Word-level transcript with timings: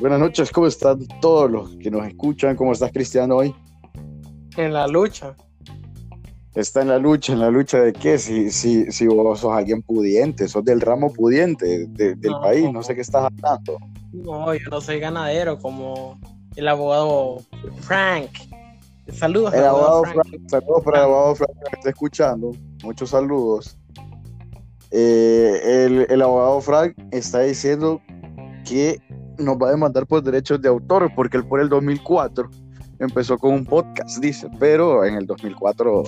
Buenas 0.00 0.18
noches, 0.18 0.50
¿cómo 0.50 0.66
están 0.66 1.06
todos 1.20 1.50
los 1.50 1.76
que 1.76 1.90
nos 1.90 2.06
escuchan? 2.06 2.56
¿Cómo 2.56 2.72
estás, 2.72 2.90
Cristiano, 2.90 3.36
hoy? 3.36 3.54
En 4.56 4.72
la 4.72 4.86
lucha. 4.86 5.36
Está 6.54 6.80
en 6.80 6.88
la 6.88 6.98
lucha, 6.98 7.34
¿en 7.34 7.40
la 7.40 7.50
lucha 7.50 7.80
de 7.80 7.92
qué? 7.92 8.16
Si, 8.16 8.50
si, 8.50 8.90
si 8.90 9.06
vos 9.06 9.40
sos 9.40 9.52
alguien 9.52 9.82
pudiente, 9.82 10.48
sos 10.48 10.64
del 10.64 10.80
ramo 10.80 11.12
pudiente 11.12 11.86
del 11.86 12.34
país, 12.40 12.72
no 12.72 12.82
sé 12.82 12.94
qué 12.94 13.02
estás 13.02 13.26
hablando. 13.26 13.78
No, 14.12 14.54
yo 14.54 14.70
no 14.70 14.80
soy 14.80 15.00
ganadero 15.00 15.58
como 15.58 16.18
el 16.56 16.66
abogado 16.66 17.42
Frank. 17.82 18.30
Saludos. 19.12 19.54
El 19.54 19.64
abogado 19.64 20.04
Frank. 20.04 20.48
Saludos 20.48 20.82
para 20.84 20.98
el 20.98 21.04
abogado 21.04 21.34
Frank 21.34 21.50
que 21.50 21.70
me 21.70 21.78
está 21.78 21.90
escuchando. 21.90 22.52
Muchos 22.82 23.10
saludos. 23.10 23.78
Eh, 24.90 25.60
el, 25.86 26.06
el 26.08 26.22
abogado 26.22 26.60
Frank 26.60 26.94
está 27.10 27.40
diciendo 27.40 28.00
que 28.64 29.00
nos 29.38 29.56
va 29.56 29.68
a 29.68 29.70
demandar 29.70 30.06
por 30.06 30.22
derechos 30.22 30.60
de 30.60 30.68
autor, 30.68 31.10
porque 31.14 31.36
él 31.36 31.44
por 31.46 31.60
el 31.60 31.68
2004 31.68 32.48
empezó 32.98 33.38
con 33.38 33.54
un 33.54 33.64
podcast, 33.64 34.18
dice, 34.18 34.48
pero 34.58 35.04
en 35.04 35.14
el 35.14 35.26
2004 35.26 36.04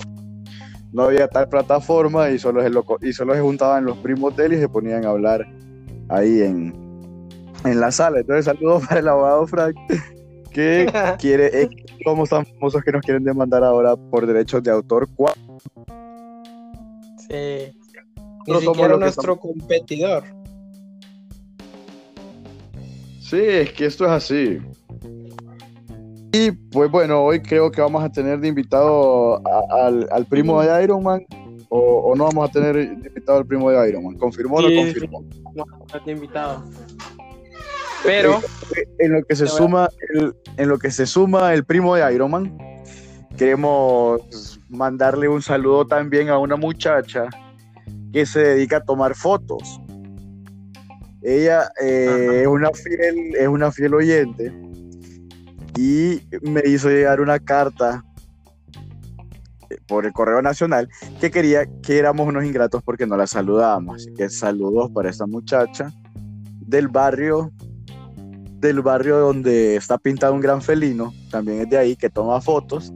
no 0.93 1.03
había 1.03 1.27
tal 1.27 1.49
plataforma 1.49 2.29
y 2.29 2.37
solo 2.37 2.61
se, 2.61 2.69
y 3.07 3.13
solo 3.13 3.33
se 3.33 3.41
juntaban 3.41 3.85
los 3.85 3.97
primos 3.97 4.35
de 4.35 4.45
él 4.45 4.53
y 4.53 4.57
se 4.57 4.69
ponían 4.69 5.05
a 5.05 5.09
hablar 5.09 5.45
ahí 6.09 6.41
en, 6.41 6.73
en 7.65 7.79
la 7.79 7.91
sala. 7.91 8.19
Entonces, 8.19 8.45
saludos 8.45 8.83
para 8.87 8.99
el 8.99 9.07
abogado 9.07 9.47
Frank, 9.47 9.75
que 10.53 10.85
quiere, 11.19 11.69
como 12.05 12.23
están 12.23 12.45
famosos 12.45 12.81
que 12.83 12.91
nos 12.91 13.01
quieren 13.01 13.23
demandar 13.23 13.63
ahora 13.63 13.95
por 13.95 14.25
derechos 14.25 14.63
de 14.63 14.71
autor. 14.71 15.09
Sí. 17.27 17.77
Ni 18.47 18.59
siquiera 18.59 18.97
nuestro 18.97 19.37
competidor. 19.37 20.23
Sí, 23.19 23.39
es 23.39 23.73
que 23.73 23.85
esto 23.85 24.05
es 24.05 24.11
así. 24.11 24.59
Y 26.33 26.51
pues 26.51 26.89
bueno, 26.89 27.23
hoy 27.23 27.41
creo 27.41 27.71
que 27.71 27.79
vamos 27.81 28.03
a 28.03 28.09
tener 28.09 28.39
de 28.39 28.47
invitado 28.47 29.41
al, 29.71 30.25
primo 30.27 30.61
de 30.61 30.83
Iron 30.83 31.03
Man. 31.03 31.25
O, 31.69 32.13
no 32.15 32.25
vamos 32.25 32.49
a 32.49 32.51
tener 32.51 32.75
de 32.75 33.07
invitado 33.07 33.39
al 33.39 33.45
primo 33.45 33.71
de 33.71 33.89
Iron 33.89 34.03
Man? 34.03 34.17
¿Confirmó 34.17 34.57
o 34.57 34.61
no 34.61 34.75
confirmó? 34.75 35.23
No, 35.55 35.65
no 35.65 36.11
invitado. 36.11 36.63
Pero 38.03 38.41
en 38.99 39.13
lo 39.13 39.23
que 39.23 39.35
se 39.35 39.47
suma 39.47 39.89
el, 40.13 40.35
en 40.57 40.69
lo 40.69 40.77
que 40.77 40.91
se 40.91 41.05
suma 41.05 41.53
el 41.53 41.63
primo 41.63 41.95
de 41.95 42.13
Iron 42.13 42.31
Man, 42.31 42.57
queremos 43.37 44.59
mandarle 44.69 45.27
un 45.27 45.41
saludo 45.41 45.85
también 45.85 46.29
a 46.29 46.37
una 46.37 46.55
muchacha 46.55 47.29
que 48.11 48.25
se 48.25 48.39
dedica 48.39 48.77
a 48.77 48.83
tomar 48.83 49.15
fotos. 49.15 49.79
Ella 51.21 51.69
eh, 51.81 52.41
es, 52.41 52.47
una 52.47 52.69
fiel, 52.71 53.35
es 53.35 53.47
una 53.47 53.71
fiel 53.71 53.93
oyente 53.93 54.53
y 55.77 56.21
me 56.41 56.61
hizo 56.65 56.89
llegar 56.89 57.21
una 57.21 57.39
carta 57.39 58.03
eh, 59.69 59.77
por 59.87 60.05
el 60.05 60.11
correo 60.11 60.41
nacional 60.41 60.89
que 61.21 61.31
quería 61.31 61.65
que 61.81 61.97
éramos 61.97 62.27
unos 62.27 62.43
ingratos 62.43 62.83
porque 62.83 63.07
no 63.07 63.15
la 63.15 63.25
saludábamos. 63.25 63.95
Así 63.95 64.13
que 64.13 64.29
saludos 64.29 64.91
para 64.91 65.09
esta 65.09 65.25
muchacha 65.25 65.91
del 66.59 66.89
barrio, 66.89 67.51
del 68.67 68.81
barrio 68.81 69.19
donde 69.19 69.75
está 69.75 69.97
pintado 69.97 70.33
un 70.33 70.41
gran 70.41 70.61
felino, 70.61 71.13
también 71.29 71.61
es 71.61 71.69
de 71.69 71.77
ahí, 71.77 71.95
que 71.95 72.09
toma 72.09 72.41
fotos 72.41 72.91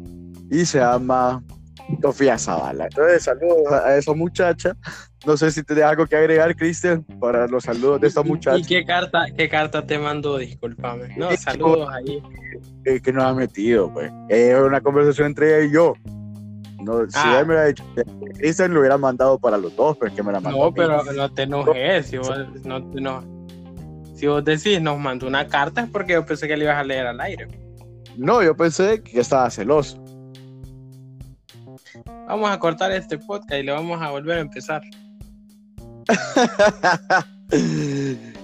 y 0.50 0.66
se 0.66 0.80
llama 0.80 1.44
Sofía 2.02 2.38
Zavala. 2.38 2.86
Entonces, 2.86 3.24
saludos 3.24 3.72
a 3.72 3.98
esa 3.98 4.14
muchacha 4.14 4.76
no 5.28 5.36
sé 5.36 5.52
si 5.52 5.62
te 5.62 5.84
algo 5.84 6.06
que 6.06 6.16
agregar, 6.16 6.56
Cristian, 6.56 7.04
para 7.20 7.48
los 7.48 7.64
saludos 7.64 8.00
de 8.00 8.08
esta 8.08 8.24
muchacha. 8.24 8.58
¿Y 8.58 8.64
qué 8.64 8.86
carta, 8.86 9.26
qué 9.36 9.50
carta 9.50 9.86
te 9.86 10.00
mandó? 10.00 10.38
Discúlpame. 10.38 11.18
No, 11.18 11.36
saludos 11.36 11.90
ahí. 11.92 12.24
que 13.02 13.12
nos 13.12 13.26
ha 13.26 13.34
metido, 13.34 13.92
pues. 13.92 14.10
Es 14.30 14.56
una 14.58 14.80
conversación 14.80 15.28
entre 15.28 15.58
ella 15.58 15.68
y 15.68 15.74
yo. 15.74 15.94
No, 16.82 17.02
Si 17.10 17.18
ah. 17.18 17.40
él 17.42 17.48
me 17.48 17.56
hubiera 17.56 17.68
dicho, 17.68 17.84
Cristian 18.38 18.74
lo 18.74 18.80
hubiera 18.80 18.98
mandado 18.98 19.38
para 19.38 19.58
los 19.58 19.76
dos, 19.76 19.98
pero 19.98 20.10
es 20.10 20.16
que 20.16 20.24
me 20.24 20.32
la 20.32 20.40
mandó. 20.40 20.66
No, 20.66 20.74
pero 20.74 21.04
no 21.04 21.34
te 21.34 21.44
enojes. 21.44 22.06
Si 22.06 22.16
no, 22.64 22.80
no, 22.80 23.37
si 24.18 24.26
vos 24.26 24.44
decís, 24.44 24.82
nos 24.82 24.98
mandó 24.98 25.28
una 25.28 25.48
carta, 25.48 25.82
es 25.82 25.90
porque 25.92 26.14
yo 26.14 26.26
pensé 26.26 26.48
que 26.48 26.58
le 26.58 26.64
ibas 26.64 26.78
a 26.78 26.84
leer 26.84 27.06
al 27.06 27.22
aire. 27.22 27.48
No, 28.18 28.42
yo 28.42 28.58
pensé 28.58 29.04
que 29.04 29.20
estaba 29.20 29.48
celoso. 29.52 30.04
Vamos 32.28 32.50
a 32.50 32.58
cortar 32.58 32.92
este 32.94 33.20
podcast 33.20 33.62
y 33.62 33.64
le 33.64 33.72
vamos 33.72 34.02
a 34.02 34.10
volver 34.10 34.40
a 34.40 34.42
empezar. 34.42 34.82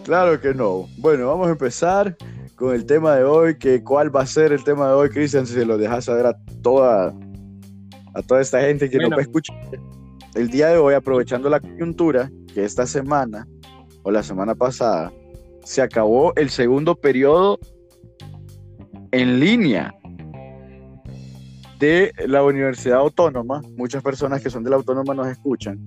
claro 0.03 0.39
que 0.39 0.53
no. 0.53 0.87
Bueno, 0.99 1.27
vamos 1.27 1.47
a 1.47 1.51
empezar 1.51 2.15
con 2.55 2.75
el 2.75 2.85
tema 2.85 3.15
de 3.15 3.23
hoy, 3.23 3.57
que 3.57 3.83
cuál 3.83 4.15
va 4.15 4.21
a 4.21 4.27
ser 4.27 4.53
el 4.53 4.63
tema 4.63 4.89
de 4.89 4.93
hoy, 4.93 5.09
Cristian, 5.09 5.47
si 5.47 5.55
se 5.55 5.65
lo 5.65 5.79
dejas 5.79 6.05
saber 6.05 6.27
a 6.27 6.37
toda 6.61 7.15
a 8.13 8.21
toda 8.21 8.41
esta 8.41 8.61
gente 8.61 8.91
que 8.91 8.99
no 8.99 9.09
nos 9.09 9.21
escucha. 9.21 9.51
El 10.35 10.51
día 10.51 10.67
de 10.67 10.77
hoy, 10.77 10.93
aprovechando 10.93 11.49
la 11.49 11.59
coyuntura, 11.59 12.29
que 12.53 12.63
esta 12.63 12.85
semana 12.85 13.47
o 14.03 14.11
la 14.11 14.21
semana 14.21 14.53
pasada 14.53 15.11
se 15.63 15.81
acabó 15.81 16.33
el 16.35 16.49
segundo 16.49 16.95
periodo 16.95 17.59
en 19.11 19.39
línea 19.39 19.93
de 21.79 22.11
la 22.27 22.43
Universidad 22.43 22.99
Autónoma. 22.99 23.61
Muchas 23.75 24.01
personas 24.03 24.41
que 24.41 24.49
son 24.49 24.63
de 24.63 24.69
la 24.69 24.77
Autónoma 24.77 25.13
nos 25.13 25.27
escuchan 25.27 25.79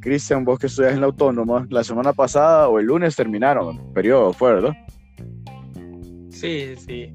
Cristian, 0.00 0.44
vos 0.44 0.58
que 0.58 0.68
estudias 0.68 0.94
en 0.94 1.00
la 1.00 1.06
Autónoma, 1.06 1.66
la 1.70 1.84
semana 1.84 2.12
pasada 2.12 2.68
o 2.68 2.78
el 2.78 2.86
lunes 2.86 3.16
terminaron, 3.16 3.92
periodo, 3.92 4.32
¿fue 4.32 4.54
verdad? 4.54 4.72
Sí, 6.30 6.74
sí. 6.76 7.12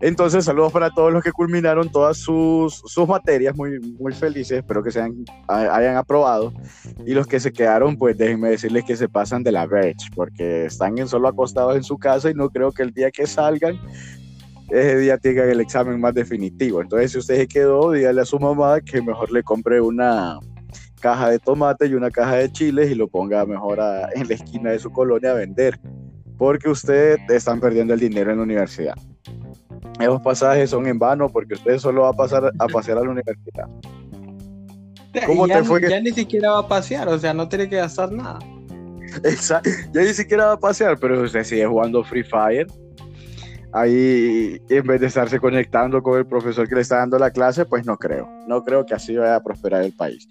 Entonces, 0.00 0.44
saludos 0.44 0.72
para 0.72 0.90
todos 0.90 1.12
los 1.12 1.24
que 1.24 1.32
culminaron 1.32 1.90
todas 1.90 2.18
sus, 2.18 2.82
materias, 3.08 3.56
muy, 3.56 3.80
muy 3.98 4.12
felices, 4.12 4.58
espero 4.58 4.82
que 4.82 4.92
sean, 4.92 5.24
hayan 5.48 5.96
aprobado. 5.96 6.52
Y 7.04 7.14
los 7.14 7.26
que 7.26 7.40
se 7.40 7.52
quedaron, 7.52 7.96
pues 7.96 8.16
déjenme 8.16 8.50
decirles 8.50 8.84
que 8.84 8.96
se 8.96 9.08
pasan 9.08 9.42
de 9.42 9.52
la 9.52 9.66
verge, 9.66 10.06
porque 10.14 10.66
están 10.66 10.96
solo 11.08 11.28
acostados 11.28 11.76
en 11.76 11.82
su 11.82 11.98
casa 11.98 12.30
y 12.30 12.34
no 12.34 12.48
creo 12.48 12.70
que 12.70 12.82
el 12.82 12.92
día 12.92 13.10
que 13.10 13.26
salgan, 13.26 13.78
ese 14.68 14.98
día 14.98 15.18
tengan 15.18 15.48
el 15.48 15.60
examen 15.60 16.00
más 16.00 16.14
definitivo. 16.14 16.80
Entonces, 16.80 17.12
si 17.12 17.18
usted 17.18 17.36
se 17.36 17.48
quedó, 17.48 17.90
dígale 17.90 18.20
a 18.20 18.24
su 18.24 18.38
mamá 18.38 18.80
que 18.80 19.02
mejor 19.02 19.32
le 19.32 19.42
compre 19.42 19.80
una, 19.80 20.38
caja 20.98 21.30
de 21.30 21.38
tomate 21.38 21.86
y 21.86 21.94
una 21.94 22.10
caja 22.10 22.36
de 22.36 22.52
chiles 22.52 22.90
y 22.90 22.94
lo 22.94 23.08
ponga 23.08 23.44
mejor 23.46 23.78
en 24.14 24.28
la 24.28 24.34
esquina 24.34 24.70
de 24.70 24.78
su 24.78 24.90
colonia 24.90 25.30
a 25.30 25.34
vender, 25.34 25.80
porque 26.36 26.68
ustedes 26.68 27.18
están 27.28 27.60
perdiendo 27.60 27.94
el 27.94 28.00
dinero 28.00 28.30
en 28.30 28.38
la 28.38 28.42
universidad. 28.42 28.94
Esos 30.00 30.20
pasajes 30.20 30.70
son 30.70 30.86
en 30.86 30.98
vano 30.98 31.28
porque 31.28 31.54
usted 31.54 31.78
solo 31.78 32.02
va 32.02 32.10
a 32.10 32.12
pasar 32.12 32.52
a 32.58 32.66
pasear 32.66 32.98
a 32.98 33.02
la 33.02 33.10
universidad. 33.10 33.68
¿Cómo 35.26 35.46
ya, 35.46 35.58
te 35.58 35.64
fue 35.64 35.80
ya 35.88 36.00
ni 36.00 36.10
siquiera 36.10 36.52
va 36.52 36.58
a 36.60 36.68
pasear, 36.68 37.08
o 37.08 37.18
sea, 37.18 37.34
no 37.34 37.48
tiene 37.48 37.68
que 37.68 37.76
gastar 37.76 38.12
nada. 38.12 38.38
Exacto, 39.24 39.70
ya 39.92 40.02
ni 40.02 40.12
siquiera 40.12 40.46
va 40.46 40.52
a 40.52 40.60
pasear, 40.60 40.98
pero 40.98 41.22
usted 41.22 41.44
sigue 41.44 41.66
jugando 41.66 42.04
Free 42.04 42.24
Fire. 42.24 42.66
Ahí, 43.72 44.60
en 44.70 44.86
vez 44.86 45.00
de 45.00 45.08
estarse 45.08 45.38
conectando 45.38 46.02
con 46.02 46.18
el 46.18 46.26
profesor 46.26 46.66
que 46.68 46.74
le 46.74 46.80
está 46.80 46.98
dando 46.98 47.18
la 47.18 47.30
clase, 47.30 47.66
pues 47.66 47.84
no 47.84 47.98
creo. 47.98 48.28
No 48.46 48.62
creo 48.64 48.86
que 48.86 48.94
así 48.94 49.14
vaya 49.16 49.36
a 49.36 49.42
prosperar 49.42 49.82
el 49.82 49.92
país. 49.92 50.26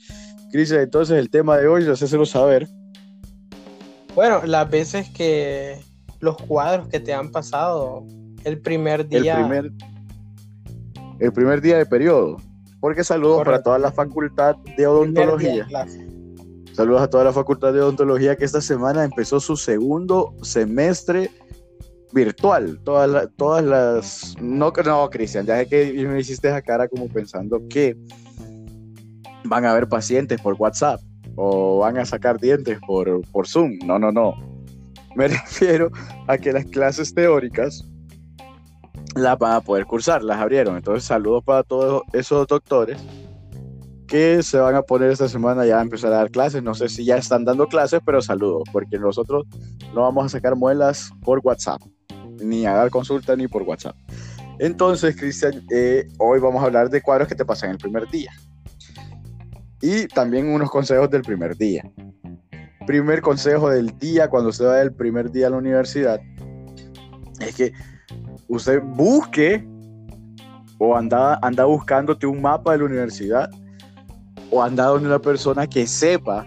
Cristian, 0.51 0.81
entonces 0.81 1.17
el 1.17 1.29
tema 1.29 1.57
de 1.57 1.67
hoy, 1.67 1.87
hacéselo 1.87 2.25
saber. 2.25 2.67
Bueno, 4.15 4.41
las 4.45 4.69
veces 4.69 5.09
que 5.09 5.77
los 6.19 6.37
cuadros 6.37 6.87
que 6.87 6.99
te 6.99 7.13
han 7.13 7.31
pasado 7.31 8.03
el 8.47 8.61
primer 8.61 9.07
día. 9.07 9.39
El 9.39 9.45
primer, 9.45 9.71
el 11.19 11.33
primer 11.33 11.61
día 11.61 11.77
de 11.77 11.85
periodo. 11.85 12.37
Porque 12.79 13.03
saludos 13.03 13.43
para 13.43 13.61
toda 13.61 13.77
la 13.77 13.91
facultad 13.91 14.55
de 14.77 14.87
odontología. 14.87 15.67
Saludos 16.71 17.01
a 17.01 17.09
toda 17.09 17.23
la 17.23 17.33
facultad 17.33 17.73
de 17.73 17.81
odontología 17.81 18.35
que 18.35 18.45
esta 18.45 18.61
semana 18.61 19.03
empezó 19.03 19.39
su 19.39 19.57
segundo 19.57 20.33
semestre 20.43 21.31
virtual. 22.13 22.79
Todas, 22.83 23.29
todas 23.35 23.65
las. 23.65 24.35
No, 24.39 24.71
no, 24.85 25.09
Cristian, 25.09 25.45
ya 25.45 25.57
sé 25.57 25.67
que 25.67 26.07
me 26.07 26.19
hiciste 26.19 26.47
esa 26.47 26.61
cara 26.61 26.87
como 26.87 27.07
pensando 27.09 27.61
que 27.67 27.97
van 29.43 29.65
a 29.65 29.71
haber 29.71 29.89
pacientes 29.89 30.39
por 30.39 30.55
WhatsApp 30.57 31.01
o 31.35 31.79
van 31.79 31.97
a 31.97 32.05
sacar 32.05 32.39
dientes 32.39 32.79
por, 32.87 33.21
por 33.31 33.47
Zoom. 33.47 33.79
No, 33.85 33.99
no, 33.99 34.11
no. 34.11 34.35
Me 35.15 35.27
refiero 35.27 35.91
a 36.27 36.37
que 36.37 36.53
las 36.53 36.65
clases 36.65 37.13
teóricas 37.13 37.83
las 39.15 39.37
van 39.37 39.53
a 39.53 39.61
poder 39.61 39.85
cursar, 39.85 40.23
las 40.23 40.39
abrieron. 40.39 40.75
Entonces, 40.77 41.03
saludos 41.03 41.43
para 41.43 41.63
todos 41.63 42.03
esos 42.13 42.47
doctores 42.47 42.97
que 44.07 44.41
se 44.41 44.57
van 44.57 44.75
a 44.75 44.81
poner 44.81 45.11
esta 45.11 45.27
semana 45.27 45.65
ya 45.65 45.79
a 45.79 45.81
empezar 45.81 46.13
a 46.13 46.17
dar 46.17 46.31
clases. 46.31 46.63
No 46.63 46.73
sé 46.73 46.87
si 46.87 47.03
ya 47.03 47.17
están 47.17 47.45
dando 47.45 47.67
clases, 47.67 47.99
pero 48.05 48.21
saludos, 48.21 48.63
porque 48.71 48.97
nosotros 48.97 49.45
no 49.93 50.01
vamos 50.01 50.25
a 50.25 50.29
sacar 50.29 50.55
muelas 50.55 51.11
por 51.23 51.39
WhatsApp, 51.43 51.81
ni 52.41 52.65
a 52.65 52.73
dar 52.73 52.89
consulta 52.89 53.35
ni 53.35 53.47
por 53.47 53.63
WhatsApp. 53.63 53.95
Entonces, 54.59 55.15
Cristian, 55.15 55.63
eh, 55.71 56.07
hoy 56.17 56.39
vamos 56.39 56.63
a 56.63 56.65
hablar 56.65 56.89
de 56.89 57.01
cuadros 57.01 57.27
que 57.27 57.35
te 57.35 57.45
pasan 57.45 57.71
el 57.71 57.77
primer 57.77 58.09
día. 58.09 58.31
y 59.79 60.07
también 60.07 60.47
unos 60.47 60.71
consejos 60.71 61.07
del 61.11 61.21
primer 61.21 61.55
día. 61.55 61.83
Primer 62.87 63.21
consejo 63.21 63.69
del 63.69 63.95
día 63.99 64.27
cuando 64.27 64.49
usted 64.49 64.65
va 64.65 64.77
del 64.77 64.91
primer 64.91 65.29
día 65.31 65.47
a 65.47 65.49
la 65.51 65.57
universidad 65.57 66.19
es 67.39 67.55
que 67.55 67.73
usted 68.47 68.81
busque 68.81 69.67
o 70.77 70.95
anda, 70.95 71.39
anda 71.41 71.65
buscándote 71.65 72.27
un 72.27 72.41
mapa 72.41 72.73
de 72.73 72.79
la 72.79 72.85
universidad 72.85 73.49
o 74.51 74.63
anda 74.63 74.85
donde 74.85 75.07
una 75.07 75.19
persona 75.19 75.67
que 75.67 75.87
sepa 75.87 76.45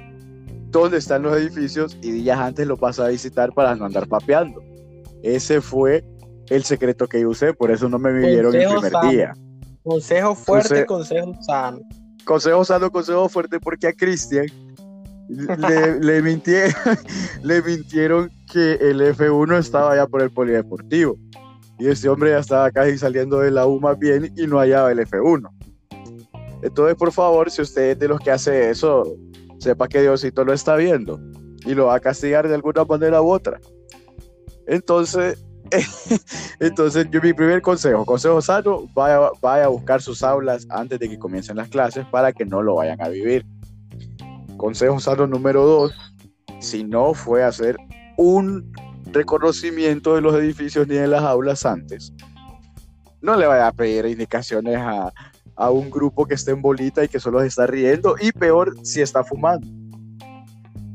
dónde 0.70 0.98
están 0.98 1.22
los 1.22 1.36
edificios 1.36 1.98
y 2.00 2.12
días 2.12 2.38
antes 2.38 2.66
lo 2.66 2.76
pasa 2.76 3.06
a 3.06 3.08
visitar 3.08 3.52
para 3.52 3.74
no 3.74 3.84
andar 3.84 4.06
papeando. 4.08 4.62
Ese 5.22 5.60
fue 5.60 6.04
el 6.48 6.64
secreto 6.64 7.06
que 7.06 7.26
usé, 7.26 7.52
por 7.52 7.70
eso 7.70 7.88
no 7.88 7.98
me 7.98 8.12
vivieron 8.12 8.54
el 8.54 8.66
primer 8.66 8.92
día. 9.10 9.34
Consejo 9.82 10.34
fuerte, 10.34 10.86
consejo 10.86 11.34
sano. 11.42 11.80
Consejo 12.24 12.64
sano, 12.64 12.90
consejo 12.90 13.28
fuerte, 13.28 13.58
porque 13.58 13.88
a 13.88 13.92
Cristian 13.92 14.46
le, 15.28 15.98
le, 16.00 16.22
mintieron, 16.22 16.72
le 17.42 17.62
mintieron 17.62 18.30
que 18.52 18.74
el 18.74 19.00
F1 19.00 19.58
estaba 19.58 19.92
allá 19.92 20.06
por 20.06 20.22
el 20.22 20.30
polideportivo. 20.30 21.16
Y 21.80 21.88
ese 21.88 22.10
hombre 22.10 22.30
ya 22.30 22.40
estaba 22.40 22.70
casi 22.70 22.98
saliendo 22.98 23.38
de 23.38 23.50
la 23.50 23.66
U 23.66 23.80
más 23.80 23.98
bien 23.98 24.30
y 24.36 24.46
no 24.46 24.58
hallaba 24.58 24.92
el 24.92 24.98
F1. 24.98 25.48
Entonces, 26.62 26.94
por 26.94 27.10
favor, 27.10 27.50
si 27.50 27.62
usted 27.62 27.92
es 27.92 27.98
de 27.98 28.06
los 28.06 28.20
que 28.20 28.30
hace 28.30 28.68
eso, 28.68 29.16
sepa 29.58 29.88
que 29.88 30.02
Diosito 30.02 30.44
lo 30.44 30.52
está 30.52 30.76
viendo 30.76 31.18
y 31.64 31.74
lo 31.74 31.86
va 31.86 31.94
a 31.94 32.00
castigar 32.00 32.46
de 32.46 32.54
alguna 32.54 32.84
manera 32.84 33.22
u 33.22 33.30
otra. 33.30 33.58
Entonces, 34.66 35.42
entonces 36.60 37.06
yo 37.10 37.22
mi 37.22 37.32
primer 37.32 37.62
consejo, 37.62 38.04
consejo 38.04 38.42
sano, 38.42 38.86
vaya, 38.92 39.30
vaya 39.40 39.64
a 39.64 39.68
buscar 39.68 40.02
sus 40.02 40.22
aulas 40.22 40.66
antes 40.68 40.98
de 40.98 41.08
que 41.08 41.18
comiencen 41.18 41.56
las 41.56 41.70
clases 41.70 42.04
para 42.10 42.30
que 42.32 42.44
no 42.44 42.62
lo 42.62 42.74
vayan 42.74 43.00
a 43.00 43.08
vivir. 43.08 43.46
Consejo 44.58 45.00
sano 45.00 45.26
número 45.26 45.64
dos, 45.64 45.92
si 46.58 46.84
no 46.84 47.14
fue 47.14 47.42
hacer 47.42 47.78
un 48.18 48.70
reconocimiento 49.12 50.14
de 50.14 50.20
los 50.20 50.34
edificios 50.34 50.86
ni 50.88 50.96
de 50.96 51.08
las 51.08 51.22
aulas 51.22 51.64
antes, 51.66 52.12
no 53.20 53.36
le 53.36 53.46
vaya 53.46 53.68
a 53.68 53.72
pedir 53.72 54.06
indicaciones 54.06 54.76
a, 54.76 55.12
a 55.56 55.70
un 55.70 55.90
grupo 55.90 56.26
que 56.26 56.34
esté 56.34 56.52
en 56.52 56.62
bolita 56.62 57.04
y 57.04 57.08
que 57.08 57.20
solo 57.20 57.40
se 57.40 57.48
está 57.48 57.66
riendo, 57.66 58.16
y 58.20 58.32
peor 58.32 58.74
si 58.82 59.02
está 59.02 59.22
fumando. 59.22 59.66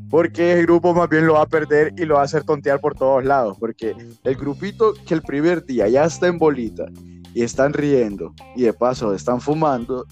Porque 0.10 0.54
el 0.54 0.66
grupo 0.66 0.94
más 0.94 1.10
bien 1.10 1.28
lo 1.28 1.34
va 1.34 1.42
a 1.42 1.46
perder 1.46 1.94
y 1.98 2.06
lo 2.06 2.16
va 2.16 2.22
a 2.22 2.26
hacer 2.26 2.44
tontear 2.44 2.80
por 2.80 2.96
todos 2.96 3.24
lados. 3.24 3.58
Porque 3.60 3.96
el 4.24 4.36
grupito 4.36 4.94
que 5.06 5.14
el 5.14 5.22
primer 5.22 5.66
día 5.66 5.88
ya 5.88 6.06
está 6.06 6.28
en 6.28 6.38
bolita 6.38 6.86
y 7.34 7.44
están 7.44 7.74
riendo 7.74 8.34
y 8.56 8.64
de 8.64 8.74
paso 8.74 9.14
están 9.14 9.42
fumando, 9.42 10.06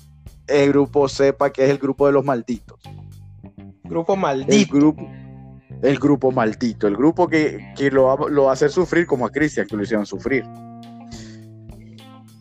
el 0.47 0.69
grupo 0.69 1.07
sepa 1.07 1.51
que 1.51 1.63
es 1.63 1.69
el 1.69 1.77
grupo 1.77 2.05
de 2.05 2.13
los 2.13 2.25
malditos. 2.25 2.79
Grupo 3.83 4.15
maldito. 4.15 4.51
El 4.51 4.65
grupo, 4.65 5.07
el 5.83 5.99
grupo 5.99 6.31
maldito, 6.31 6.87
el 6.87 6.95
grupo 6.95 7.27
que, 7.27 7.73
lo, 7.91 8.05
va, 8.05 8.29
lo 8.29 8.45
va 8.45 8.51
a 8.51 8.53
hacer 8.53 8.71
sufrir 8.71 9.05
como 9.05 9.25
a 9.25 9.29
Cristian, 9.29 9.67
que 9.67 9.75
lo 9.75 9.83
hicieron 9.83 10.05
sufrir. 10.05 10.45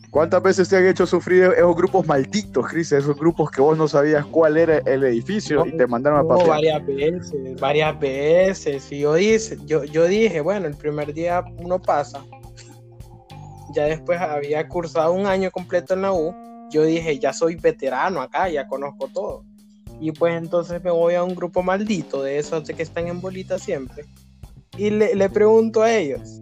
¿Cuántas 0.09 0.41
veces 0.43 0.69
te 0.69 0.77
han 0.77 0.85
hecho 0.85 1.05
sufrir 1.05 1.43
esos 1.57 1.75
grupos 1.75 2.05
malditos, 2.05 2.67
Cris? 2.67 2.91
Esos 2.91 3.17
grupos 3.17 3.49
que 3.51 3.61
vos 3.61 3.77
no 3.77 3.87
sabías 3.87 4.25
cuál 4.27 4.57
era 4.57 4.77
el 4.77 5.03
edificio 5.03 5.65
y 5.65 5.75
te 5.75 5.87
mandaron 5.87 6.19
a 6.19 6.27
papear. 6.27 6.49
varias 6.49 6.85
veces, 6.85 7.59
varias 7.59 7.99
veces. 7.99 8.91
Y 8.91 8.99
yo, 8.99 9.15
dije, 9.15 9.57
yo, 9.65 9.83
yo 9.83 10.05
dije, 10.05 10.39
bueno, 10.39 10.67
el 10.67 10.75
primer 10.75 11.13
día 11.13 11.43
uno 11.57 11.81
pasa. 11.81 12.23
Ya 13.73 13.85
después 13.85 14.21
había 14.21 14.67
cursado 14.69 15.13
un 15.13 15.25
año 15.25 15.49
completo 15.49 15.95
en 15.95 16.03
la 16.03 16.13
U. 16.13 16.33
Yo 16.69 16.83
dije, 16.83 17.17
ya 17.17 17.33
soy 17.33 17.55
veterano 17.55 18.21
acá, 18.21 18.47
ya 18.49 18.67
conozco 18.67 19.07
todo. 19.07 19.43
Y 19.99 20.11
pues 20.11 20.35
entonces 20.35 20.83
me 20.83 20.91
voy 20.91 21.15
a 21.15 21.23
un 21.23 21.35
grupo 21.35 21.63
maldito 21.63 22.23
de 22.23 22.37
esos 22.37 22.63
que 22.63 22.83
están 22.83 23.07
en 23.07 23.21
bolita 23.21 23.57
siempre. 23.57 24.05
Y 24.77 24.89
le, 24.89 25.15
le 25.15 25.29
pregunto 25.29 25.81
a 25.81 25.93
ellos, 25.93 26.41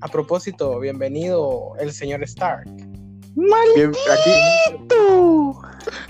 a 0.00 0.08
propósito, 0.08 0.78
bienvenido 0.78 1.72
el 1.78 1.92
señor 1.92 2.22
Stark. 2.22 2.68
Aquí, 3.78 4.30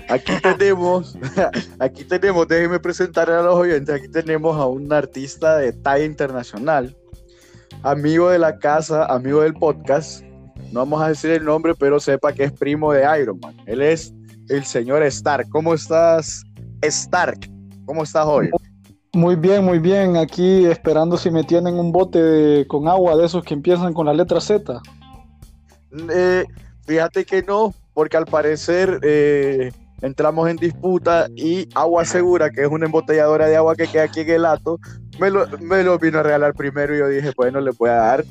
aquí 0.09 0.33
tenemos, 0.41 1.17
aquí 1.79 2.03
tenemos, 2.03 2.47
déjenme 2.47 2.79
presentar 2.79 3.29
a 3.29 3.41
los 3.41 3.55
oyentes, 3.55 3.95
aquí 3.95 4.07
tenemos 4.09 4.57
a 4.57 4.65
un 4.65 4.91
artista 4.91 5.57
de 5.57 5.71
talla 5.71 6.03
internacional, 6.03 6.95
amigo 7.83 8.29
de 8.29 8.39
la 8.39 8.57
casa, 8.57 9.05
amigo 9.05 9.41
del 9.41 9.53
podcast, 9.53 10.23
no 10.71 10.81
vamos 10.81 11.01
a 11.01 11.09
decir 11.09 11.31
el 11.31 11.45
nombre, 11.45 11.73
pero 11.75 11.99
sepa 11.99 12.33
que 12.33 12.45
es 12.45 12.51
primo 12.51 12.91
de 12.91 13.05
Iron 13.21 13.39
Man, 13.39 13.55
él 13.65 13.81
es 13.81 14.13
el 14.49 14.65
señor 14.65 15.03
Stark. 15.03 15.47
¿Cómo 15.49 15.73
estás, 15.73 16.43
Stark? 16.81 17.49
¿Cómo 17.85 18.03
estás 18.03 18.25
hoy? 18.25 18.49
Muy 19.13 19.35
bien, 19.35 19.63
muy 19.63 19.79
bien. 19.79 20.17
Aquí 20.17 20.65
esperando 20.65 21.17
si 21.17 21.31
me 21.31 21.43
tienen 21.43 21.75
un 21.75 21.91
bote 21.91 22.65
con 22.67 22.87
agua 22.87 23.15
de 23.15 23.25
esos 23.25 23.43
que 23.43 23.53
empiezan 23.53 23.93
con 23.93 24.05
la 24.05 24.13
letra 24.13 24.39
Z. 24.39 24.81
Eh, 26.13 26.45
Fíjate 26.85 27.25
que 27.25 27.43
no, 27.43 27.73
porque 27.93 28.17
al 28.17 28.25
parecer 28.25 28.99
eh, 29.03 29.71
entramos 30.01 30.49
en 30.49 30.57
disputa 30.57 31.27
y 31.35 31.69
Agua 31.75 32.05
Segura, 32.05 32.49
que 32.49 32.61
es 32.61 32.67
una 32.67 32.87
embotelladora 32.87 33.47
de 33.47 33.55
agua 33.55 33.75
que 33.75 33.87
queda 33.87 34.03
aquí 34.03 34.21
en 34.21 34.29
el 34.31 34.41
lato, 34.41 34.79
me 35.19 35.29
lo, 35.29 35.47
me 35.59 35.83
lo 35.83 35.97
vino 35.99 36.19
a 36.19 36.23
regalar 36.23 36.53
primero 36.53 36.95
y 36.95 36.99
yo 36.99 37.07
dije, 37.07 37.31
bueno, 37.37 37.61
le 37.61 37.71
voy 37.71 37.89
a 37.89 37.93
dar 37.93 38.25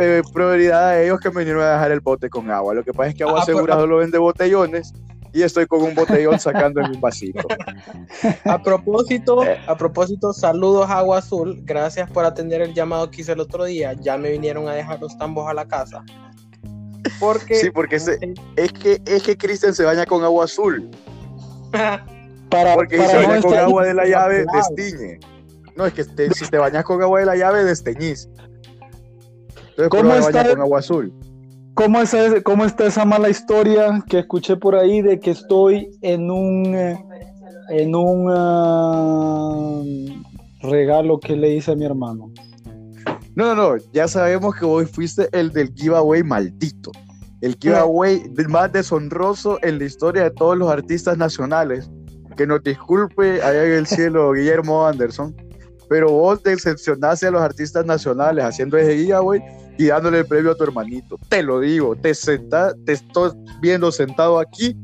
eh, 0.00 0.22
prioridad 0.32 0.88
a 0.88 1.02
ellos 1.02 1.20
que 1.20 1.30
me 1.30 1.40
vinieron 1.40 1.62
a 1.62 1.72
dejar 1.72 1.90
el 1.90 2.00
bote 2.00 2.30
con 2.30 2.50
agua. 2.50 2.72
Lo 2.72 2.84
que 2.84 2.92
pasa 2.92 3.10
es 3.10 3.14
que 3.14 3.24
Agua 3.24 3.40
ah, 3.42 3.44
Segura 3.44 3.74
pues, 3.74 3.82
solo 3.82 3.96
vende 3.98 4.16
botellones 4.16 4.94
y 5.32 5.42
estoy 5.42 5.66
con 5.66 5.82
un 5.82 5.94
botellón 5.94 6.38
sacando 6.40 6.80
en 6.80 6.92
un 6.96 7.00
vasito. 7.00 7.46
A 8.44 8.62
propósito, 8.62 9.42
a 9.66 9.76
propósito, 9.76 10.32
saludos 10.32 10.88
Agua 10.90 11.18
Azul. 11.18 11.60
Gracias 11.64 12.10
por 12.10 12.24
atender 12.24 12.62
el 12.62 12.74
llamado 12.74 13.10
que 13.10 13.20
hice 13.20 13.32
el 13.32 13.40
otro 13.40 13.64
día. 13.64 13.92
Ya 13.94 14.16
me 14.16 14.30
vinieron 14.30 14.68
a 14.68 14.72
dejar 14.72 15.00
los 15.00 15.16
tambos 15.18 15.48
a 15.48 15.54
la 15.54 15.66
casa. 15.66 16.02
Porque, 17.20 17.54
sí, 17.56 17.70
porque 17.70 17.96
es 17.96 18.72
que 18.72 19.00
es 19.06 19.22
que 19.22 19.36
Cristian 19.36 19.74
se 19.74 19.84
baña 19.84 20.06
con 20.06 20.24
agua 20.24 20.44
azul. 20.44 20.90
para, 22.50 22.74
porque 22.74 22.98
si 22.98 23.06
se 23.06 23.16
baña 23.16 23.40
con 23.40 23.54
agua 23.54 23.84
de 23.84 23.94
la 23.94 24.06
llave, 24.06 24.44
destiñe. 24.52 25.20
No, 25.76 25.86
es 25.86 25.92
que 25.92 26.04
si 26.04 26.50
te 26.50 26.58
bañas 26.58 26.84
con 26.84 27.00
agua 27.00 27.20
de 27.20 27.26
la 27.26 27.36
llave, 27.36 27.62
desteñís. 27.64 28.28
Entonces, 29.78 29.88
¿Cómo 29.90 30.14
está, 30.14 30.48
con 30.48 30.60
agua 30.60 30.80
azul? 30.80 31.12
¿Cómo, 31.78 32.00
es, 32.00 32.12
¿Cómo 32.42 32.64
está 32.64 32.88
esa 32.88 33.04
mala 33.04 33.28
historia 33.28 34.04
que 34.08 34.18
escuché 34.18 34.56
por 34.56 34.74
ahí 34.74 35.00
de 35.00 35.20
que 35.20 35.30
estoy 35.30 35.96
en 36.02 36.28
un 36.28 36.74
en 36.74 37.94
un 37.94 38.28
ah, 38.36 39.80
regalo 40.60 41.20
que 41.20 41.36
le 41.36 41.54
hice 41.54 41.70
a 41.70 41.76
mi 41.76 41.84
hermano? 41.84 42.32
No, 43.36 43.54
no, 43.54 43.76
no, 43.76 43.76
ya 43.92 44.08
sabemos 44.08 44.56
que 44.56 44.64
vos 44.64 44.90
fuiste 44.90 45.28
el 45.30 45.52
del 45.52 45.72
giveaway 45.72 46.24
maldito. 46.24 46.90
El 47.42 47.54
giveaway 47.54 48.24
más 48.48 48.72
deshonroso 48.72 49.60
en 49.62 49.78
la 49.78 49.84
historia 49.84 50.24
de 50.24 50.30
todos 50.32 50.58
los 50.58 50.68
artistas 50.68 51.16
nacionales. 51.16 51.88
Que 52.36 52.44
nos 52.44 52.60
disculpe 52.64 53.40
allá 53.40 53.64
en 53.64 53.74
el 53.74 53.86
cielo 53.86 54.32
Guillermo 54.32 54.84
Anderson, 54.84 55.32
pero 55.88 56.10
vos 56.10 56.42
decepcionaste 56.42 57.26
a 57.26 57.30
los 57.30 57.42
artistas 57.42 57.84
nacionales 57.84 58.44
haciendo 58.44 58.76
ese 58.76 58.96
giveaway 58.96 59.40
y 59.78 59.86
dándole 59.86 60.20
el 60.20 60.26
premio 60.26 60.52
a 60.52 60.54
tu 60.54 60.64
hermanito. 60.64 61.18
Te 61.28 61.42
lo 61.42 61.60
digo, 61.60 61.96
te, 61.96 62.14
senta, 62.14 62.74
te 62.84 62.92
estoy 62.92 63.30
viendo 63.60 63.90
sentado 63.92 64.38
aquí 64.38 64.76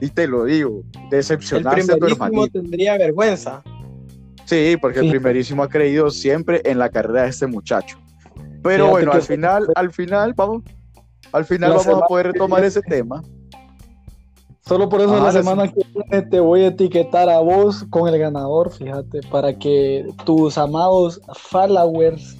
y 0.00 0.08
te 0.08 0.26
lo 0.26 0.44
digo, 0.44 0.82
decepcionaste 1.10 1.92
a 1.92 1.96
tu 1.96 2.06
hermanito. 2.06 2.60
tendría 2.60 2.98
vergüenza. 2.98 3.62
Sí, 4.44 4.76
porque 4.80 5.00
el 5.00 5.10
primerísimo 5.10 5.62
ha 5.64 5.68
creído 5.68 6.10
siempre 6.10 6.60
en 6.64 6.78
la 6.78 6.88
carrera 6.88 7.22
de 7.22 7.30
este 7.30 7.46
muchacho. 7.46 7.98
Pero 8.62 8.88
bueno, 8.88 9.12
al 9.12 9.22
final, 9.22 9.66
al 9.74 9.92
final, 9.92 10.34
vamos, 10.34 10.62
al 11.32 11.44
final 11.44 11.70
vamos 11.70 11.88
a 11.88 12.00
poder 12.06 12.32
retomar 12.32 12.64
ese 12.64 12.80
tema. 12.82 13.22
Solo 14.66 14.88
por 14.88 15.00
eso 15.00 15.22
la 15.22 15.30
semana 15.30 15.68
que 15.68 15.80
viene 15.94 16.26
te 16.28 16.40
voy 16.40 16.62
a 16.62 16.68
etiquetar 16.68 17.28
a 17.28 17.38
vos 17.38 17.84
con 17.90 18.08
el 18.08 18.18
ganador, 18.18 18.72
fíjate, 18.72 19.20
para 19.30 19.56
que 19.56 20.06
tus 20.24 20.58
amados 20.58 21.20
followers 21.34 22.36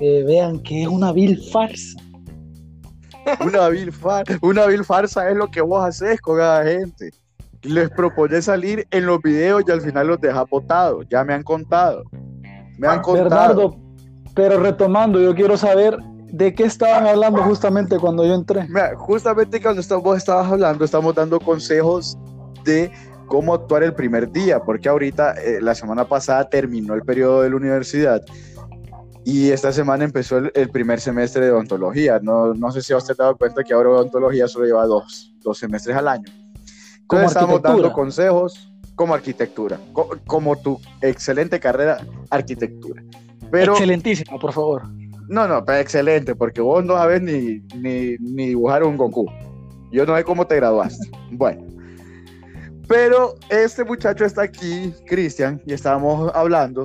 eh, 0.00 0.24
vean 0.26 0.58
que 0.60 0.82
es 0.82 0.88
una 0.88 1.12
vil 1.12 1.40
farsa. 1.50 1.98
Una 3.46 3.68
vil, 3.68 3.92
farsa, 3.92 4.38
una 4.40 4.66
vil 4.66 4.82
farsa 4.82 5.28
es 5.28 5.36
lo 5.36 5.48
que 5.48 5.60
vos 5.60 5.84
haces 5.84 6.20
con 6.22 6.38
cada 6.38 6.64
gente 6.64 7.10
les 7.62 7.90
propone 7.90 8.40
salir 8.40 8.86
en 8.90 9.06
los 9.06 9.20
videos 9.20 9.62
y 9.66 9.70
al 9.70 9.80
final 9.80 10.08
los 10.08 10.20
deja 10.20 10.44
botados. 10.44 11.06
Ya 11.10 11.24
me 11.24 11.34
han 11.34 11.42
contado. 11.42 12.04
Me 12.78 12.88
han 12.88 13.02
contado. 13.02 13.28
Bernardo, 13.28 13.76
pero 14.34 14.58
retomando, 14.58 15.20
yo 15.20 15.34
quiero 15.34 15.56
saber 15.56 15.98
de 16.32 16.54
qué 16.54 16.64
estaban 16.64 17.06
hablando 17.06 17.42
justamente 17.42 17.98
cuando 17.98 18.24
yo 18.24 18.34
entré. 18.34 18.66
justamente 18.96 19.60
cuando 19.60 20.00
vos 20.00 20.16
estabas 20.16 20.50
hablando, 20.50 20.84
estamos 20.84 21.14
dando 21.14 21.40
consejos 21.40 22.16
de 22.64 22.90
cómo 23.26 23.54
actuar 23.54 23.82
el 23.82 23.94
primer 23.94 24.30
día, 24.30 24.60
porque 24.60 24.88
ahorita, 24.88 25.34
eh, 25.34 25.60
la 25.60 25.74
semana 25.74 26.04
pasada 26.04 26.48
terminó 26.48 26.94
el 26.94 27.02
periodo 27.02 27.42
de 27.42 27.50
la 27.50 27.56
universidad 27.56 28.20
y 29.24 29.50
esta 29.50 29.72
semana 29.72 30.04
empezó 30.04 30.38
el, 30.38 30.70
primer 30.70 31.00
semestre 31.00 31.44
de 31.44 31.52
odontología. 31.52 32.18
No, 32.20 32.54
no 32.54 32.72
sé 32.72 32.82
si 32.82 32.94
usted 32.94 33.14
ha 33.18 33.24
dado 33.24 33.36
cuenta 33.36 33.62
que 33.62 33.72
ahora 33.74 33.90
odontología 33.90 34.48
solo 34.48 34.64
lleva 34.64 34.86
dos, 34.86 35.34
dos 35.42 35.58
semestres 35.58 35.96
al 35.96 36.08
año 36.08 36.40
estamos 37.18 37.62
dando 37.62 37.92
consejos. 37.92 38.72
como 38.94 39.14
arquitectura, 39.14 39.80
como 40.26 40.56
tu 40.56 40.78
excelente 41.00 41.58
carrera 41.58 42.04
arquitectura. 42.28 43.02
Pero, 43.50 43.72
Excelentísimo, 43.72 44.38
por 44.38 44.52
favor. 44.52 44.82
No, 45.30 45.46
no, 45.46 45.64
pero 45.64 45.78
excelente, 45.78 46.34
porque 46.34 46.60
vos 46.60 46.84
no 46.84 46.94
sabes 46.94 47.22
ni, 47.22 47.62
ni, 47.76 48.16
ni 48.18 48.48
dibujar 48.48 48.82
un 48.82 48.96
Goku. 48.96 49.26
Yo 49.92 50.04
no 50.04 50.16
sé 50.16 50.24
cómo 50.24 50.44
te 50.44 50.56
graduaste. 50.56 51.08
Bueno. 51.30 51.64
Pero 52.88 53.36
este 53.48 53.84
muchacho 53.84 54.24
está 54.24 54.42
aquí, 54.42 54.92
Cristian, 55.06 55.62
y 55.64 55.72
estábamos 55.72 56.32
hablando 56.34 56.82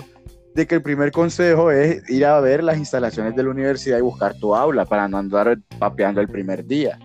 de 0.54 0.68
que 0.68 0.75
el 0.75 0.84
primer 0.84 1.12
consejo 1.12 1.72
es 1.72 2.08
ir 2.08 2.24
a 2.24 2.40
ver 2.40 2.64
las 2.64 2.78
instalaciones 2.78 3.36
de 3.36 3.42
la 3.42 3.50
universidad 3.50 3.98
y 3.98 4.02
buscar 4.02 4.36
tu 4.36 4.54
aula 4.54 4.86
para 4.86 5.08
no 5.08 5.18
andar 5.18 5.58
papeando 5.80 6.22
el 6.22 6.28
primer 6.28 6.64
día. 6.64 7.00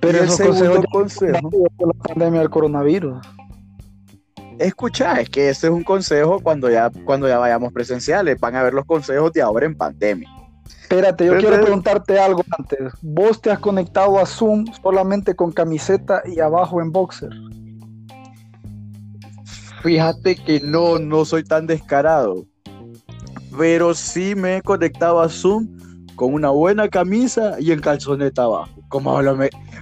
Pero 0.00 0.24
el 0.24 0.30
segundo 0.30 0.82
consejo, 0.90 1.50
la 1.78 1.92
pandemia 2.02 2.40
del 2.40 2.50
coronavirus. 2.50 3.24
Escucha, 4.58 5.20
es 5.20 5.28
que 5.28 5.50
ese 5.50 5.66
es 5.66 5.72
un 5.72 5.84
consejo 5.84 6.40
cuando 6.40 6.70
ya, 6.70 6.90
cuando 7.04 7.28
ya 7.28 7.38
vayamos 7.38 7.72
presenciales. 7.72 8.40
Van 8.40 8.56
a 8.56 8.62
ver 8.62 8.74
los 8.74 8.84
consejos 8.86 9.32
de 9.32 9.42
ahora 9.42 9.66
en 9.66 9.76
pandemia. 9.76 10.28
Espérate, 10.82 11.26
yo 11.26 11.36
quiero 11.38 11.60
preguntarte 11.60 12.18
algo 12.18 12.44
antes. 12.56 12.92
¿Vos 13.02 13.40
te 13.42 13.50
has 13.50 13.58
conectado 13.58 14.18
a 14.18 14.26
Zoom 14.26 14.66
solamente 14.82 15.34
con 15.34 15.52
camiseta 15.52 16.22
y 16.24 16.40
abajo 16.40 16.80
en 16.80 16.92
boxer? 16.92 17.30
Fíjate 19.82 20.36
que 20.36 20.60
no, 20.60 20.98
no 20.98 21.24
soy 21.24 21.44
tan 21.44 21.66
descarado. 21.66 22.46
Pero 23.58 23.94
sí 23.94 24.34
me 24.34 24.58
he 24.58 24.62
conectado 24.62 25.20
a 25.20 25.28
Zoom 25.28 25.76
con 26.14 26.32
una 26.32 26.50
buena 26.50 26.88
camisa 26.88 27.56
y 27.60 27.72
en 27.72 27.80
calzoneta 27.80 28.44
abajo. 28.44 28.75
Como, 28.88 29.18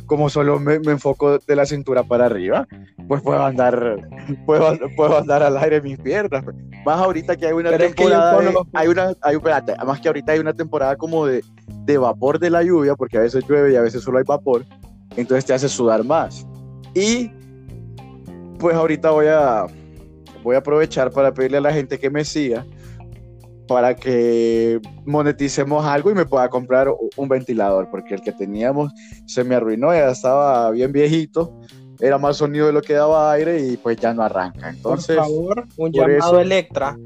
como 0.06 0.30
solo 0.30 0.58
me, 0.58 0.75
enfoco 0.75 1.38
de 1.38 1.56
la 1.56 1.66
cintura 1.66 2.02
para 2.02 2.26
arriba, 2.26 2.66
pues 3.06 3.23
puedo 3.23 3.44
andar, 3.44 4.08
puedo, 4.46 4.78
puedo 4.96 5.18
andar 5.18 5.42
al 5.42 5.56
aire 5.58 5.80
mis 5.80 5.99
piernas. 5.99 6.44
Más 6.84 6.99
ahorita 6.99 7.37
que 7.37 7.46
hay 7.46 7.52
una 7.52 7.76
temporada, 7.76 8.38
hay 8.73 8.88
una, 8.88 9.12
hay, 9.20 9.37
espérate, 9.37 9.75
más 9.84 10.00
que 10.00 10.08
ahorita 10.08 10.32
hay 10.32 10.38
una 10.38 10.52
temporada 10.52 10.96
como 10.96 11.26
de, 11.26 11.42
de 11.84 11.99
vapor 11.99 12.38
de 12.38 12.50
la 12.50 12.62
lluvia, 12.62 12.94
porque 12.94 13.18
a 13.18 13.20
veces 13.20 13.44
llueve 13.49 13.73
y 13.73 13.76
a 13.76 13.82
veces 13.82 14.02
solo 14.02 14.18
hay 14.18 14.25
vapor, 14.25 14.64
entonces 15.16 15.44
te 15.44 15.52
hace 15.52 15.68
sudar 15.68 16.04
más. 16.04 16.46
Y 16.94 17.30
pues 18.58 18.75
ahorita 18.75 19.11
voy 19.11 19.26
a, 19.26 19.66
voy 20.42 20.56
a 20.56 20.58
aprovechar 20.58 21.11
para 21.11 21.32
pedirle 21.32 21.58
a 21.58 21.61
la 21.61 21.73
gente 21.73 21.99
que 21.99 22.11
me 22.11 22.25
siga 22.25 22.64
para 23.66 23.94
que 23.94 24.80
moneticemos 25.04 25.85
algo 25.85 26.11
y 26.11 26.14
me 26.14 26.26
pueda 26.26 26.49
comprar 26.49 26.88
un 27.16 27.28
ventilador, 27.28 27.88
porque 27.90 28.14
el 28.14 28.21
que 28.21 28.33
teníamos 28.33 28.92
se 29.26 29.44
me 29.44 29.54
arruinó, 29.54 29.92
ya 29.92 30.11
estaba 30.11 30.71
bien 30.71 30.92
viejito, 30.92 31.59
era 32.00 32.18
más 32.18 32.37
sonido 32.37 32.66
de 32.66 32.73
lo 32.73 32.83
que 32.83 32.94
daba 32.94 33.33
aire 33.33 33.61
y 33.61 33.76
pues 33.76 33.97
ya 33.97 34.12
no 34.12 34.23
arranca. 34.23 34.68
Entonces, 34.68 35.16
por 35.16 35.26
favor, 35.26 35.64
un 35.76 35.92
llamado 35.92 36.40
Electra. 36.40 36.97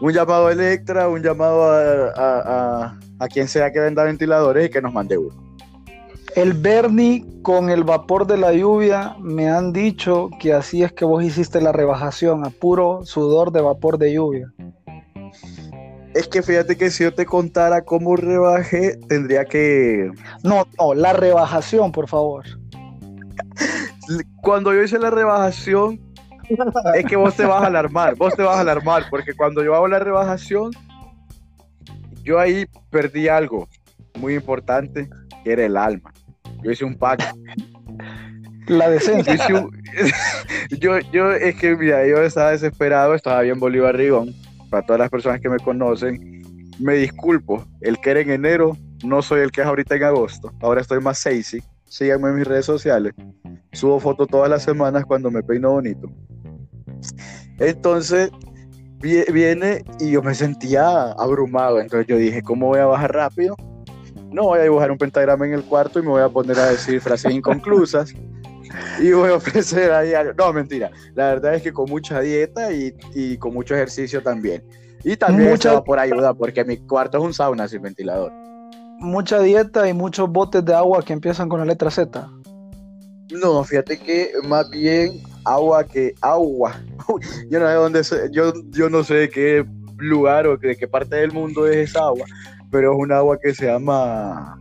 Un 0.00 0.12
llamado 0.12 0.50
Electra, 0.50 1.08
un 1.08 1.22
llamado 1.22 1.64
a, 1.64 2.98
a 3.18 3.28
quien 3.28 3.48
sea 3.48 3.72
que 3.72 3.80
venda 3.80 4.04
ventiladores 4.04 4.66
y 4.66 4.70
que 4.70 4.82
nos 4.82 4.92
mande 4.92 5.18
uno. 5.18 5.46
El 6.34 6.52
Bernie 6.52 7.24
con 7.40 7.70
el 7.70 7.82
vapor 7.82 8.26
de 8.26 8.36
la 8.36 8.52
lluvia 8.52 9.16
me 9.20 9.48
han 9.48 9.72
dicho 9.72 10.28
que 10.38 10.52
así 10.52 10.82
es 10.82 10.92
que 10.92 11.06
vos 11.06 11.24
hiciste 11.24 11.62
la 11.62 11.72
rebajación 11.72 12.44
a 12.44 12.50
puro 12.50 13.06
sudor 13.06 13.52
de 13.52 13.62
vapor 13.62 13.96
de 13.96 14.12
lluvia. 14.12 14.52
Es 16.16 16.28
que 16.28 16.42
fíjate 16.42 16.76
que 16.76 16.90
si 16.90 17.04
yo 17.04 17.12
te 17.12 17.26
contara 17.26 17.82
cómo 17.82 18.16
rebajé, 18.16 18.96
tendría 19.06 19.44
que. 19.44 20.10
No, 20.42 20.66
no, 20.78 20.94
la 20.94 21.12
rebajación, 21.12 21.92
por 21.92 22.08
favor. 22.08 22.46
Cuando 24.40 24.72
yo 24.72 24.82
hice 24.82 24.98
la 24.98 25.10
rebajación, 25.10 26.00
es 26.94 27.04
que 27.04 27.16
vos 27.16 27.36
te 27.36 27.44
vas 27.44 27.62
a 27.62 27.66
alarmar, 27.66 28.14
vos 28.16 28.34
te 28.34 28.42
vas 28.42 28.56
a 28.56 28.60
alarmar, 28.60 29.04
porque 29.10 29.34
cuando 29.34 29.62
yo 29.62 29.74
hago 29.74 29.88
la 29.88 29.98
rebajación, 29.98 30.70
yo 32.22 32.40
ahí 32.40 32.64
perdí 32.88 33.28
algo 33.28 33.68
muy 34.18 34.34
importante, 34.36 35.10
que 35.44 35.52
era 35.52 35.66
el 35.66 35.76
alma. 35.76 36.14
Yo 36.62 36.70
hice 36.70 36.86
un 36.86 36.96
pack. 36.96 37.22
La 38.68 38.88
decencia. 38.88 39.36
Yo, 40.80 40.98
yo, 41.12 41.32
es 41.32 41.54
que, 41.56 41.76
mira, 41.76 42.06
yo 42.06 42.20
estaba 42.22 42.50
desesperado, 42.50 43.14
estaba 43.14 43.40
bien 43.42 43.58
Bolívar 43.58 43.96
Rigón. 43.96 44.34
Para 44.70 44.84
todas 44.84 45.00
las 45.00 45.10
personas 45.10 45.40
que 45.40 45.48
me 45.48 45.58
conocen, 45.58 46.42
me 46.78 46.94
disculpo. 46.94 47.64
El 47.80 47.98
que 47.98 48.10
era 48.10 48.20
en 48.20 48.30
enero, 48.30 48.76
no 49.04 49.22
soy 49.22 49.40
el 49.40 49.50
que 49.50 49.60
es 49.62 49.66
ahorita 49.66 49.96
en 49.96 50.04
agosto. 50.04 50.52
Ahora 50.60 50.80
estoy 50.80 51.00
más 51.00 51.18
sexy. 51.18 51.62
Síganme 51.84 52.30
en 52.30 52.36
mis 52.36 52.46
redes 52.46 52.66
sociales. 52.66 53.12
Subo 53.72 54.00
fotos 54.00 54.28
todas 54.28 54.50
las 54.50 54.62
semanas 54.62 55.04
cuando 55.04 55.30
me 55.30 55.42
peino 55.42 55.70
bonito. 55.70 56.10
Entonces, 57.58 58.30
viene 59.00 59.84
y 60.00 60.10
yo 60.10 60.22
me 60.22 60.34
sentía 60.34 61.12
abrumado. 61.12 61.80
Entonces 61.80 62.06
yo 62.06 62.16
dije, 62.16 62.42
¿cómo 62.42 62.68
voy 62.68 62.80
a 62.80 62.86
bajar 62.86 63.12
rápido? 63.12 63.56
no 64.36 64.44
voy 64.44 64.58
a 64.58 64.64
dibujar 64.64 64.90
un 64.90 64.98
pentagrama 64.98 65.46
en 65.46 65.54
el 65.54 65.64
cuarto 65.64 65.98
y 65.98 66.02
me 66.02 66.08
voy 66.08 66.22
a 66.22 66.28
poner 66.28 66.58
a 66.58 66.66
decir 66.66 67.00
frases 67.00 67.32
inconclusas 67.34 68.12
y 69.00 69.12
voy 69.12 69.30
a 69.30 69.34
ofrecer 69.34 69.90
a 69.92 70.02
diario. 70.02 70.34
No, 70.34 70.52
mentira. 70.52 70.90
La 71.14 71.28
verdad 71.28 71.54
es 71.54 71.62
que 71.62 71.72
con 71.72 71.88
mucha 71.88 72.20
dieta 72.20 72.72
y, 72.72 73.36
con 73.38 73.54
mucho 73.54 73.74
ejercicio 73.74 74.22
también. 74.22 74.62
Y 75.04 75.16
también 75.16 75.50
mucha... 75.50 75.82
por 75.84 75.98
ayuda 75.98 76.34
porque 76.34 76.64
mi 76.64 76.78
cuarto 76.78 77.18
es 77.18 77.24
un 77.24 77.34
sauna 77.34 77.68
sin 77.68 77.82
ventilador. 77.82 78.32
Mucha 78.98 79.40
dieta 79.40 79.88
y 79.88 79.92
muchos 79.92 80.30
botes 80.30 80.64
de 80.64 80.74
agua 80.74 81.02
que 81.02 81.12
empiezan 81.12 81.48
con 81.48 81.60
la 81.60 81.66
letra 81.66 81.90
Z. 81.90 82.28
No, 83.30 83.62
fíjate 83.64 83.98
que 83.98 84.32
más 84.44 84.70
bien 84.70 85.20
agua 85.44 85.84
que 85.84 86.14
agua. 86.20 86.80
yo 87.50 87.60
no 87.60 87.66
sé 87.66 87.74
dónde 87.74 88.30
yo, 88.32 88.52
yo 88.70 88.88
no 88.88 89.04
sé 89.04 89.14
de 89.14 89.28
qué 89.28 89.66
lugar 89.98 90.46
o 90.46 90.56
de 90.56 90.76
qué 90.76 90.88
parte 90.88 91.16
del 91.16 91.32
mundo 91.32 91.66
es 91.66 91.90
esa 91.90 92.00
agua, 92.00 92.26
pero 92.70 92.92
es 92.92 92.98
un 92.98 93.12
agua 93.12 93.38
que 93.38 93.54
se 93.54 93.66
llama 93.66 94.58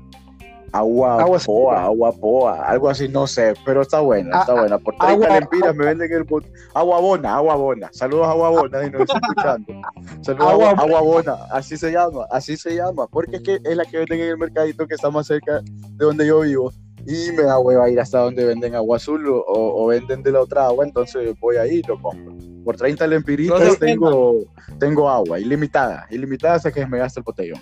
agua, 0.77 1.22
agua 1.22 1.39
poa, 1.39 1.84
agua 1.84 2.12
poa, 2.12 2.65
algo 2.67 2.89
así, 2.89 3.08
no 3.08 3.27
sé, 3.27 3.53
pero 3.65 3.82
está 3.82 4.00
buena, 4.00 4.39
está 4.39 4.53
ah, 4.53 4.60
buena. 4.60 4.77
Por 4.77 4.96
30 4.98 5.39
lempiras 5.39 5.75
me 5.75 5.86
venden 5.86 6.12
el 6.12 6.25
agua 6.74 7.00
bona, 7.00 7.36
agua 7.36 7.55
bona. 7.55 7.89
Saludos 7.91 8.27
agua 8.27 8.50
bona, 8.50 8.86
y 8.86 8.91
nos 8.91 9.01
está 9.01 9.20
escuchando. 9.22 9.74
Saludos 10.22 10.48
agua, 10.48 10.70
agua, 10.72 11.01
bona, 11.01 11.34
así 11.51 11.77
se 11.77 11.91
llama, 11.91 12.25
así 12.29 12.58
se 12.58 12.75
llama, 12.75 13.08
porque 13.08 13.38
es 13.38 13.44
que 13.44 13.60
es 13.63 13.75
la 13.75 13.86
que 13.86 14.00
venden 14.00 14.20
en 14.20 14.29
el 14.29 14.38
mercadito 14.38 14.88
que 14.88 14.96
está 14.96 15.10
más 15.10 15.27
cerca 15.27 15.62
de 15.62 16.05
donde 16.05 16.27
yo 16.27 16.41
vivo. 16.41 16.72
Y 17.08 17.32
me 17.34 17.44
da 17.44 17.60
hueva 17.60 17.88
ir 17.88 18.00
hasta 18.00 18.17
donde 18.17 18.46
venden 18.46 18.74
agua 18.74 18.98
azul 18.98 19.24
o, 19.27 19.86
venden 19.86 20.24
de 20.24 20.32
la 20.32 20.41
otra 20.41 20.65
agua, 20.65 20.84
entonces 20.86 21.39
voy 21.39 21.55
ahí 21.58 21.75
y 21.75 21.82
lo 21.84 22.01
compro. 22.01 22.34
Por 22.63 22.77
30 22.77 23.05
lempiritas 23.05 23.77
tengo, 23.77 24.44
tengo 24.79 25.08
agua, 25.08 25.39
ilimitada, 25.39 26.08
ilimitada 26.10 26.55
hasta 26.55 26.72
que 26.72 26.86
me 26.88 26.98
gaste 26.98 27.20
el 27.20 27.24
botellón. 27.24 27.62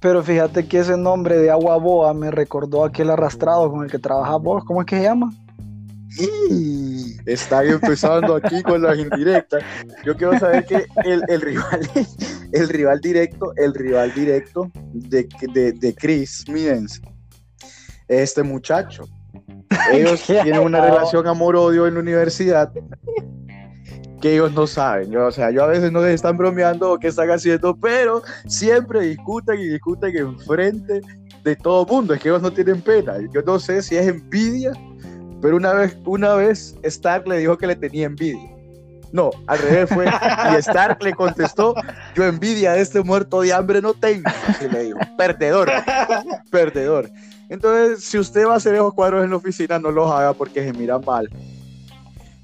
Pero 0.00 0.22
fíjate 0.22 0.66
que 0.66 0.78
ese 0.78 0.96
nombre 0.96 1.38
de 1.38 1.50
agua 1.50 1.76
boa 1.76 2.14
me 2.14 2.30
recordó 2.30 2.84
aquel 2.84 3.10
arrastrado 3.10 3.70
con 3.70 3.84
el 3.84 3.90
que 3.90 3.98
trabajas 3.98 4.40
vos. 4.40 4.64
¿Cómo 4.64 4.80
es 4.80 4.86
que 4.86 4.96
se 4.96 5.02
llama? 5.02 5.32
Y 6.18 7.16
empezando 7.70 8.34
aquí 8.34 8.62
con 8.62 8.82
las 8.82 8.98
indirectas. 8.98 9.62
Yo 10.04 10.16
quiero 10.16 10.38
saber 10.38 10.66
que 10.66 10.86
el, 11.04 11.40
rival, 11.40 11.80
el 12.52 12.68
rival 12.68 13.00
directo, 13.00 13.52
el 13.56 13.74
rival 13.74 14.12
directo 14.14 14.70
de, 14.92 15.26
de, 15.54 15.72
de 15.72 15.94
Chris 15.94 16.44
Midens, 16.48 17.00
este 18.08 18.42
muchacho. 18.42 19.04
Ellos 19.92 20.22
tienen 20.22 20.58
una 20.58 20.80
relación 20.80 21.26
amor-odio 21.26 21.86
en 21.86 21.94
la 21.94 22.00
universidad 22.00 22.70
que 24.22 24.34
ellos 24.34 24.52
no 24.52 24.66
saben. 24.66 25.10
Yo, 25.10 25.26
o 25.26 25.32
sea, 25.32 25.50
yo 25.50 25.64
a 25.64 25.66
veces 25.66 25.90
no 25.90 26.00
les 26.00 26.14
están 26.14 26.38
bromeando 26.38 26.92
o 26.92 26.98
qué 26.98 27.08
están 27.08 27.28
haciendo, 27.30 27.76
pero 27.76 28.22
siempre 28.46 29.00
discuten 29.00 29.58
y 29.58 29.66
discuten 29.66 30.16
en 30.16 30.38
frente 30.38 31.00
de 31.42 31.56
todo 31.56 31.84
mundo. 31.84 32.14
Es 32.14 32.20
que 32.20 32.28
ellos 32.28 32.40
no 32.40 32.52
tienen 32.52 32.80
pena. 32.80 33.16
Yo 33.34 33.42
no 33.42 33.58
sé 33.58 33.82
si 33.82 33.96
es 33.96 34.06
envidia, 34.06 34.72
pero 35.42 35.56
una 35.56 35.72
vez, 35.72 35.98
una 36.06 36.34
vez 36.34 36.76
Stark 36.84 37.26
le 37.26 37.38
dijo 37.38 37.58
que 37.58 37.66
le 37.66 37.74
tenía 37.74 38.06
envidia. 38.06 38.48
No, 39.10 39.30
al 39.48 39.58
revés 39.58 39.90
fue. 39.90 40.06
Y 40.06 40.54
Stark 40.60 41.02
le 41.02 41.12
contestó: 41.12 41.74
Yo 42.14 42.24
envidia 42.24 42.72
a 42.72 42.76
este 42.76 43.02
muerto 43.02 43.42
de 43.42 43.52
hambre 43.52 43.82
no 43.82 43.92
tengo. 43.92 44.30
Perdedor, 45.18 45.70
perdedor. 46.50 47.10
Entonces, 47.48 48.04
si 48.04 48.18
usted 48.18 48.46
va 48.46 48.54
a 48.54 48.56
hacer 48.56 48.74
esos 48.74 48.94
cuadros 48.94 49.24
en 49.24 49.30
la 49.30 49.36
oficina, 49.36 49.78
no 49.78 49.90
los 49.90 50.10
haga 50.10 50.32
porque 50.32 50.64
se 50.64 50.72
mira 50.72 50.98
mal. 51.00 51.28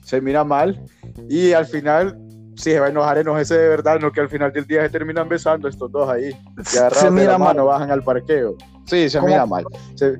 Se 0.08 0.22
mira 0.22 0.42
mal 0.42 0.82
y 1.28 1.52
al 1.52 1.66
final, 1.66 2.18
si 2.56 2.72
se 2.72 2.80
va 2.80 2.86
a 2.86 2.88
enojar, 2.88 3.18
enojese 3.18 3.58
de 3.58 3.68
verdad, 3.68 4.00
no 4.00 4.10
que 4.10 4.22
al 4.22 4.30
final 4.30 4.50
del 4.50 4.66
día 4.66 4.80
se 4.80 4.88
terminan 4.88 5.28
besando 5.28 5.68
estos 5.68 5.92
dos 5.92 6.08
ahí. 6.08 6.34
se 6.64 7.10
mira 7.10 7.36
mal. 7.36 7.54
bajan 7.58 7.90
al 7.90 8.02
parqueo. 8.02 8.56
Sí, 8.86 9.10
se 9.10 9.20
mira 9.20 9.44
mal. 9.44 9.66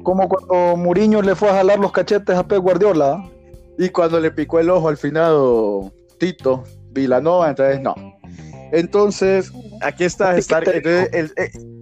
Como 0.02 0.28
cuando 0.28 0.76
Muriño 0.76 1.22
le 1.22 1.34
fue 1.34 1.48
a 1.48 1.54
jalar 1.54 1.78
los 1.78 1.90
cachetes 1.90 2.36
a 2.36 2.46
Pep 2.46 2.58
Guardiola. 2.58 3.24
Y 3.78 3.88
cuando 3.88 4.20
le 4.20 4.30
picó 4.30 4.60
el 4.60 4.68
ojo 4.68 4.90
al 4.90 4.98
finado 4.98 5.90
Tito 6.18 6.64
Vilanova, 6.90 7.48
entonces 7.48 7.80
no. 7.80 7.94
Entonces, 8.72 9.50
aquí 9.80 10.04
está. 10.04 10.36
está 10.36 10.58
el, 10.58 11.32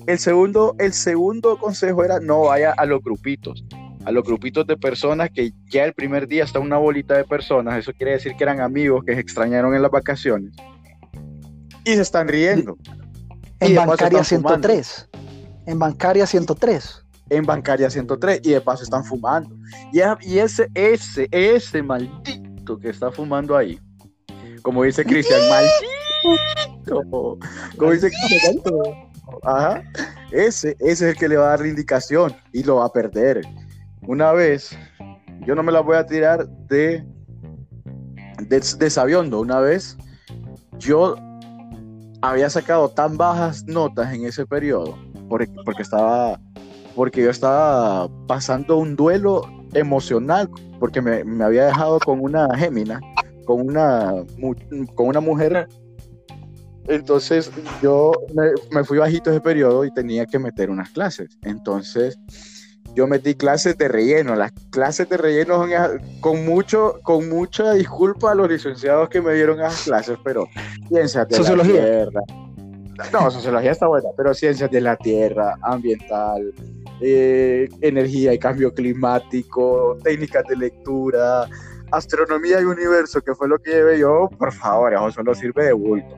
el, 0.07 0.19
segundo, 0.21 0.77
el 0.79 0.93
segundo 0.93 1.59
consejo 1.59 2.05
era 2.05 2.21
no 2.21 2.43
vaya 2.43 2.73
a 2.77 2.87
los 2.87 3.03
grupitos. 3.03 3.65
A 4.07 4.13
los 4.13 4.25
grupitos 4.25 4.67
de 4.67 4.77
personas 4.77 5.31
que 5.35 5.53
ya 5.69 5.85
el 5.85 5.93
primer 5.93 6.27
día 6.27 6.45
está 6.45 6.61
una 6.61 6.79
bolita 6.79 7.15
de 7.17 7.25
personas, 7.25 7.77
eso 7.77 7.93
quiere 7.93 8.13
decir 8.13 8.35
que 8.37 8.45
eran 8.45 8.61
amigos 8.61 9.05
que 9.05 9.15
se 9.15 9.21
extrañaron 9.21 9.75
en 9.75 9.83
las 9.83 9.91
vacaciones 9.91 10.53
y 11.87 11.95
se 11.95 12.03
están 12.03 12.29
riendo. 12.29 12.77
En 13.61 13.75
Bancaria 13.77 14.23
103. 14.23 15.09
En 15.67 15.79
Bancaria 15.79 16.27
103. 16.27 17.03
En 17.31 17.45
Bancaria 17.45 17.89
103 17.89 18.41
y 18.43 18.51
de 18.51 18.61
paso 18.61 18.83
están 18.83 19.05
fumando. 19.05 19.55
Y, 19.93 20.01
y 20.29 20.39
ese, 20.39 20.69
ese, 20.75 21.29
ese 21.31 21.83
maldito 21.83 22.79
que 22.79 22.91
está 22.91 23.11
fumando 23.11 23.57
ahí, 23.57 23.81
como 24.63 24.83
dice 24.83 25.05
Cristian, 25.05 25.41
maldito. 25.49 27.39
Como 27.77 27.93
dice 27.93 28.11
Cristian, 28.11 28.57
Ajá. 29.43 29.83
Ese, 30.31 30.77
ese 30.81 30.91
es 30.91 31.03
el 31.03 31.17
que 31.17 31.29
le 31.29 31.37
va 31.37 31.47
a 31.47 31.51
dar 31.51 31.61
la 31.61 31.69
indicación 31.69 32.37
y 32.53 32.63
lo 32.65 32.77
va 32.77 32.87
a 32.87 32.93
perder. 32.93 33.43
Una 34.07 34.33
vez, 34.33 34.77
yo 35.47 35.55
no 35.55 35.63
me 35.63 35.73
la 35.73 35.81
voy 35.81 35.97
a 35.97 36.07
tirar 36.07 36.47
de, 36.69 37.05
de, 38.49 38.61
de 38.79 38.91
sabiondo. 38.91 39.41
Una 39.41 39.61
vez, 39.61 39.97
yo 40.79 41.17
había 42.23 42.51
sacado 42.51 42.89
tan 42.89 43.17
bajas 43.17 43.65
notas 43.67 44.13
en 44.15 44.25
ese 44.25 44.47
periodo 44.47 44.99
porque, 45.29 45.49
porque 45.65 45.83
estaba 45.83 46.41
porque 46.95 47.23
yo 47.23 47.31
estaba 47.31 48.09
pasando 48.27 48.79
un 48.79 48.97
duelo 48.97 49.43
emocional 49.75 50.49
porque 50.81 51.03
me, 51.03 51.25
me 51.25 51.45
había 51.45 51.67
dejado 51.67 51.99
con 52.01 52.21
una 52.21 52.49
gémina 52.57 53.01
con 53.45 53.61
una 53.61 54.13
con 54.95 55.09
una 55.09 55.21
mujer 55.21 55.69
entonces 56.89 57.51
yo 57.83 58.13
me, 58.35 58.51
me, 58.71 58.85
fui 58.85 58.99
bajito 58.99 59.31
ese 59.31 59.41
periodo 59.41 59.85
y 59.85 59.93
tenía 59.93 60.25
que 60.25 60.39
meter 60.39 60.71
unas 60.71 60.91
clases 60.91 61.37
entonces 61.43 62.19
yo 62.97 63.07
metí 63.07 63.35
clases 63.35 63.77
de 63.77 63.89
relleno. 63.89 64.35
Las 64.35 64.53
clases 64.71 65.09
de 65.09 65.19
relleno 65.19 65.57
son 65.57 65.71
con 66.21 66.45
mucho, 66.47 66.99
con 67.03 67.29
mucha 67.29 67.75
disculpa 67.75 68.33
a 68.33 68.35
los 68.35 68.49
licenciados 68.49 69.11
que 69.11 69.21
me 69.21 69.35
dieron 69.35 69.61
esas 69.61 69.85
clases, 69.85 70.19
pero 70.25 70.49
ciencias 70.89 71.29
de 71.29 71.57
la 71.57 71.63
tierra. 71.63 72.21
No, 73.13 73.31
sociología 73.31 73.73
está 73.73 73.87
buena, 73.87 74.09
pero 74.17 74.33
ciencias 74.33 74.71
de 74.71 74.81
la 74.81 74.97
tierra, 74.97 75.55
ambiental, 75.61 76.55
eh, 77.03 77.69
energía 77.83 78.33
y 78.33 78.39
cambio 78.39 78.73
climático, 78.73 79.99
técnicas 80.03 80.45
de 80.49 80.57
lectura, 80.57 81.47
astronomía 81.91 82.63
y 82.63 82.65
universo, 82.65 83.21
que 83.21 83.35
fue 83.35 83.49
lo 83.49 83.59
que 83.59 83.73
llevé 83.73 83.99
yo, 83.99 84.31
por 84.39 84.51
favor, 84.51 84.95
eso 84.95 85.11
solo 85.11 85.35
sirve 85.35 85.67
de 85.67 85.73
bulto. 85.75 86.17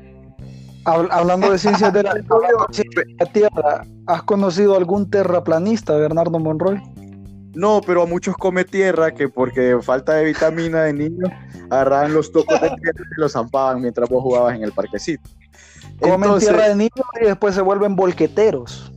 Hablando 0.88 1.50
de 1.50 1.59
ciencias 1.59 1.92
de 1.92 2.02
la, 2.02 2.14
Tierra, 3.33 3.85
¿has 4.07 4.23
conocido 4.23 4.76
algún 4.76 5.11
terraplanista, 5.11 5.95
Bernardo 5.97 6.38
Monroy? 6.38 6.80
No, 7.54 7.80
pero 7.85 8.02
a 8.02 8.07
muchos 8.07 8.37
come 8.37 8.64
tierra 8.64 9.12
que 9.12 9.28
porque 9.28 9.78
falta 9.83 10.14
de 10.14 10.25
vitamina 10.25 10.85
de 10.85 10.92
niños 10.92 11.30
agarraban 11.71 12.14
los 12.14 12.30
tocos 12.33 12.61
de 12.61 12.68
tierra 12.71 13.04
y 13.16 13.21
los 13.21 13.33
zampaban 13.33 13.83
mientras 13.83 14.09
vos 14.09 14.23
jugabas 14.23 14.54
en 14.54 14.62
el 14.62 14.73
parquecito. 14.73 15.28
Comen 16.00 16.38
tierra 16.38 16.68
de 16.68 16.76
niños 16.76 17.07
y 17.21 17.25
después 17.25 17.54
se 17.54 17.61
vuelven 17.61 17.97
volqueteros. 17.97 18.92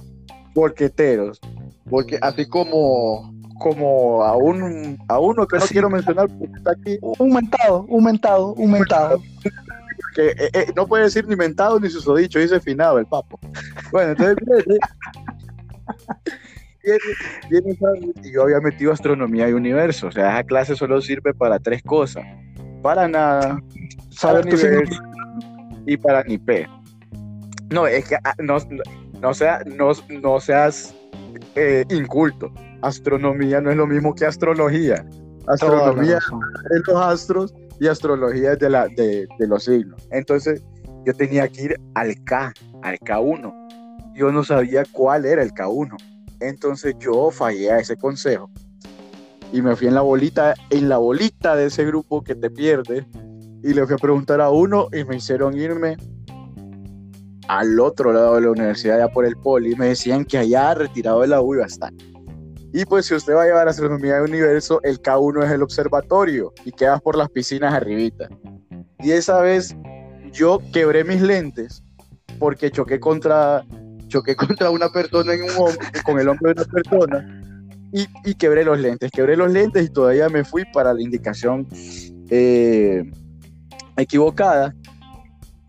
Volqueteros. 0.54 1.42
Porque 1.90 2.20
así 2.22 2.48
como 2.48 3.34
como 3.60 4.24
a 4.24 4.36
un 4.36 4.98
a 5.08 5.20
uno 5.20 5.48
que 5.48 5.58
no 5.58 5.66
quiero 5.66 5.90
mencionar 5.90 6.28
porque 6.28 6.54
está 6.56 6.72
aquí. 6.72 6.98
Un 7.02 7.34
mentado, 7.34 7.86
un 7.90 8.04
mentado, 8.04 8.54
un 8.54 8.72
mentado 8.72 9.22
que 10.14 10.30
eh, 10.30 10.50
eh, 10.54 10.66
no 10.76 10.88
puede 10.88 11.06
decir 11.06 11.28
ni 11.28 11.36
mentado 11.36 11.80
ni 11.80 11.90
susodicho, 11.90 12.40
dice 12.40 12.60
finado 12.60 13.00
el 13.00 13.06
papo. 13.06 13.40
Bueno, 13.92 14.12
entonces 14.12 14.36
viene, 17.50 17.78
y 18.24 18.32
yo 18.32 18.44
había 18.44 18.60
metido 18.60 18.92
astronomía 18.92 19.50
y 19.50 19.54
universo, 19.54 20.08
o 20.08 20.12
sea, 20.12 20.34
esa 20.34 20.44
clase 20.44 20.76
solo 20.76 21.02
sirve 21.02 21.34
para 21.34 21.60
tres 21.60 21.82
cosas, 21.84 22.26
para 22.82 23.08
nada, 23.08 23.60
saber 24.10 24.46
universo 24.46 25.02
y 25.86 25.98
para 25.98 26.24
ni 26.24 26.38
p. 26.38 26.68
No, 27.70 27.88
es 27.88 28.08
que 28.08 28.16
ah, 28.24 28.36
no, 28.40 28.58
no, 29.22 29.34
sea, 29.34 29.64
no, 29.66 29.92
no 30.10 30.40
seas 30.40 30.94
eh, 31.56 31.86
inculto. 31.90 32.52
Astronomía 32.82 33.62
no 33.62 33.72
es 33.72 33.78
lo 33.78 33.88
mismo 33.88 34.14
que 34.14 34.26
astrología. 34.26 35.06
Astronomía 35.48 36.18
es 36.18 36.88
los 36.88 37.02
astros 37.02 37.54
y 37.82 37.88
astrología 37.88 38.56
de, 38.56 38.70
la, 38.70 38.88
de, 38.90 39.28
los 39.40 39.64
siglos. 39.64 40.08
Entonces 40.12 40.64
yo 41.04 41.16
tenía 41.16 41.48
que 41.48 41.64
ir 41.64 41.82
al 41.96 42.14
K, 42.26 42.54
al 42.84 43.00
K1. 43.00 44.14
Yo 44.14 44.32
no 44.32 44.44
sabía 44.44 44.84
cuál 44.92 45.26
era 45.26 45.42
el 45.42 45.52
K1. 45.52 45.98
Entonces 46.42 46.94
yo 47.00 47.32
fallé 47.32 47.72
a 47.72 47.80
ese 47.80 47.98
consejo 47.98 48.52
y 49.52 49.64
me 49.64 49.76
fui 49.76 49.88
en 49.88 49.96
la 49.96 50.02
bolita, 50.02 50.54
en 50.70 50.90
la 50.90 51.00
bolita 51.00 51.56
de 51.56 51.66
ese 51.66 51.84
grupo 51.84 52.24
que 52.24 52.36
te 52.36 52.52
pierde 52.52 53.08
y 53.64 53.74
le 53.74 53.84
fui 53.88 53.96
a 53.96 53.98
preguntar 53.98 54.42
a 54.42 54.52
uno 54.52 54.88
y 54.94 55.04
me 55.04 55.16
hicieron 55.16 55.58
irme 55.58 55.98
al 57.48 57.80
otro 57.80 58.14
lado 58.14 58.36
de 58.36 58.42
la 58.42 58.52
universidad, 58.52 59.00
ya 59.00 59.08
por 59.08 59.26
el 59.26 59.36
poli, 59.38 59.72
y 59.72 59.76
me 59.76 59.88
decían 59.88 60.24
que 60.24 60.38
allá 60.38 60.76
retirado 60.76 61.22
de 61.22 61.30
la 61.30 61.42
U 61.42 61.56
iba 61.56 61.64
a 61.64 61.68
estar. 61.68 61.92
Y 62.74 62.86
pues 62.86 63.06
si 63.06 63.16
usted 63.16 63.34
va 63.34 63.44
a 63.44 63.46
llevar 63.46 63.68
astronomía 63.68 64.16
del 64.16 64.30
universo, 64.30 64.80
el 64.84 65.02
K1 65.02 65.46
es 65.46 65.52
el 65.52 65.64
observatorio 65.64 66.54
y 66.64 66.72
quedas 66.72 67.02
por 67.02 67.18
las 67.18 67.30
piscinas 67.30 67.74
arribita. 67.74 68.30
Y 69.00 69.12
esa 69.12 69.42
vez 69.42 69.76
yo 70.32 70.60
quebré 70.72 71.04
mis 71.04 71.22
lentes 71.22 71.84
porque 72.40 72.72
choqué 72.72 73.00
contra, 73.00 73.66
choqué 74.08 74.36
contra 74.38 74.70
una 74.70 74.90
persona 74.90 75.34
en 75.34 75.44
un 75.44 75.50
con 76.06 76.20
el 76.20 76.30
hombro 76.30 76.54
de 76.54 76.62
una 76.62 76.72
persona 76.72 77.42
y, 77.94 78.08
y, 78.24 78.36
quebré 78.36 78.64
los 78.64 78.80
lentes. 78.80 79.12
Quebré 79.12 79.36
los 79.36 79.52
lentes 79.52 79.86
y 79.86 79.90
todavía 79.90 80.30
me 80.30 80.46
fui 80.46 80.64
para 80.74 80.94
la 80.94 81.02
indicación 81.02 81.68
eh, 82.30 83.04
equivocada. 83.98 84.74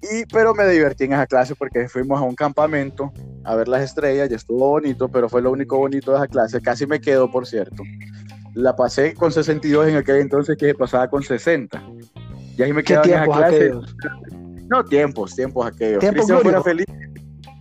Y, 0.02 0.26
pero 0.26 0.52
me 0.54 0.66
divertí 0.66 1.04
en 1.04 1.12
esa 1.12 1.26
clase 1.26 1.54
porque 1.54 1.88
fuimos 1.88 2.20
a 2.20 2.24
un 2.24 2.34
campamento 2.34 3.12
a 3.44 3.54
ver 3.54 3.68
las 3.68 3.82
estrellas 3.82 4.28
y 4.30 4.34
estuvo 4.34 4.68
bonito, 4.68 5.08
pero 5.08 5.28
fue 5.28 5.40
lo 5.42 5.50
único 5.52 5.78
bonito 5.78 6.10
de 6.10 6.16
esa 6.18 6.26
clase. 6.26 6.60
Casi 6.60 6.86
me 6.86 7.00
quedo, 7.00 7.30
por 7.30 7.46
cierto. 7.46 7.82
La 8.54 8.74
pasé 8.74 9.14
con 9.14 9.30
62 9.30 9.88
en 9.88 9.96
aquel 9.96 10.16
entonces 10.16 10.56
que 10.56 10.74
pasaba 10.74 11.08
con 11.08 11.22
60. 11.22 11.82
Y 12.58 12.62
ahí 12.62 12.72
me 12.72 12.82
quedaba 12.82 13.06
en 13.06 13.14
esa 13.14 13.24
clase. 13.26 13.72
No, 14.68 14.84
tiempos, 14.84 15.36
tiempos 15.36 15.66
aquellos. 15.66 16.04
Cristian 16.04 16.40
fuera 16.40 16.62
feliz. 16.62 16.86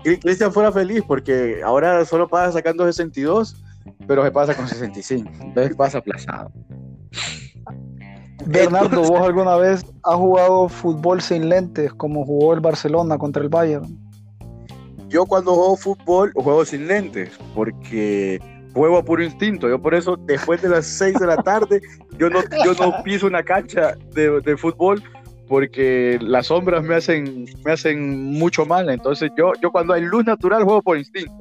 Cristian 0.03 0.51
fuera 0.51 0.71
feliz 0.71 1.03
porque 1.07 1.61
ahora 1.63 2.03
solo 2.05 2.27
pasa 2.27 2.53
sacando 2.53 2.85
62, 2.85 3.55
pero 4.07 4.23
se 4.23 4.31
pasa 4.31 4.55
con 4.55 4.67
65. 4.67 5.29
Entonces 5.41 5.75
pasa 5.75 5.99
aplazado. 5.99 6.51
Bernardo, 8.45 9.03
¿vos 9.03 9.21
alguna 9.21 9.55
vez 9.55 9.85
has 10.03 10.15
jugado 10.15 10.69
fútbol 10.69 11.21
sin 11.21 11.49
lentes 11.49 11.93
como 11.93 12.25
jugó 12.25 12.53
el 12.53 12.59
Barcelona 12.59 13.17
contra 13.17 13.43
el 13.43 13.49
Bayern? 13.49 13.97
Yo 15.09 15.25
cuando 15.25 15.53
juego 15.53 15.75
fútbol 15.75 16.31
juego 16.33 16.63
sin 16.65 16.87
lentes 16.87 17.37
porque 17.53 18.39
juego 18.73 18.97
a 18.97 19.03
puro 19.03 19.23
instinto. 19.23 19.67
Yo 19.67 19.81
por 19.81 19.93
eso 19.93 20.15
después 20.17 20.61
de 20.61 20.69
las 20.69 20.85
6 20.87 21.19
de 21.19 21.27
la 21.27 21.37
tarde 21.37 21.81
yo 22.17 22.29
no, 22.29 22.39
yo 22.63 22.73
no 22.73 23.03
piso 23.03 23.27
una 23.27 23.43
cancha 23.43 23.95
de, 24.13 24.39
de, 24.41 24.57
fútbol 24.57 25.03
porque 25.47 26.17
las 26.21 26.47
sombras 26.47 26.83
me 26.83 26.95
hacen, 26.95 27.45
me 27.65 27.73
hacen 27.73 28.31
mucho 28.31 28.65
mal. 28.65 28.89
Entonces 28.89 29.31
yo, 29.37 29.51
yo 29.61 29.71
cuando 29.71 29.93
hay 29.93 30.01
luz 30.01 30.25
natural 30.25 30.63
juego 30.63 30.81
por 30.81 30.97
instinto. 30.97 31.33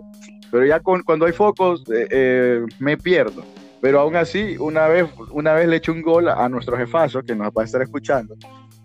Pero 0.50 0.66
ya 0.66 0.80
con, 0.80 1.02
cuando 1.02 1.26
hay 1.26 1.32
focos 1.32 1.84
eh, 1.90 2.08
eh, 2.10 2.66
me 2.80 2.96
pierdo. 2.96 3.44
Pero 3.80 4.00
aún 4.00 4.16
así, 4.16 4.56
una 4.58 4.88
vez, 4.88 5.08
una 5.30 5.54
vez 5.54 5.68
le 5.68 5.76
eché 5.76 5.90
un 5.90 6.02
gol 6.02 6.28
a 6.28 6.48
nuestro 6.48 6.76
jefazo, 6.76 7.22
que 7.22 7.34
nos 7.34 7.48
va 7.48 7.62
a 7.62 7.64
estar 7.64 7.80
escuchando. 7.80 8.36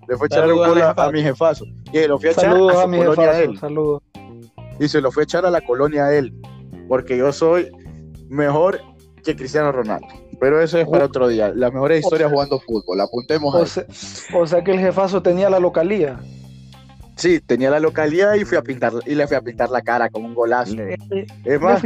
Le 0.07 0.15
fue 0.17 0.25
a 0.25 0.27
echar 0.27 0.51
un 0.51 0.57
gol 0.57 0.81
a, 0.81 1.11
mi 1.11 1.21
jefazo. 1.21 1.65
Y 1.91 2.07
lo 2.07 2.17
fui 2.17 2.29
a 2.29 2.31
echar 2.31 2.55
a, 2.55 2.87
mi 2.87 2.97
colonia 2.97 3.39
él. 3.41 3.57
Saludos. 3.57 4.03
Y 4.79 4.87
se 4.87 5.01
lo 5.01 5.11
fue 5.11 5.23
a 5.23 5.25
echar 5.25 5.45
a 5.45 5.49
la 5.49 5.61
colonia 5.61 6.05
a 6.05 6.15
él. 6.15 6.33
Porque 6.87 7.17
yo 7.17 7.33
soy 7.33 7.71
mejor 8.29 8.79
que 9.23 9.35
Cristiano 9.35 9.71
Ronaldo. 9.71 10.07
Pero 10.39 10.61
eso 10.61 10.77
es 10.77 10.87
para 10.87 11.05
otro 11.05 11.27
día. 11.27 11.51
Las 11.55 11.73
mejores 11.73 12.03
historias 12.03 12.31
jugando 12.31 12.59
fútbol. 12.59 13.01
Apuntemos 13.01 13.53
o 13.55 13.65
sea, 13.65 13.85
o 14.33 14.45
sea 14.45 14.63
que 14.63 14.71
el 14.71 14.79
jefazo 14.79 15.21
tenía 15.21 15.49
la 15.49 15.59
localía. 15.59 16.19
Sí, 17.15 17.39
tenía 17.39 17.69
la 17.69 17.79
localidad 17.79 18.33
y 18.35 18.43
fui 18.43 18.57
a 18.57 18.61
pintar 18.61 18.93
y 19.05 19.15
le 19.15 19.25
fui 19.27 19.37
a 19.37 19.41
pintar 19.41 19.69
la 19.69 19.81
cara 19.81 20.09
con 20.09 20.25
un 20.25 20.33
golazo. 20.33 20.75
es 21.45 21.61
más, 21.61 21.81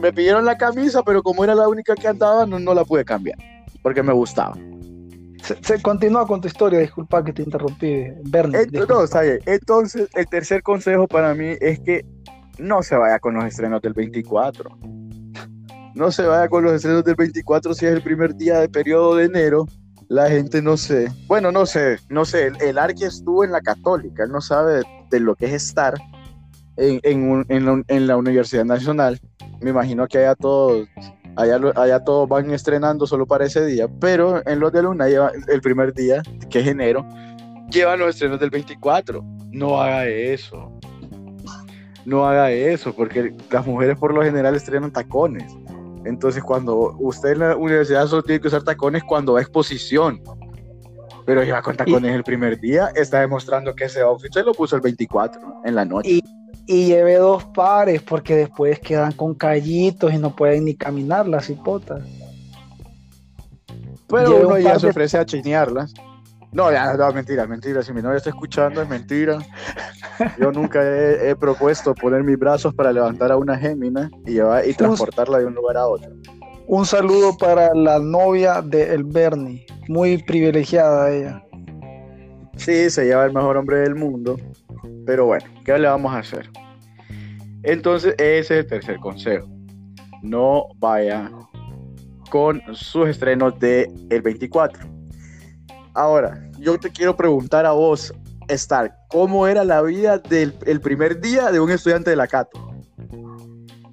me, 0.00 0.12
pidieron 0.12 0.44
la 0.44 0.56
camisa, 0.56 1.02
pero 1.02 1.22
como 1.22 1.44
era 1.44 1.54
la 1.54 1.68
única 1.68 1.94
que 1.94 2.08
andaba, 2.08 2.46
no, 2.46 2.58
no 2.58 2.72
la 2.72 2.84
pude 2.84 3.04
cambiar, 3.04 3.36
porque 3.82 4.02
me 4.02 4.12
gustaba. 4.12 4.56
Se, 5.62 5.80
continúa 5.82 6.26
con 6.26 6.40
tu 6.40 6.48
historia, 6.48 6.78
disculpa 6.78 7.24
que 7.24 7.32
te 7.32 7.42
interrumpí, 7.42 8.04
Bernie. 8.24 8.66
no, 8.88 9.04
está 9.04 9.22
bien. 9.22 9.38
Entonces, 9.46 10.08
el 10.14 10.26
tercer 10.26 10.62
consejo 10.62 11.06
para 11.06 11.34
mí 11.34 11.54
es 11.60 11.80
que 11.80 12.04
no 12.58 12.82
se 12.82 12.96
vaya 12.96 13.18
con 13.18 13.34
los 13.34 13.44
estrenos 13.44 13.80
del 13.82 13.94
24. 13.94 14.78
No 15.94 16.12
se 16.12 16.22
vaya 16.22 16.48
con 16.48 16.64
los 16.64 16.74
estrenos 16.74 17.04
del 17.04 17.16
24 17.16 17.74
si 17.74 17.86
es 17.86 17.92
el 17.92 18.02
primer 18.02 18.34
día 18.36 18.60
de 18.60 18.68
periodo 18.68 19.16
de 19.16 19.24
enero 19.24 19.66
la 20.10 20.28
gente 20.28 20.60
no 20.60 20.76
sé. 20.76 21.08
Bueno, 21.28 21.52
no 21.52 21.64
sé, 21.66 21.98
no 22.08 22.24
sé. 22.24 22.48
El, 22.48 22.60
el 22.60 22.78
Arqui 22.78 23.04
estuvo 23.04 23.44
en 23.44 23.52
la 23.52 23.60
Católica, 23.60 24.24
él 24.24 24.32
no 24.32 24.40
sabe 24.40 24.82
de 25.08 25.20
lo 25.20 25.36
que 25.36 25.46
es 25.46 25.52
estar 25.52 25.94
en, 26.76 27.00
en, 27.48 28.06
la, 28.06 28.16
Universidad 28.16 28.64
Nacional. 28.64 29.20
Me 29.60 29.70
imagino 29.70 30.06
que 30.08 30.18
allá 30.18 30.34
todos 30.34 30.86
Allá, 31.36 31.60
allá 31.76 32.00
todos 32.00 32.28
van 32.28 32.50
estrenando 32.50 33.06
solo 33.06 33.24
para 33.24 33.46
ese 33.46 33.64
día, 33.64 33.86
pero 34.00 34.42
en 34.46 34.58
los 34.58 34.72
de 34.72 34.82
Luna 34.82 35.08
lleva 35.08 35.30
el 35.46 35.60
primer 35.60 35.94
día, 35.94 36.22
que 36.50 36.58
es 36.58 36.66
enero, 36.66 37.06
llevan 37.70 38.00
los 38.00 38.10
estrenos 38.10 38.40
del 38.40 38.50
24. 38.50 39.24
No 39.52 39.80
haga 39.80 40.06
eso. 40.06 40.72
No 42.04 42.26
haga 42.26 42.50
eso, 42.50 42.94
porque 42.94 43.32
las 43.48 43.64
mujeres 43.64 43.96
por 43.96 44.12
lo 44.12 44.22
general 44.22 44.56
estrenan 44.56 44.90
tacones. 44.90 45.56
Entonces, 46.04 46.42
cuando 46.42 46.96
usted 46.98 47.32
en 47.32 47.38
la 47.40 47.56
universidad 47.56 48.06
solo 48.06 48.22
tiene 48.22 48.40
que 48.40 48.48
usar 48.48 48.62
tacones 48.62 49.02
cuando 49.04 49.34
va 49.34 49.40
a 49.40 49.42
exposición, 49.42 50.22
pero 51.26 51.44
lleva 51.44 51.62
con 51.62 51.76
tacones 51.76 52.14
el 52.14 52.24
primer 52.24 52.58
día, 52.58 52.90
está 52.94 53.20
demostrando 53.20 53.74
que 53.74 53.84
ese 53.84 54.00
outfit 54.00 54.32
se 54.32 54.42
lo 54.42 54.54
puso 54.54 54.76
el 54.76 54.82
24 54.82 55.62
en 55.64 55.74
la 55.74 55.84
noche. 55.84 56.10
Y, 56.10 56.24
y 56.66 56.86
lleve 56.86 57.16
dos 57.16 57.44
pares, 57.44 58.02
porque 58.02 58.34
después 58.34 58.78
quedan 58.80 59.12
con 59.12 59.34
callitos 59.34 60.12
y 60.12 60.18
no 60.18 60.34
pueden 60.34 60.64
ni 60.64 60.74
caminar 60.74 61.28
las 61.28 61.50
hipotas. 61.50 62.02
Pero 64.08 64.48
uno 64.48 64.58
ya 64.58 64.78
se 64.78 64.88
ofrece 64.88 65.18
a 65.18 65.24
chinearlas. 65.24 65.94
No, 66.52 66.72
ya, 66.72 66.94
no, 66.94 67.12
mentira, 67.12 67.46
mentira. 67.46 67.82
Si 67.82 67.92
mi 67.92 68.02
novia 68.02 68.16
está 68.16 68.30
escuchando, 68.30 68.82
es 68.82 68.88
mentira. 68.88 69.38
Yo 70.38 70.52
nunca 70.52 70.80
he, 70.82 71.34
propuesto 71.36 71.94
poner 71.94 72.22
mis 72.22 72.38
brazos 72.38 72.74
para 72.74 72.92
levantar 72.92 73.32
a 73.32 73.36
una 73.36 73.56
gémina 73.56 74.10
y, 74.26 74.32
llevar, 74.32 74.66
y 74.68 74.74
transportarla 74.74 75.38
de 75.38 75.46
un 75.46 75.54
lugar 75.54 75.76
a 75.76 75.86
otro. 75.86 76.10
Un 76.66 76.86
saludo 76.86 77.36
para 77.36 77.74
la 77.74 77.98
novia 77.98 78.62
de 78.62 78.94
El 78.94 79.04
Bernie. 79.04 79.66
Muy 79.88 80.22
privilegiada 80.22 81.10
ella. 81.10 81.42
Sí, 82.56 82.90
se 82.90 83.06
lleva 83.06 83.24
el 83.24 83.32
mejor 83.32 83.56
hombre 83.56 83.78
del 83.78 83.94
mundo. 83.94 84.36
Pero 85.06 85.26
bueno, 85.26 85.46
¿qué 85.64 85.78
le 85.78 85.88
vamos 85.88 86.12
a 86.12 86.18
hacer? 86.18 86.48
Entonces, 87.62 88.14
ese 88.18 88.38
es 88.38 88.50
el 88.50 88.66
tercer 88.66 88.98
consejo. 88.98 89.48
No 90.22 90.66
vaya 90.76 91.30
con 92.30 92.62
sus 92.72 93.08
estrenos 93.08 93.58
de 93.58 93.92
el 94.10 94.22
24 94.22 95.00
Ahora, 95.94 96.40
yo 96.58 96.78
te 96.78 96.88
quiero 96.90 97.16
preguntar 97.16 97.66
a 97.66 97.72
vos, 97.72 98.14
Star, 98.50 98.94
¿cómo 99.08 99.46
era 99.46 99.64
la 99.64 99.82
vida 99.82 100.18
del 100.18 100.52
primer 100.80 101.20
día 101.20 101.50
de 101.50 101.60
un 101.60 101.70
estudiante 101.70 102.10
de 102.10 102.16
la 102.16 102.26
Cato? 102.26 102.70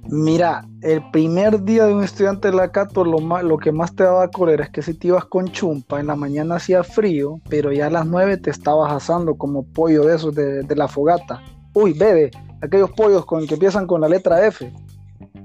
Mira, 0.09 0.65
el 0.81 1.01
primer 1.11 1.63
día 1.63 1.85
de 1.85 1.93
un 1.93 2.03
estudiante 2.03 2.49
de 2.49 2.55
la 2.55 2.71
Cato, 2.71 3.03
lo, 3.03 3.19
lo 3.43 3.57
que 3.57 3.73
más 3.73 3.93
te 3.93 4.03
daba 4.03 4.23
a 4.23 4.29
correr 4.29 4.61
es 4.61 4.69
que 4.69 4.81
si 4.81 4.93
te 4.93 5.07
ibas 5.07 5.25
con 5.25 5.49
chumpa, 5.49 5.99
en 5.99 6.07
la 6.07 6.15
mañana 6.15 6.55
hacía 6.55 6.81
frío, 6.83 7.41
pero 7.49 7.73
ya 7.73 7.87
a 7.87 7.89
las 7.89 8.05
9 8.05 8.37
te 8.37 8.49
estabas 8.49 8.91
asando 8.91 9.35
como 9.35 9.65
pollo 9.65 10.05
de 10.05 10.15
esos 10.15 10.33
de, 10.33 10.65
la 10.75 10.87
fogata. 10.87 11.41
Uy, 11.73 11.91
bebe, 11.91 12.31
aquellos 12.61 12.89
pollos 12.91 13.25
con 13.25 13.45
que 13.45 13.55
empiezan 13.55 13.85
con 13.85 13.99
la 13.99 14.07
letra 14.07 14.45
F. 14.47 14.71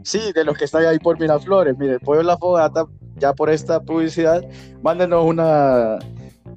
Sí, 0.04 0.32
de 0.32 0.44
los 0.44 0.56
que 0.56 0.64
están 0.64 0.84
ahí 0.84 0.98
por 1.00 1.18
Miraflores. 1.18 1.76
Mire, 1.76 1.94
el 1.94 2.00
pollo 2.00 2.18
de 2.18 2.24
la 2.24 2.38
fogata, 2.38 2.86
ya 3.16 3.34
por 3.34 3.50
esta 3.50 3.80
publicidad, 3.80 4.42
mándenos 4.80 5.24
una, 5.24 5.98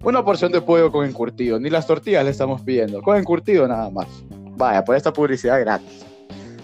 una 0.06 0.24
porción 0.24 0.52
de 0.52 0.62
pollo 0.62 0.92
con 0.92 1.06
encurtido, 1.06 1.60
ni 1.60 1.70
las 1.70 1.88
tortillas 1.88 2.24
le 2.24 2.32
estamos 2.32 2.62
pidiendo, 2.62 3.02
con 3.02 3.18
encurtido 3.18 3.68
nada 3.68 3.90
más. 3.90 4.08
Vaya, 4.56 4.86
por 4.86 4.96
esta 4.96 5.12
publicidad 5.12 5.60
gratis. 5.60 6.06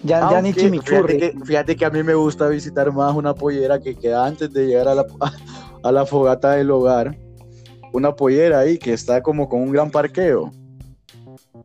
Ya, 0.04 0.30
ya 0.32 0.41
ni 0.41 0.54
chimichurri. 0.54 1.15
Fíjate 1.15 1.34
que, 1.34 1.45
fíjate 1.45 1.75
que, 1.75 1.86
a 1.86 1.89
mí 1.89 2.04
me 2.04 2.13
gusta 2.13 2.47
visitar 2.47 2.91
más 2.91 3.15
una 3.15 3.34
pollera 3.34 3.80
que 3.80 3.95
queda 3.95 4.25
antes 4.25 4.51
de 4.54 4.67
llegar 4.67 4.88
a 4.88 4.95
la, 4.95 5.06
a 5.84 5.91
la 5.91 6.06
fogata 6.06 6.51
del 6.54 6.71
hogar. 6.71 7.17
Una 7.93 8.15
pollera 8.15 8.60
ahí 8.60 8.77
que 8.77 8.93
está 8.93 9.21
como 9.21 9.49
con 9.49 9.62
un 9.62 9.71
gran 9.71 9.91
parqueo. 9.91 10.51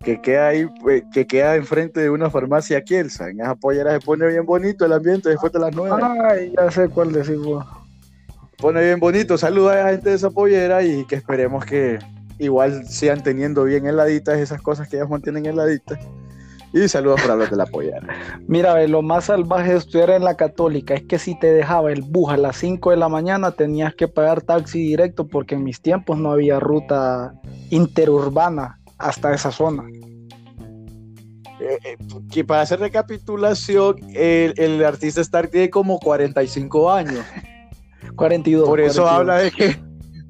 Que 0.03 0.21
queda 0.21 0.49
ahí, 0.49 0.67
pues, 0.83 1.05
que 1.13 1.27
queda 1.27 1.57
enfrente 1.57 2.01
de 2.01 2.11
una 2.11 2.29
farmacia 2.29 2.83
Kielsa. 2.83 3.29
En 3.31 3.41
esa 3.41 3.55
pollera 3.55 3.93
se 3.93 4.01
pone 4.01 4.27
bien 4.27 4.45
bonito 4.45 4.85
el 4.85 4.93
ambiente 4.93 5.31
después 5.31 5.53
de 5.53 5.61
las 5.61 5.75
nueve. 5.75 5.97
Ay, 6.03 6.53
ya 6.57 6.71
sé 6.71 6.89
cuál 6.89 7.13
decir 7.13 7.39
vos 7.39 7.65
pone 8.59 8.85
bien 8.85 9.01
bonito. 9.01 9.39
Saluda 9.39 9.73
a 9.73 9.85
la 9.85 9.91
gente 9.91 10.11
de 10.11 10.17
esa 10.17 10.31
pollera 10.31 10.83
y 10.83 11.05
que 11.05 11.17
esperemos 11.17 11.65
que 11.65 11.99
igual 12.39 12.87
sigan 12.87 13.23
teniendo 13.23 13.65
bien 13.65 13.87
heladitas 13.87 14.39
esas 14.39 14.61
cosas 14.61 14.89
que 14.89 14.97
ellas 14.97 15.09
mantienen 15.09 15.47
heladitas. 15.47 15.99
Y 16.73 16.89
saludos 16.89 17.23
para 17.23 17.37
los 17.37 17.51
de 17.51 17.57
la 17.57 17.65
pollera. 17.67 18.07
Mira, 18.49 18.87
lo 18.87 19.01
más 19.01 19.27
salvaje 19.27 19.73
de 19.73 19.79
estudiar 19.79 20.11
en 20.11 20.25
la 20.25 20.37
católica 20.37 20.95
es 20.95 21.03
que 21.05 21.19
si 21.19 21.39
te 21.39 21.53
dejaba 21.53 21.91
el 21.93 22.03
bus 22.03 22.31
a 22.31 22.37
las 22.37 22.57
5 22.57 22.91
de 22.91 22.97
la 22.97 23.09
mañana 23.09 23.53
tenías 23.53 23.95
que 23.95 24.09
pagar 24.09 24.43
taxi 24.43 24.81
directo 24.81 25.27
porque 25.27 25.55
en 25.55 25.65
mis 25.65 25.81
tiempos 25.81 26.19
no 26.19 26.33
había 26.33 26.61
ruta 26.61 27.33
interurbana 27.71 28.79
hasta 28.99 29.33
esa 29.33 29.53
zona. 29.53 29.85
Eh, 31.59 31.79
eh, 31.85 31.97
que 32.31 32.45
para 32.45 32.61
hacer 32.61 32.81
recapitulación, 32.81 33.97
el, 34.15 34.53
el 34.59 34.85
artista 34.85 35.23
Stark 35.23 35.51
tiene 35.51 35.71
como 35.71 35.99
45 35.99 36.93
años. 36.93 37.25
42. 38.17 38.69
Por 38.69 38.81
eso 38.81 39.07
habla 39.07 39.39
de 39.39 39.51
que 39.51 39.77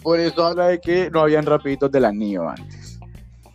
por 0.03 0.21
eso 0.21 0.47
habla 0.47 0.69
de 0.69 0.81
que 0.81 1.11
no 1.11 1.23
habían 1.23 1.47
rapiditos 1.47 1.91
de 1.91 2.01
la 2.01 2.13
NIO 2.13 2.49
antes. 2.49 3.01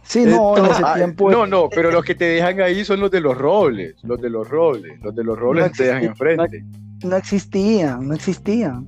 Sí, 0.04 0.26
no, 0.26 0.58
en 0.58 0.66
ese 0.66 0.84
tiempo. 0.96 1.32
No, 1.32 1.48
no, 1.48 1.70
pero 1.70 1.92
los 1.92 2.04
que 2.04 2.16
te 2.16 2.26
dejan 2.26 2.60
ahí 2.60 2.84
son 2.84 3.00
los 3.00 3.10
de 3.12 3.22
los 3.22 3.38
robles, 3.38 3.96
los 4.04 4.20
de 4.20 4.30
los 4.30 4.50
robles, 4.50 5.00
los 5.02 5.16
de 5.16 5.24
los 5.24 5.40
robles 5.40 5.72
te 5.72 5.86
dejan 5.86 6.04
enfrente. 6.04 6.66
No, 7.04 7.16
existían, 7.16 8.08
no 8.08 8.14
existían. 8.14 8.86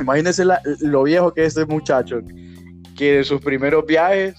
Imagínense 0.00 0.44
lo 0.80 1.02
viejo 1.04 1.32
que 1.32 1.46
es 1.46 1.56
este 1.56 1.64
muchacho, 1.64 2.20
que 2.96 3.14
de 3.14 3.24
sus 3.24 3.40
primeros 3.40 3.86
viajes 3.86 4.34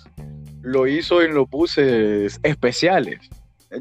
lo 0.62 0.86
hizo 0.86 1.24
en 1.24 1.34
los 1.34 1.50
buses 1.50 2.40
especiales 2.44 3.20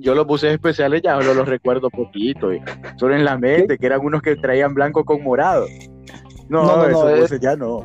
yo 0.00 0.14
los 0.14 0.26
buses 0.26 0.52
especiales 0.52 1.02
ya 1.02 1.18
no 1.18 1.34
los 1.34 1.48
recuerdo 1.48 1.90
poquito, 1.90 2.52
y 2.52 2.60
solo 2.96 3.14
en 3.14 3.24
la 3.24 3.38
mente, 3.38 3.78
que 3.78 3.86
eran 3.86 4.00
unos 4.04 4.22
que 4.22 4.36
traían 4.36 4.74
blanco 4.74 5.04
con 5.04 5.22
morado. 5.22 5.66
No, 6.48 6.64
no, 6.64 6.86
esos 6.86 7.20
buses 7.20 7.40
ya 7.40 7.56
no. 7.56 7.80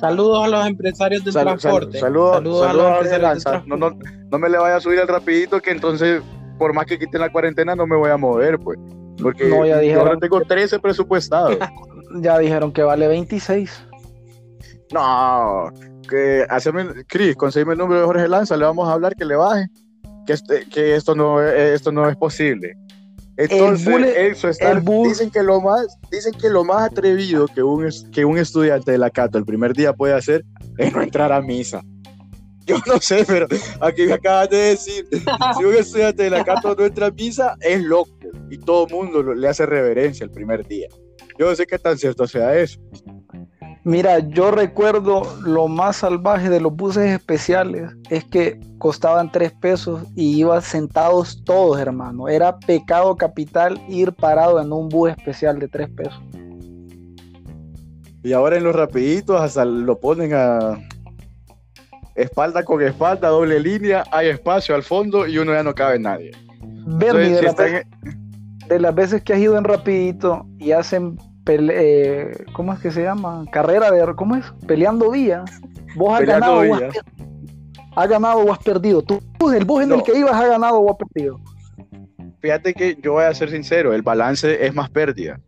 Saludos 0.00 0.44
a 0.44 0.48
los 0.48 0.66
empresarios 0.66 1.24
del 1.24 1.32
transporte. 1.32 1.98
saludos, 1.98 2.36
a 2.36 2.72
los 2.72 2.92
empresarios 2.92 3.10
del 3.10 3.20
transporte. 3.20 3.68
No, 3.68 3.90
no, 4.30 4.38
me 4.38 4.48
le 4.50 4.58
vaya 4.58 4.76
a 4.76 4.80
subir 4.80 4.98
el 4.98 5.08
rapidito 5.08 5.60
que 5.60 5.70
entonces, 5.70 6.22
por 6.58 6.74
más 6.74 6.84
que 6.84 6.98
quiten 6.98 7.20
la 7.20 7.32
cuarentena, 7.32 7.74
no 7.74 7.86
me 7.86 7.96
voy 7.96 8.10
a 8.10 8.16
mover, 8.16 8.58
pues. 8.58 8.78
Porque 9.22 9.48
no, 9.48 9.64
ya 9.64 9.78
dijeron, 9.78 10.08
ahora 10.08 10.20
tengo 10.20 10.42
13 10.42 10.78
presupuestados. 10.78 11.56
ya 12.20 12.38
dijeron 12.38 12.72
que 12.72 12.82
vale 12.82 13.08
26. 13.08 13.86
No, 14.92 15.72
que 16.08 16.46
haceme, 16.50 17.04
Cris, 17.08 17.34
conseguime 17.34 17.72
el 17.72 17.78
número 17.78 18.00
de 18.00 18.06
Jorge 18.06 18.28
Lanza, 18.28 18.58
le 18.58 18.66
vamos 18.66 18.86
a 18.86 18.92
hablar 18.92 19.16
que 19.16 19.24
le 19.24 19.36
baje 19.36 19.68
que, 20.26 20.32
este, 20.32 20.66
que 20.68 20.94
esto, 20.94 21.14
no, 21.14 21.42
esto 21.42 21.92
no 21.92 22.08
es 22.08 22.16
posible. 22.16 22.76
Entonces, 23.38 24.16
eso 24.16 24.48
está, 24.48 24.80
dicen, 24.80 25.30
que 25.30 25.42
lo 25.42 25.60
más, 25.60 25.86
dicen 26.10 26.32
que 26.32 26.48
lo 26.48 26.64
más 26.64 26.90
atrevido 26.90 27.46
que 27.48 27.62
un, 27.62 27.86
que 28.10 28.24
un 28.24 28.38
estudiante 28.38 28.92
de 28.92 28.98
la 28.98 29.10
Cato 29.10 29.36
el 29.36 29.44
primer 29.44 29.74
día 29.74 29.92
puede 29.92 30.14
hacer 30.14 30.42
es 30.78 30.92
no 30.92 31.02
entrar 31.02 31.32
a 31.32 31.42
misa. 31.42 31.82
Yo 32.66 32.78
no 32.86 32.98
sé, 33.00 33.24
pero 33.26 33.46
aquí 33.80 34.06
me 34.06 34.14
acabas 34.14 34.50
de 34.50 34.56
decir, 34.56 35.06
si 35.56 35.64
un 35.64 35.74
estudiante 35.74 36.24
de 36.24 36.30
la 36.30 36.44
Cato 36.44 36.74
no 36.74 36.84
entra 36.84 37.06
a 37.06 37.10
misa, 37.10 37.56
es 37.60 37.82
loco. 37.82 38.10
Y 38.50 38.58
todo 38.58 38.86
el 38.86 38.92
mundo 38.92 39.34
le 39.34 39.48
hace 39.48 39.66
reverencia 39.66 40.24
el 40.24 40.30
primer 40.30 40.66
día. 40.66 40.88
Yo 41.38 41.50
no 41.50 41.54
sé 41.54 41.66
qué 41.66 41.78
tan 41.78 41.98
cierto 41.98 42.26
sea 42.26 42.58
eso. 42.58 42.80
Mira, 43.86 44.18
yo 44.18 44.50
recuerdo 44.50 45.22
lo 45.44 45.68
más 45.68 45.98
salvaje 45.98 46.50
de 46.50 46.60
los 46.60 46.74
buses 46.74 47.08
especiales 47.08 47.92
es 48.10 48.24
que 48.24 48.58
costaban 48.78 49.30
tres 49.30 49.52
pesos 49.52 50.02
y 50.16 50.40
iban 50.40 50.60
sentados 50.60 51.44
todos, 51.44 51.78
hermano. 51.78 52.26
Era 52.26 52.58
pecado 52.58 53.16
capital 53.16 53.80
ir 53.88 54.12
parado 54.12 54.60
en 54.60 54.72
un 54.72 54.88
bus 54.88 55.10
especial 55.10 55.60
de 55.60 55.68
tres 55.68 55.88
pesos. 55.90 56.20
Y 58.24 58.32
ahora 58.32 58.56
en 58.56 58.64
los 58.64 58.74
rapiditos 58.74 59.40
hasta 59.40 59.64
lo 59.64 60.00
ponen 60.00 60.32
a 60.34 60.80
espalda 62.16 62.64
con 62.64 62.82
espalda, 62.82 63.28
doble 63.28 63.60
línea, 63.60 64.02
hay 64.10 64.30
espacio 64.30 64.74
al 64.74 64.82
fondo 64.82 65.28
y 65.28 65.38
uno 65.38 65.52
ya 65.52 65.62
no 65.62 65.76
cabe 65.76 66.00
nadie. 66.00 66.32
Bernie, 66.88 67.38
de 68.66 68.80
las 68.80 68.94
veces 68.96 69.22
que 69.22 69.34
has 69.34 69.38
ido 69.38 69.56
en 69.56 69.62
rapidito 69.62 70.44
y 70.58 70.72
hacen 70.72 71.16
eh, 71.46 72.44
¿cómo 72.52 72.72
es 72.72 72.80
que 72.80 72.90
se 72.90 73.02
llama? 73.02 73.44
Carrera 73.50 73.90
de, 73.90 74.14
¿cómo 74.14 74.36
es? 74.36 74.44
Peleando 74.66 75.10
días. 75.12 75.50
Vos 75.94 76.20
has 76.20 76.26
ganado, 76.26 76.60
o 76.60 76.74
has, 77.96 78.08
ganado 78.08 78.40
o 78.40 78.52
has 78.52 78.58
perdido. 78.58 79.02
Tú, 79.02 79.20
el 79.52 79.64
bus 79.64 79.84
en 79.84 79.92
el 79.92 80.02
que 80.02 80.18
ibas, 80.18 80.32
has 80.32 80.48
ganado 80.48 80.78
o 80.78 80.90
has 80.90 80.96
perdido. 80.96 81.40
Fíjate 82.40 82.74
que 82.74 82.98
yo 83.00 83.12
voy 83.12 83.24
a 83.24 83.34
ser 83.34 83.50
sincero, 83.50 83.94
el 83.94 84.02
balance 84.02 84.66
es 84.66 84.74
más 84.74 84.90
pérdida. 84.90 85.40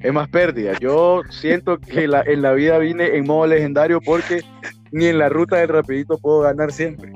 Es 0.00 0.12
más 0.12 0.28
pérdida. 0.28 0.78
Yo 0.78 1.22
siento 1.30 1.78
que 1.78 2.06
la, 2.06 2.20
en 2.22 2.42
la 2.42 2.52
vida 2.52 2.78
vine 2.78 3.16
en 3.16 3.26
modo 3.26 3.46
legendario 3.46 4.00
porque 4.02 4.42
ni 4.92 5.06
en 5.06 5.18
la 5.18 5.30
ruta 5.30 5.56
del 5.56 5.68
rapidito 5.68 6.18
puedo 6.18 6.40
ganar 6.40 6.70
siempre. 6.72 7.12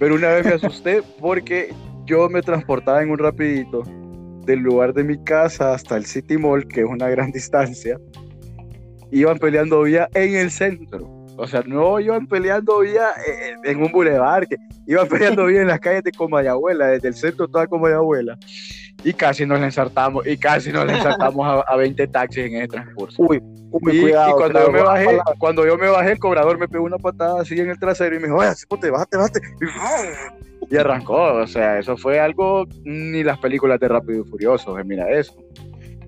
Pero 0.00 0.16
una 0.16 0.28
vez 0.30 0.44
me 0.44 0.52
asusté 0.52 1.02
porque 1.20 1.72
yo 2.06 2.28
me 2.28 2.42
transportaba 2.42 3.02
en 3.02 3.10
un 3.10 3.18
rapidito 3.18 3.84
del 4.44 4.60
lugar 4.60 4.94
de 4.94 5.04
mi 5.04 5.22
casa 5.22 5.74
hasta 5.74 5.96
el 5.96 6.06
City 6.06 6.36
Mall, 6.36 6.66
que 6.66 6.80
es 6.80 6.86
una 6.86 7.08
gran 7.08 7.30
distancia, 7.32 7.98
iban 9.10 9.38
peleando 9.38 9.82
vía 9.82 10.08
en 10.14 10.34
el 10.34 10.50
centro. 10.50 11.10
O 11.36 11.48
sea, 11.48 11.62
no 11.66 11.98
iban 11.98 12.28
peleando 12.28 12.80
vía 12.80 13.08
eh, 13.26 13.54
en 13.64 13.82
un 13.82 13.90
bulevar, 13.90 14.46
que 14.46 14.56
iban 14.86 15.08
peleando 15.08 15.46
vía 15.46 15.62
en 15.62 15.68
las 15.68 15.80
calles 15.80 16.04
de 16.04 16.12
Comayabuela, 16.12 16.86
desde 16.88 17.08
el 17.08 17.14
centro 17.14 17.48
toda 17.48 17.66
Comayabuela. 17.66 18.38
Y 19.02 19.12
casi 19.12 19.44
nos 19.44 19.58
le 19.58 19.66
ensartamos, 19.66 20.26
y 20.26 20.36
casi 20.36 20.72
nos 20.72 20.86
le 20.86 20.94
ensartamos 20.94 21.64
a, 21.66 21.76
20 21.76 22.06
taxis 22.08 22.46
en 22.46 22.56
ese 22.56 22.68
transcurso. 22.68 23.22
Uy, 23.22 23.40
uy 23.70 24.00
cuidado, 24.00 24.30
y 24.30 24.32
cuando, 24.34 24.60
yo 24.64 24.72
me 24.72 24.82
bajé, 24.82 25.18
cuando 25.38 25.66
yo 25.66 25.76
me 25.76 25.88
bajé, 25.88 26.12
el 26.12 26.18
cobrador 26.18 26.58
me 26.58 26.68
pegó 26.68 26.84
una 26.84 26.98
patada 26.98 27.42
así 27.42 27.58
en 27.58 27.70
el 27.70 27.78
trasero 27.78 28.14
y 28.14 28.20
me 28.20 28.28
dijo, 28.28 28.38
oye, 28.38 28.90
bájate, 28.90 29.16
bájate. 29.16 29.40
Y, 29.60 29.66
y 30.70 30.76
arrancó, 30.76 31.34
o 31.34 31.46
sea, 31.46 31.78
eso 31.78 31.96
fue 31.96 32.20
algo, 32.20 32.66
ni 32.84 33.22
las 33.22 33.38
películas 33.38 33.80
de 33.80 33.88
Rápido 33.88 34.24
y 34.24 34.28
Furioso, 34.28 34.76
mira 34.84 35.10
eso. 35.10 35.34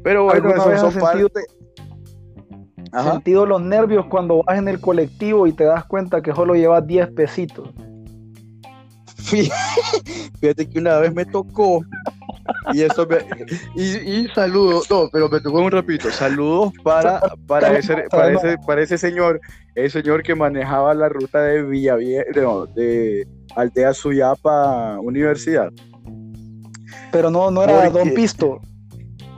Pero 0.03 0.25
bueno, 0.25 0.51
eso 0.51 0.91
son 0.91 1.01
parte 1.01 1.41
sentido 3.03 3.47
los 3.47 3.61
nervios 3.61 4.07
cuando 4.07 4.43
vas 4.43 4.59
en 4.59 4.69
el 4.69 4.81
colectivo 4.81 5.47
y 5.47 5.53
te 5.53 5.65
das 5.65 5.85
cuenta 5.85 6.23
que 6.23 6.33
solo 6.33 6.55
llevas 6.55 6.87
10 6.87 7.09
pesitos. 7.13 7.71
Fíjate 10.41 10.69
que 10.69 10.79
una 10.79 10.99
vez 10.99 11.13
me 11.13 11.25
tocó 11.25 11.83
y 12.73 12.83
eso 12.83 13.07
me, 13.07 13.19
y, 13.75 14.29
saludos, 14.29 14.91
no, 14.91 15.09
pero 15.13 15.29
me 15.29 15.41
tocó 15.41 15.61
un 15.61 15.71
rapidito, 15.71 16.11
saludos 16.11 16.73
para, 16.83 17.21
para, 17.47 17.79
ese, 17.79 18.05
para, 18.11 18.83
ese, 18.83 18.99
señor, 18.99 19.41
el 19.75 19.91
señor 19.91 20.23
que 20.23 20.35
manejaba 20.35 20.95
la 20.95 21.09
ruta 21.09 21.43
de 21.43 21.63
Villa 21.63 21.97
no, 22.35 22.67
de 22.67 23.27
Aldea 23.55 23.95
Suyapa 23.95 24.99
Universidad. 25.01 25.73
Pero 27.13 27.31
no, 27.31 27.51
no 27.51 27.63
era 27.63 27.89
Don 27.91 28.13
Pisto. 28.13 28.61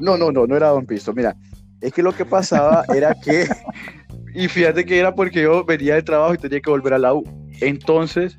No, 0.00 0.16
no, 0.16 0.32
no, 0.32 0.46
no 0.46 0.56
era 0.56 0.68
Don 0.68 0.86
Pisto. 0.86 1.12
Mira, 1.12 1.36
es 1.80 1.92
que 1.92 2.02
lo 2.02 2.12
que 2.12 2.24
pasaba 2.24 2.84
era 2.94 3.14
que, 3.14 3.46
y 4.34 4.48
fíjate 4.48 4.84
que 4.84 4.98
era 4.98 5.14
porque 5.14 5.42
yo 5.42 5.64
venía 5.64 5.94
de 5.94 6.02
trabajo 6.02 6.34
y 6.34 6.38
tenía 6.38 6.60
que 6.60 6.70
volver 6.70 6.94
a 6.94 6.98
la 6.98 7.14
U. 7.14 7.24
Entonces, 7.60 8.36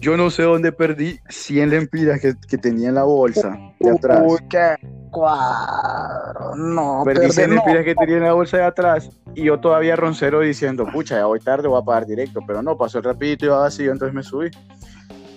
yo 0.00 0.16
no 0.16 0.30
sé 0.30 0.44
dónde 0.44 0.72
perdí 0.72 1.20
100 1.28 1.70
lempiras 1.70 2.20
que, 2.20 2.58
tenía 2.58 2.88
en 2.88 2.94
la 2.94 3.04
bolsa 3.04 3.56
de 3.78 3.90
atrás. 3.90 4.22
Uy, 4.26 4.38
qué 4.48 4.74
cuadro. 5.10 6.56
No, 6.56 7.02
perdí 7.04 7.30
100 7.30 7.50
lempiras 7.50 7.84
que 7.84 7.94
tenía 7.94 8.16
en 8.16 8.22
la 8.24 8.32
bolsa 8.32 8.56
de 8.56 8.64
atrás 8.64 9.10
y 9.34 9.44
yo 9.44 9.60
todavía 9.60 9.96
roncero 9.96 10.40
diciendo, 10.40 10.86
pucha, 10.90 11.16
ya 11.16 11.26
voy 11.26 11.40
tarde, 11.40 11.68
voy 11.68 11.80
a 11.80 11.84
pagar 11.84 12.06
directo. 12.06 12.40
Pero 12.46 12.62
no, 12.62 12.78
pasó 12.78 13.00
rapidito 13.02 13.44
y 13.44 13.48
iba 13.48 13.66
así, 13.66 13.84
entonces 13.84 14.14
me 14.14 14.22
subí. 14.22 14.50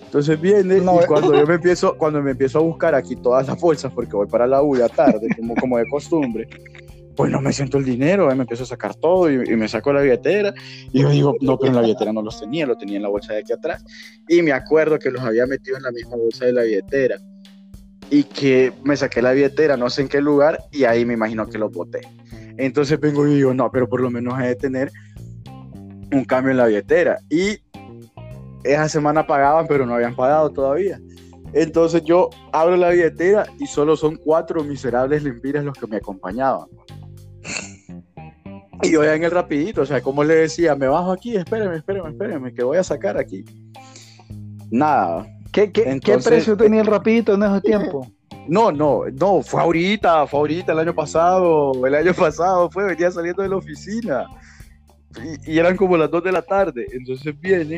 Entonces 0.06 0.39
viene 0.39 0.78
y 0.78 1.06
cuando 1.08 1.34
yo 1.34 1.45
me 1.47 1.56
empiezo, 1.56 1.97
cuando 1.97 2.21
me 2.21 2.32
empiezo 2.32 2.60
a 2.60 2.62
buscar 2.62 2.93
aquí 2.93 3.15
todas 3.15 3.47
las 3.47 3.60
bolsas, 3.60 3.91
porque 3.91 4.15
voy 4.15 4.28
para 4.28 4.45
la 4.45 4.62
U 4.62 4.78
ya 4.78 4.88
tarde, 4.88 5.28
como, 5.36 5.56
como 5.56 5.78
de 5.78 5.89
costumbre, 5.89 6.47
pues 7.15 7.32
no 7.32 7.41
me 7.41 7.54
siento 7.54 7.78
el 7.78 7.86
dinero, 7.86 8.28
me 8.28 8.41
empiezo 8.41 8.63
a 8.63 8.67
sacar 8.67 8.95
todo 8.95 9.30
y, 9.30 9.56
me 9.56 9.67
saco 9.67 9.93
la 9.93 10.02
billetera 10.02 10.54
y 10.91 11.02
yo 11.02 11.10
digo, 11.10 11.36
no, 11.41 11.58
pero 11.58 11.69
en 11.69 11.76
la 11.76 11.82
billetera 11.82 12.13
no 12.13 12.21
los 12.21 12.39
tenía, 12.39 12.65
lo 12.65 12.76
tenía 12.76 12.97
en 12.97 13.04
la 13.04 13.10
bolsa 13.10 13.34
de 13.34 13.39
aquí 13.39 13.54
atrás 13.54 13.84
y 14.28 14.41
me 14.41 14.52
acuerdo 14.52 14.97
que 14.99 15.12
los 15.12 15.21
había 15.21 15.45
metido 15.45 15.78
en 15.78 15.84
la 15.84 15.91
misma 15.91 16.17
bolsa 16.17 16.45
de 16.45 16.54
la 16.54 16.63
billetera 16.63 17.17
y 18.10 18.23
que 18.23 18.73
me 18.84 18.95
saqué 18.95 19.21
la 19.21 19.32
billetera, 19.32 19.78
no 19.78 19.89
sé 19.89 20.04
en 20.04 20.08
qué 20.08 20.21
lugar 20.21 20.60
y 20.71 20.84
ahí 20.84 21.06
me 21.06 21.13
imagino 21.13 21.47
que 21.47 21.58
los 21.58 21.71
boté. 21.71 22.02
Entonces 22.58 22.99
vengo 22.99 23.28
y 23.28 23.36
digo, 23.36 23.54
no, 23.54 23.71
pero 23.71 23.88
por 23.88 24.02
lo 24.02 24.10
menos 24.10 24.39
he 24.39 24.47
de 24.47 24.56
tener 24.56 24.91
un 26.12 26.23
cambio 26.26 26.52
en 26.52 26.58
la 26.58 26.67
billetera 26.67 27.19
y 27.30 27.58
esa 28.63 28.88
semana 28.88 29.26
pagaban, 29.26 29.67
pero 29.67 29.86
no 29.86 29.95
habían 29.95 30.15
pagado 30.15 30.49
todavía. 30.49 30.99
Entonces 31.54 32.04
yo 32.04 32.30
abro 32.52 32.76
la 32.78 32.89
billetera 32.89 33.45
y 33.60 33.67
solo 33.67 33.95
son 33.95 34.15
cuatro 34.15 34.63
miserables 34.63 35.23
lempiras 35.23 35.63
los 35.63 35.78
que 35.78 35.88
me 35.88 35.97
acompañaban. 35.97 36.67
Y 38.82 38.91
yo 38.91 39.03
ya 39.03 39.15
en 39.15 39.23
el 39.23 39.32
rapidito, 39.32 39.82
o 39.82 39.86
sea, 39.86 40.01
como 40.01 40.23
le 40.23 40.36
decía, 40.36 40.75
me 40.75 40.88
bajo 40.88 41.12
aquí, 41.12 41.36
espéreme, 41.36 41.77
espéreme, 41.77 42.10
espéreme, 42.10 42.53
que 42.53 42.63
voy 42.63 42.77
a 42.77 42.84
sacar 42.84 43.17
aquí. 43.17 43.45
Nada. 44.69 45.25
¿Qué, 45.53 45.67
precio 46.23 46.58
tenía 46.58 46.82
el 46.82 46.88
rapidito 46.88 47.36
en 47.36 47.43
ese 47.43 47.62
tiempo? 47.62 48.08
No, 48.45 48.73
no, 48.73 49.03
no, 49.21 49.41
fue 49.41 49.62
ahorita, 49.62 50.27
fue 50.27 50.41
ahorita, 50.41 50.73
el 50.73 50.79
año 50.79 50.93
pasado, 50.93 51.71
el 51.88 51.95
año 51.95 52.13
pasado 52.13 52.69
fue, 52.69 52.84
venía 52.84 53.10
saliendo 53.10 53.41
de 53.41 53.47
la 53.47 53.56
oficina. 53.56 54.25
Y, 55.45 55.58
eran 55.58 55.77
como 55.77 55.95
las 55.95 56.12
2 56.12 56.25
de 56.25 56.32
la 56.34 56.41
tarde, 56.41 56.86
entonces 56.91 57.39
viene. 57.39 57.77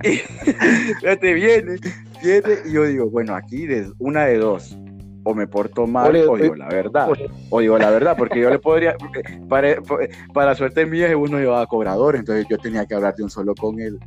Fíjate, 1.00 1.34
viene, 1.34 1.80
viene, 2.22 2.54
y 2.64 2.72
yo 2.72 2.84
digo, 2.84 3.10
bueno, 3.10 3.34
aquí 3.34 3.66
de 3.66 3.90
una 3.98 4.26
de 4.26 4.38
dos 4.38 4.76
o 5.24 5.34
me 5.34 5.46
porto 5.46 5.86
mal 5.86 6.14
o 6.14 6.36
digo 6.36 6.54
la 6.54 6.68
verdad. 6.68 7.08
O 7.50 7.60
digo 7.60 7.78
la 7.78 7.90
verdad, 7.90 8.14
porque 8.16 8.40
yo 8.40 8.50
le 8.50 8.58
podría, 8.58 8.94
para, 9.48 9.76
para 10.32 10.54
suerte 10.54 10.86
mía, 10.86 11.16
uno 11.16 11.38
llevaba 11.38 11.66
cobrador, 11.66 12.16
entonces 12.16 12.46
yo 12.48 12.58
tenía 12.58 12.86
que 12.86 12.94
hablar 12.94 13.14
de 13.16 13.24
un 13.24 13.30
solo 13.30 13.54
con 13.54 13.80
él. 13.80 13.98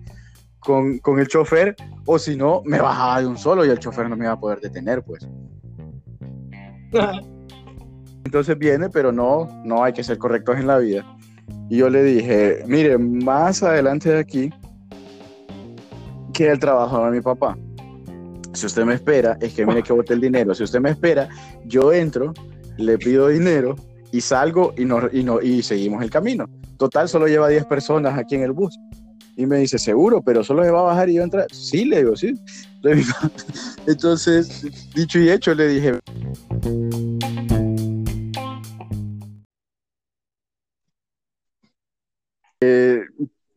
Con, 0.59 0.99
con 0.99 1.19
el 1.19 1.27
chofer, 1.27 1.75
o 2.05 2.19
si 2.19 2.35
no, 2.35 2.61
me 2.65 2.79
bajaba 2.79 3.21
de 3.21 3.27
un 3.27 3.37
solo 3.37 3.65
y 3.65 3.69
el 3.69 3.79
chofer 3.79 4.09
no 4.09 4.17
me 4.17 4.25
iba 4.25 4.33
a 4.33 4.39
poder 4.39 4.59
detener, 4.59 5.03
pues. 5.03 5.27
Entonces 8.25 8.57
viene, 8.57 8.89
pero 8.89 9.11
no, 9.11 9.47
no 9.63 9.83
hay 9.83 9.93
que 9.93 10.03
ser 10.03 10.17
correctos 10.17 10.57
en 10.57 10.67
la 10.67 10.77
vida. 10.77 11.05
Y 11.69 11.77
yo 11.77 11.89
le 11.89 12.03
dije, 12.03 12.63
mire, 12.65 12.97
más 12.97 13.63
adelante 13.63 14.09
de 14.09 14.19
aquí 14.19 14.53
queda 16.33 16.51
el 16.51 16.59
trabajo 16.59 17.05
de 17.05 17.11
mi 17.11 17.21
papá 17.21 17.57
si 18.57 18.65
usted 18.65 18.83
me 18.83 18.95
espera, 18.95 19.37
es 19.39 19.53
que 19.53 19.65
mire 19.65 19.83
que 19.83 19.93
bote 19.93 20.13
el 20.13 20.21
dinero. 20.21 20.53
Si 20.53 20.63
usted 20.63 20.79
me 20.79 20.89
espera, 20.89 21.29
yo 21.65 21.93
entro, 21.93 22.33
le 22.77 22.97
pido 22.97 23.29
dinero 23.29 23.75
y 24.11 24.21
salgo 24.21 24.73
y, 24.77 24.85
no, 24.85 25.01
y, 25.11 25.23
no, 25.23 25.41
y 25.41 25.61
seguimos 25.61 26.03
el 26.03 26.09
camino. 26.09 26.49
Total, 26.77 27.07
solo 27.07 27.27
lleva 27.27 27.49
10 27.49 27.65
personas 27.65 28.17
aquí 28.17 28.35
en 28.35 28.43
el 28.43 28.51
bus. 28.51 28.77
Y 29.35 29.45
me 29.45 29.59
dice, 29.59 29.77
seguro, 29.77 30.21
pero 30.21 30.43
solo 30.43 30.63
se 30.63 30.71
va 30.71 30.79
a 30.79 30.83
bajar 30.83 31.09
y 31.09 31.15
yo 31.15 31.23
entrar. 31.23 31.47
Sí, 31.51 31.85
le 31.85 31.97
digo, 31.97 32.15
sí. 32.15 32.33
Entonces, 33.87 34.65
dicho 34.93 35.19
y 35.19 35.29
hecho, 35.29 35.53
le 35.53 35.67
dije... 35.67 35.99
Eh, 42.59 43.01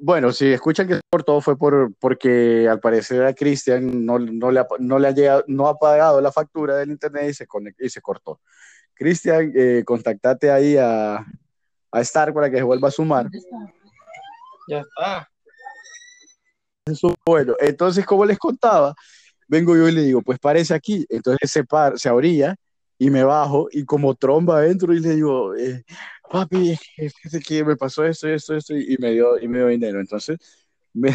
bueno, 0.01 0.33
si 0.33 0.47
escuchan 0.53 0.89
que 0.89 1.01
por 1.11 1.23
todo 1.23 1.41
fue 1.41 1.57
por, 1.59 1.95
porque 1.99 2.67
al 2.69 2.81
parecer 2.81 3.25
a 3.25 3.35
Cristian 3.35 4.05
no, 4.05 4.19
no, 4.19 4.51
le 4.51 4.61
ha, 4.61 4.67
no 4.79 4.99
le 4.99 5.09
ha 5.09 5.11
llegado, 5.11 5.45
no 5.47 5.69
ha 5.69 5.79
pagado 5.79 6.21
la 6.21 6.33
factura 6.33 6.77
del 6.77 6.91
internet 6.91 7.31
y 7.31 7.35
se, 7.35 7.47
y 7.79 7.89
se 7.91 8.01
cortó. 8.01 8.41
Cristian, 8.95 9.53
eh, 9.55 9.83
contactate 9.85 10.51
ahí 10.51 10.77
a, 10.77 11.17
a 11.17 12.01
Star 12.01 12.33
para 12.33 12.51
que 12.51 12.57
se 12.57 12.63
vuelva 12.63 12.89
a 12.89 12.93
sumar. 12.93 13.29
Ya 14.69 14.81
está. 14.81 15.29
Bueno, 17.25 17.55
entonces, 17.61 18.05
como 18.07 18.25
les 18.25 18.39
contaba, 18.39 18.95
vengo 19.49 19.77
yo 19.77 19.89
y 19.89 19.93
le 19.93 20.03
digo, 20.03 20.23
pues 20.23 20.39
parece 20.39 20.75
aquí. 20.75 21.05
Entonces 21.09 21.51
se, 21.51 21.65
par, 21.65 21.99
se 21.99 22.09
orilla 22.11 22.57
y 22.99 23.11
me 23.11 23.25
bajo 23.25 23.69
y 23.71 23.85
como 23.85 24.15
tromba 24.15 24.67
entro 24.67 24.93
y 24.93 25.01
le 25.01 25.15
digo, 25.15 25.55
eh, 25.55 25.85
papi, 26.31 26.79
es 26.97 27.12
que 27.47 27.64
me 27.64 27.77
pasó 27.77 28.05
esto, 28.05 28.29
esto, 28.29 28.55
esto, 28.57 28.77
y 28.77 28.97
me 28.99 29.12
dio, 29.12 29.38
y 29.38 29.49
me 29.49 29.59
dio 29.59 29.66
dinero. 29.69 30.01
Entonces, 30.01 30.38
me, 30.95 31.12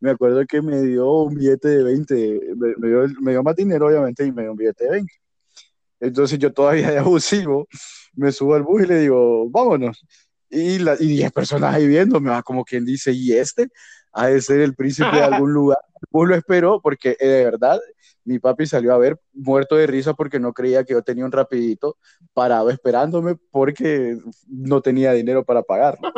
me 0.00 0.10
acuerdo 0.10 0.44
que 0.46 0.62
me 0.62 0.80
dio 0.82 1.10
un 1.22 1.34
billete 1.34 1.68
de 1.68 1.84
20, 1.84 2.40
me, 2.56 2.88
dio, 2.88 3.06
me, 3.20 3.32
dio, 3.32 3.42
más 3.42 3.56
dinero, 3.56 3.86
obviamente, 3.86 4.24
y 4.26 4.32
me 4.32 4.42
dio 4.42 4.52
un 4.52 4.58
billete 4.58 4.84
de 4.84 4.90
20. 4.90 5.12
Entonces, 6.00 6.38
yo 6.38 6.52
todavía 6.52 6.90
de 6.90 6.98
abusivo, 6.98 7.68
me 8.14 8.32
subo 8.32 8.54
al 8.54 8.62
bus 8.62 8.82
y 8.84 8.86
le 8.86 9.00
digo, 9.00 9.48
vámonos. 9.50 10.04
Y, 10.50 10.78
la, 10.78 10.96
y 10.98 11.06
10 11.08 11.32
personas 11.32 11.74
ahí 11.74 11.86
viéndome, 11.86 12.30
como 12.42 12.64
quien 12.64 12.84
dice, 12.84 13.12
¿y 13.12 13.32
este? 13.32 13.68
Ha 14.12 14.28
de 14.28 14.40
ser 14.40 14.60
el 14.60 14.74
príncipe 14.74 15.14
de 15.14 15.22
algún 15.22 15.52
lugar. 15.52 15.78
Bus 16.10 16.28
lo 16.28 16.34
esperó 16.34 16.80
porque 16.80 17.16
eh, 17.18 17.26
de 17.26 17.44
verdad 17.44 17.80
mi 18.24 18.38
papi 18.38 18.66
salió 18.66 18.92
a 18.92 18.98
ver 18.98 19.18
muerto 19.32 19.74
de 19.76 19.86
risa 19.86 20.12
porque 20.12 20.38
no 20.38 20.52
creía 20.52 20.84
que 20.84 20.92
yo 20.92 21.02
tenía 21.02 21.24
un 21.24 21.32
rapidito 21.32 21.96
parado 22.34 22.68
esperándome 22.68 23.36
porque 23.50 24.18
no 24.46 24.82
tenía 24.82 25.12
dinero 25.12 25.44
para 25.44 25.62
pagarlo. 25.62 26.12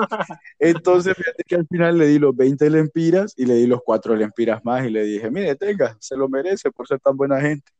Entonces, 0.58 1.16
fíjate 1.16 1.44
que 1.46 1.54
al 1.54 1.66
final 1.68 1.98
le 1.98 2.08
di 2.08 2.18
los 2.18 2.34
20 2.34 2.68
lempiras 2.68 3.32
y 3.36 3.46
le 3.46 3.54
di 3.54 3.66
los 3.68 3.80
4 3.84 4.16
lempiras 4.16 4.64
más 4.64 4.84
y 4.84 4.90
le 4.90 5.04
dije, 5.04 5.30
mire, 5.30 5.54
tenga, 5.54 5.96
se 6.00 6.16
lo 6.16 6.28
merece 6.28 6.72
por 6.72 6.88
ser 6.88 6.98
tan 6.98 7.16
buena 7.16 7.40
gente. 7.40 7.70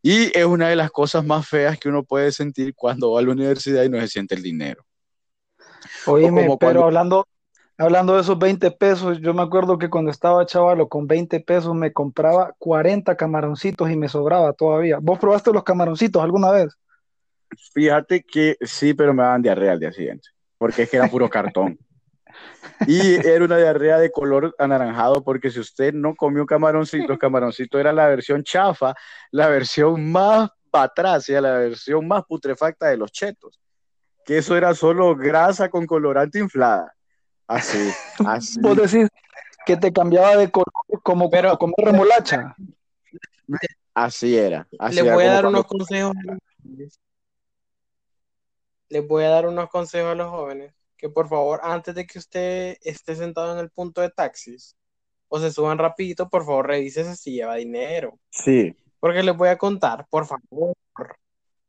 Y 0.00 0.30
es 0.38 0.44
una 0.44 0.68
de 0.68 0.76
las 0.76 0.92
cosas 0.92 1.24
más 1.24 1.48
feas 1.48 1.76
que 1.76 1.88
uno 1.88 2.04
puede 2.04 2.30
sentir 2.30 2.72
cuando 2.72 3.12
va 3.12 3.20
a 3.20 3.22
la 3.22 3.32
universidad 3.32 3.82
y 3.82 3.88
no 3.88 4.00
se 4.00 4.06
siente 4.06 4.36
el 4.36 4.42
dinero. 4.42 4.84
Oíme, 6.06 6.56
pero 6.60 6.84
hablando, 6.84 7.26
Hablando 7.78 8.14
de 8.14 8.22
esos 8.22 8.38
20 8.38 8.70
pesos, 8.70 9.20
yo 9.20 9.34
me 9.34 9.42
acuerdo 9.42 9.76
que 9.76 9.90
cuando 9.90 10.10
estaba 10.10 10.46
chavalo 10.46 10.88
con 10.88 11.06
20 11.06 11.40
pesos 11.40 11.74
me 11.74 11.92
compraba 11.92 12.54
40 12.58 13.16
camaroncitos 13.16 13.90
y 13.90 13.96
me 13.96 14.08
sobraba 14.08 14.54
todavía. 14.54 14.98
¿Vos 15.00 15.18
probaste 15.18 15.52
los 15.52 15.62
camaroncitos 15.62 16.22
alguna 16.22 16.50
vez? 16.52 16.74
Fíjate 17.74 18.22
que 18.22 18.56
sí, 18.62 18.94
pero 18.94 19.12
me 19.12 19.22
daban 19.22 19.42
diarrea 19.42 19.72
al 19.72 19.80
día 19.80 19.92
siguiente, 19.92 20.28
porque 20.56 20.84
es 20.84 20.90
que 20.90 20.96
era 20.96 21.08
puro 21.08 21.28
cartón. 21.28 21.78
Y 22.86 23.14
era 23.26 23.42
una 23.42 23.56
diarrea 23.56 23.96
de 23.96 24.10
color 24.10 24.54
anaranjado, 24.58 25.24
porque 25.24 25.50
si 25.50 25.58
usted 25.58 25.94
no 25.94 26.14
comió 26.14 26.44
camaroncitos, 26.44 27.16
camaroncito 27.16 27.78
era 27.78 27.92
la 27.94 28.08
versión 28.08 28.42
chafa, 28.42 28.94
la 29.30 29.48
versión 29.48 30.12
más 30.12 30.50
patracia, 30.70 31.40
la 31.40 31.52
versión 31.52 32.06
más 32.06 32.24
putrefacta 32.24 32.88
de 32.88 32.98
los 32.98 33.10
chetos 33.10 33.58
que 34.26 34.38
eso 34.38 34.56
era 34.56 34.74
solo 34.74 35.14
grasa 35.14 35.70
con 35.70 35.86
colorante 35.86 36.40
inflada. 36.40 36.95
Así, 37.46 37.90
así. 38.26 38.60
Vos 38.60 38.76
decís 38.76 39.08
que 39.64 39.76
te 39.76 39.92
cambiaba 39.92 40.36
de 40.36 40.50
color 40.50 40.66
como 41.02 41.30
Pero, 41.30 41.58
comer 41.58 41.76
remolacha. 41.78 42.54
Así 43.94 44.36
era. 44.36 44.68
Le 44.90 45.02
voy 45.02 45.24
a 45.24 45.32
dar 45.32 45.46
unos 45.46 45.66
consejos. 45.66 46.14
Les 48.88 49.06
voy 49.06 49.24
a 49.24 49.30
dar 49.30 49.46
unos 49.46 49.68
consejos 49.68 50.12
a 50.12 50.14
los 50.14 50.30
jóvenes. 50.30 50.72
Que 50.96 51.10
por 51.10 51.28
favor, 51.28 51.60
antes 51.62 51.94
de 51.94 52.06
que 52.06 52.18
usted 52.18 52.78
esté 52.80 53.16
sentado 53.16 53.52
en 53.52 53.58
el 53.58 53.70
punto 53.70 54.00
de 54.00 54.10
taxis 54.10 54.76
o 55.28 55.38
se 55.38 55.52
suban 55.52 55.78
rapidito, 55.78 56.28
por 56.28 56.44
favor, 56.44 56.68
revise 56.68 57.16
si 57.16 57.32
lleva 57.32 57.56
dinero. 57.56 58.18
Sí. 58.30 58.74
Porque 59.00 59.22
les 59.22 59.36
voy 59.36 59.48
a 59.48 59.58
contar, 59.58 60.06
por 60.08 60.26
favor. 60.26 60.74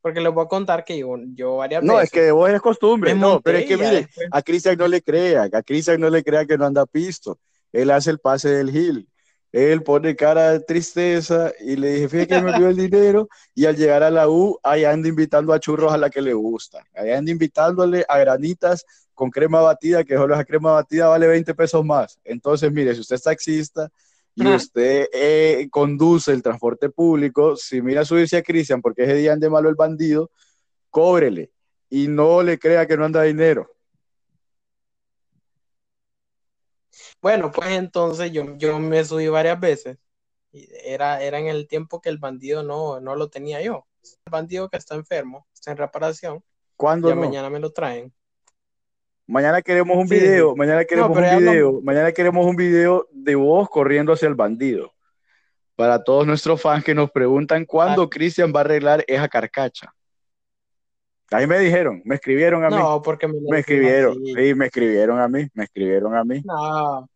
Porque 0.00 0.20
les 0.20 0.32
voy 0.32 0.44
a 0.44 0.48
contar 0.48 0.84
que 0.84 0.98
yo, 0.98 1.16
yo 1.34 1.56
varias 1.56 1.82
no, 1.82 1.94
veces. 1.94 1.98
No, 1.98 2.04
es 2.04 2.10
que 2.10 2.22
de 2.22 2.32
vos 2.32 2.50
es 2.50 2.60
costumbre. 2.60 3.14
No, 3.14 3.40
pero 3.40 3.58
es 3.58 3.66
que 3.66 3.76
mire, 3.76 4.08
a 4.30 4.42
Cristian 4.42 4.78
no 4.78 4.86
le 4.86 5.02
crea, 5.02 5.48
a 5.52 5.62
Cristian 5.62 6.00
no 6.00 6.08
le 6.08 6.22
crea 6.22 6.46
que 6.46 6.56
no 6.56 6.66
anda 6.66 6.86
pisto. 6.86 7.38
Él 7.72 7.90
hace 7.90 8.10
el 8.10 8.18
pase 8.18 8.48
del 8.48 8.70
Gil. 8.70 9.08
Él 9.50 9.82
pone 9.82 10.14
cara 10.14 10.52
de 10.52 10.60
tristeza 10.60 11.52
y 11.60 11.76
le 11.76 11.94
dije, 11.94 12.08
fíjate 12.08 12.36
que 12.36 12.42
me 12.42 12.58
dio 12.58 12.68
el 12.68 12.76
dinero 12.90 13.28
y 13.54 13.64
al 13.64 13.76
llegar 13.76 14.02
a 14.02 14.10
la 14.10 14.28
U, 14.28 14.58
ahí 14.62 14.84
anda 14.84 15.08
invitando 15.08 15.52
a 15.52 15.60
churros 15.60 15.92
a 15.92 15.96
la 15.96 16.10
que 16.10 16.20
le 16.20 16.34
gusta. 16.34 16.84
Ahí 16.94 17.10
anda 17.10 17.32
invitándole 17.32 18.04
a 18.08 18.18
granitas 18.18 18.84
con 19.14 19.30
crema 19.30 19.60
batida, 19.60 20.04
que 20.04 20.14
solo 20.14 20.34
esa 20.34 20.44
crema 20.44 20.72
batida 20.72 21.08
vale 21.08 21.26
20 21.26 21.54
pesos 21.54 21.84
más. 21.84 22.20
Entonces, 22.24 22.70
mire, 22.70 22.94
si 22.94 23.00
usted 23.00 23.16
es 23.16 23.22
taxista 23.22 23.90
y 24.40 24.54
usted 24.54 25.08
eh, 25.12 25.68
conduce 25.68 26.32
el 26.32 26.44
transporte 26.44 26.90
público, 26.90 27.56
si 27.56 27.82
mira 27.82 28.04
subirse 28.04 28.36
a 28.36 28.42
Cristian 28.42 28.80
porque 28.80 29.02
ese 29.02 29.14
día 29.14 29.32
ande 29.32 29.50
malo 29.50 29.68
el 29.68 29.74
bandido, 29.74 30.30
cóbrele 30.90 31.50
y 31.90 32.06
no 32.06 32.42
le 32.42 32.56
crea 32.58 32.86
que 32.86 32.96
no 32.96 33.04
anda 33.04 33.22
dinero. 33.22 33.68
Bueno, 37.20 37.50
pues 37.50 37.70
entonces 37.70 38.30
yo, 38.30 38.56
yo 38.56 38.78
me 38.78 39.04
subí 39.04 39.26
varias 39.26 39.58
veces. 39.58 39.98
Era, 40.52 41.20
era 41.20 41.40
en 41.40 41.48
el 41.48 41.66
tiempo 41.66 42.00
que 42.00 42.08
el 42.08 42.18
bandido 42.18 42.62
no, 42.62 43.00
no 43.00 43.16
lo 43.16 43.28
tenía 43.28 43.60
yo. 43.60 43.86
El 44.02 44.30
bandido 44.30 44.68
que 44.68 44.76
está 44.76 44.94
enfermo, 44.94 45.48
está 45.52 45.72
en 45.72 45.78
reparación. 45.78 46.44
¿Cuándo? 46.76 47.08
Ya 47.08 47.16
mañana 47.16 47.50
me 47.50 47.58
lo 47.58 47.72
traen. 47.72 48.14
Mañana 49.28 49.60
queremos 49.60 49.94
un 49.98 50.08
video, 50.08 50.56
mañana 50.56 50.86
queremos 50.86 51.14
un 51.14 51.38
video, 51.38 51.82
mañana 51.82 52.12
queremos 52.12 52.46
un 52.46 52.56
video 52.56 53.06
de 53.12 53.34
vos 53.34 53.68
corriendo 53.68 54.14
hacia 54.14 54.26
el 54.26 54.34
bandido. 54.34 54.90
Para 55.76 56.02
todos 56.02 56.26
nuestros 56.26 56.62
fans 56.62 56.82
que 56.82 56.94
nos 56.94 57.10
preguntan 57.10 57.66
cuándo 57.66 58.04
ah. 58.04 58.08
Cristian 58.10 58.54
va 58.56 58.60
a 58.60 58.62
arreglar 58.62 59.04
esa 59.06 59.28
carcacha. 59.28 59.92
Ahí 61.30 61.46
me 61.46 61.58
dijeron, 61.58 62.00
me 62.06 62.14
escribieron 62.14 62.64
a 62.64 62.70
mí. 62.70 62.76
No, 62.76 63.02
porque 63.02 63.28
me, 63.28 63.58
escribieron, 63.58 64.14
sí, 64.14 64.54
me 64.54 64.66
escribieron 64.66 65.20
a 65.20 65.28
mí, 65.28 65.46
me 65.52 65.64
escribieron 65.64 66.16
a 66.16 66.24
mí. 66.24 66.42
No. 66.46 67.06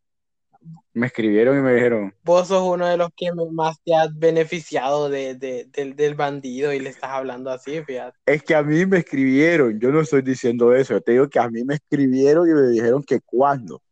Me 0.95 1.07
escribieron 1.07 1.59
y 1.59 1.63
me 1.63 1.75
dijeron. 1.75 2.15
Vos 2.23 2.49
sos 2.49 2.63
uno 2.63 2.87
de 2.87 2.97
los 2.97 3.09
que 3.17 3.31
más 3.33 3.81
te 3.83 3.95
has 3.95 4.17
beneficiado 4.17 5.09
de, 5.09 5.35
del, 5.35 6.15
bandido 6.15 6.73
y 6.73 6.81
le 6.81 6.91
estás 6.91 7.11
hablando 7.11 7.51
así, 7.51 7.83
fíjate. 7.83 8.19
Es 8.27 8.43
que 8.43 8.55
a 8.55 8.63
mí 8.63 8.85
me 8.87 8.99
escribieron, 8.99 9.81
yo 9.81 9.91
no 9.91 10.01
estoy 10.01 10.23
diciendo 10.23 10.75
eso, 10.75 10.95
yo 10.95 11.01
te 11.01 11.13
digo 11.13 11.29
que 11.29 11.39
a 11.39 11.49
mí 11.49 11.65
me 11.65 11.75
escribieron 11.75 12.49
y 12.49 12.53
me 12.53 12.69
dijeron 12.69 13.03
que 13.03 13.21
cuándo. 13.21 13.83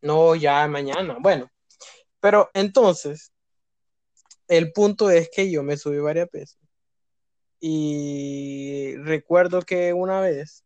No, 0.00 0.34
ya 0.34 0.66
mañana. 0.66 1.16
Bueno, 1.20 1.48
pero 2.18 2.50
entonces, 2.54 3.32
el 4.48 4.72
punto 4.72 5.10
es 5.10 5.30
que 5.30 5.50
yo 5.50 5.62
me 5.62 5.76
subí 5.76 5.98
varias 5.98 6.30
veces 6.30 6.58
y 7.64 8.96
recuerdo 8.96 9.62
que 9.62 9.92
una 9.92 10.20
vez 10.20 10.64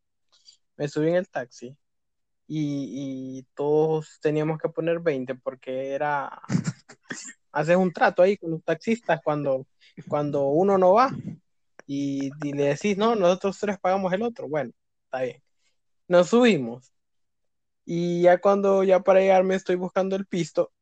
me 0.79 0.89
subí 0.89 1.11
en 1.11 1.17
el 1.17 1.29
taxi 1.29 1.77
y, 2.47 3.45
todos 3.55 4.19
teníamos 4.21 4.59
que 4.59 4.69
poner 4.69 5.01
20 5.01 5.35
porque 5.37 5.91
era, 5.91 6.41
haces 7.53 7.77
un 7.77 7.93
trato 7.93 8.23
ahí 8.23 8.37
con 8.37 8.51
los 8.51 8.65
taxistas 8.65 9.21
cuando, 9.25 9.67
cuando 10.09 10.47
uno 10.47 10.79
no 10.79 10.95
va 10.95 11.11
y, 11.87 12.31
le 12.53 12.65
decís, 12.65 12.97
no, 12.97 13.15
nosotros 13.15 13.59
tres 13.59 13.79
pagamos 13.79 14.13
el 14.13 14.23
otro. 14.23 14.49
Bueno, 14.49 14.73
está 15.05 15.23
bien. 15.23 15.43
Nos 16.09 16.29
subimos 16.29 16.93
y 17.85 18.23
ya 18.23 18.39
cuando, 18.41 18.85
ya 18.85 19.01
para 19.01 19.21
llegar 19.21 19.45
me 19.45 19.55
estoy 19.55 19.77
buscando 19.77 20.17
el 20.17 20.27
pisto 20.27 20.73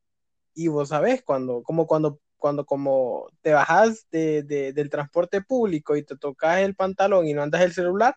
y 0.53 0.67
vos 0.67 0.89
sabés, 0.89 1.23
cuando, 1.23 1.63
como 1.63 1.87
cuando 1.87 2.19
cuando 2.37 2.65
como 2.65 3.27
te 3.41 3.53
bajas 3.53 4.07
de, 4.11 4.43
del 4.43 4.89
transporte 4.91 5.41
público 5.41 5.95
y 5.95 6.03
te 6.03 6.15
tocas 6.15 6.59
el 6.59 6.75
pantalón 6.75 7.27
y 7.27 7.33
no 7.33 7.41
andas 7.41 7.61
el 7.61 7.73
celular, 7.73 8.15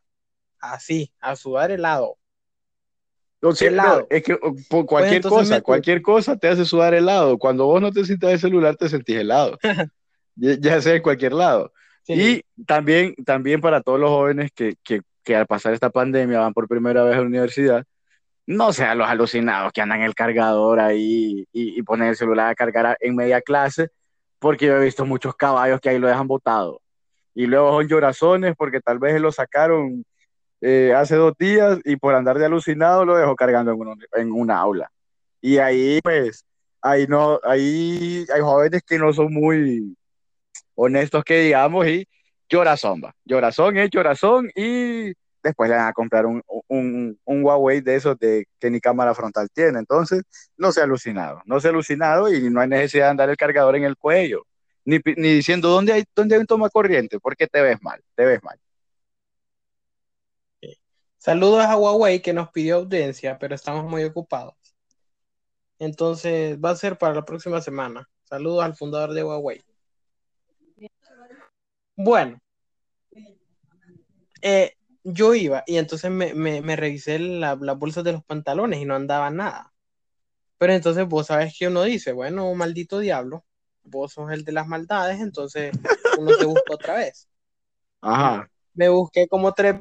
así, 0.60 1.14
a 1.20 1.34
sudar 1.34 1.70
helado. 1.70 2.18
No, 3.40 3.52
helado. 3.60 4.06
es 4.10 4.22
que 4.22 4.36
por 4.36 4.54
pues 4.68 4.84
cualquier 4.84 5.22
cosa, 5.22 5.60
cualquier 5.60 6.02
cosa 6.02 6.36
te 6.36 6.48
hace 6.48 6.64
sudar 6.64 6.94
helado. 6.94 7.38
Cuando 7.38 7.66
vos 7.66 7.80
no 7.80 7.92
te 7.92 8.04
sientas 8.04 8.32
el 8.32 8.40
celular, 8.40 8.76
te 8.76 8.88
sentís 8.88 9.16
helado. 9.16 9.58
ya, 10.36 10.80
sea 10.80 10.94
en 10.94 11.02
cualquier 11.02 11.32
lado. 11.32 11.72
Y 12.08 12.42
también, 12.66 13.14
también 13.24 13.60
para 13.60 13.82
todos 13.82 14.00
los 14.00 14.10
jóvenes 14.10 14.50
que, 14.52 14.74
que, 14.82 15.02
que, 15.22 15.36
al 15.36 15.46
pasar 15.46 15.74
esta 15.74 15.90
pandemia 15.90 16.40
van 16.40 16.54
por 16.54 16.66
primera 16.66 17.02
vez 17.04 17.14
a 17.14 17.20
la 17.20 17.26
universidad, 17.26 17.84
no 18.46 18.72
sean 18.72 18.96
los 18.96 19.08
alucinados 19.08 19.72
que 19.72 19.82
andan 19.82 20.00
el 20.00 20.14
cargador 20.14 20.80
ahí 20.80 21.46
y, 21.52 21.78
y 21.78 21.82
ponen 21.82 22.08
el 22.08 22.16
celular 22.16 22.50
a 22.50 22.54
cargar 22.54 22.96
en 23.00 23.14
media 23.14 23.42
clase 23.42 23.90
porque 24.38 24.66
yo 24.66 24.76
he 24.76 24.84
visto 24.84 25.04
muchos 25.04 25.36
caballos 25.36 25.80
que 25.80 25.90
ahí 25.90 25.98
lo 25.98 26.08
dejan 26.08 26.26
botado. 26.26 26.80
Y 27.34 27.46
luego 27.46 27.72
son 27.72 27.88
llorazones 27.88 28.54
porque 28.56 28.80
tal 28.80 28.98
vez 28.98 29.20
lo 29.20 29.30
sacaron 29.30 30.04
eh, 30.60 30.92
hace 30.96 31.16
dos 31.16 31.34
días 31.38 31.78
y 31.84 31.96
por 31.96 32.14
andar 32.14 32.38
de 32.38 32.46
alucinado 32.46 33.04
lo 33.04 33.16
dejó 33.16 33.36
cargando 33.36 33.72
en, 33.72 33.78
en 34.20 34.32
una 34.32 34.58
aula. 34.58 34.90
Y 35.40 35.58
ahí, 35.58 36.00
pues, 36.02 36.44
ahí 36.82 37.06
no, 37.06 37.40
ahí 37.44 38.26
hay 38.34 38.40
jóvenes 38.40 38.82
que 38.86 38.98
no 38.98 39.12
son 39.12 39.32
muy 39.32 39.96
honestos 40.74 41.24
que 41.24 41.40
digamos 41.40 41.86
y 41.86 42.06
llorazón 42.48 43.02
va. 43.04 43.14
Llorazón 43.24 43.76
es 43.78 43.90
llorazón 43.90 44.50
y 44.54 45.12
después 45.42 45.70
le 45.70 45.76
van 45.76 45.88
a 45.88 45.92
comprar 45.92 46.26
un, 46.26 46.42
un, 46.68 47.18
un, 47.24 47.44
Huawei 47.44 47.80
de 47.80 47.96
esos 47.96 48.18
de, 48.18 48.46
que 48.58 48.70
ni 48.70 48.80
cámara 48.80 49.14
frontal 49.14 49.48
tiene. 49.52 49.78
Entonces, 49.78 50.22
no 50.56 50.72
se 50.72 50.80
ha 50.80 50.84
alucinado, 50.84 51.42
no 51.46 51.60
se 51.60 51.68
ha 51.68 51.70
alucinado 51.70 52.32
y 52.32 52.50
no 52.50 52.60
hay 52.60 52.68
necesidad 52.68 53.06
de 53.06 53.10
andar 53.10 53.30
el 53.30 53.36
cargador 53.36 53.76
en 53.76 53.84
el 53.84 53.96
cuello, 53.96 54.44
ni, 54.84 54.98
ni 55.16 55.34
diciendo 55.34 55.68
dónde 55.68 55.92
hay, 55.92 56.04
dónde 56.14 56.34
hay 56.34 56.40
un 56.40 56.46
toma 56.46 56.70
corriente, 56.70 57.18
porque 57.20 57.46
te 57.46 57.60
ves 57.60 57.78
mal, 57.82 58.00
te 58.14 58.24
ves 58.24 58.42
mal. 58.42 58.58
Saludos 61.18 61.64
a 61.64 61.76
Huawei 61.76 62.22
que 62.22 62.32
nos 62.32 62.50
pidió 62.50 62.76
audiencia, 62.76 63.38
pero 63.38 63.54
estamos 63.54 63.84
muy 63.84 64.04
ocupados. 64.04 64.54
Entonces, 65.78 66.58
va 66.58 66.70
a 66.70 66.76
ser 66.76 66.98
para 66.98 67.14
la 67.14 67.24
próxima 67.24 67.60
semana. 67.60 68.08
Saludos 68.24 68.64
al 68.64 68.76
fundador 68.76 69.12
de 69.14 69.24
Huawei. 69.24 69.64
Bueno, 71.96 72.40
eh, 74.42 74.74
yo 75.02 75.34
iba 75.34 75.64
y 75.66 75.78
entonces 75.78 76.10
me, 76.10 76.34
me, 76.34 76.76
revisé 76.76 77.18
las 77.18 77.58
bolsas 77.58 78.04
de 78.04 78.12
los 78.12 78.24
pantalones 78.24 78.80
y 78.80 78.84
no 78.84 78.94
andaba 78.94 79.30
nada. 79.30 79.72
Pero 80.58 80.72
entonces 80.72 81.06
vos 81.08 81.26
sabes 81.26 81.56
que 81.58 81.68
uno 81.68 81.82
dice, 81.82 82.12
bueno, 82.12 82.52
maldito 82.54 82.98
diablo, 82.98 83.44
vos 83.82 84.12
sos 84.12 84.30
el 84.32 84.44
de 84.44 84.52
las 84.52 84.66
maldades, 84.66 85.20
entonces 85.20 85.72
uno 86.18 86.32
se 86.34 86.44
busca 86.44 86.74
otra 86.74 86.94
vez. 86.94 87.28
Ajá. 88.00 88.48
Me 88.74 88.88
busqué 88.88 89.26
como 89.26 89.52
tres 89.52 89.76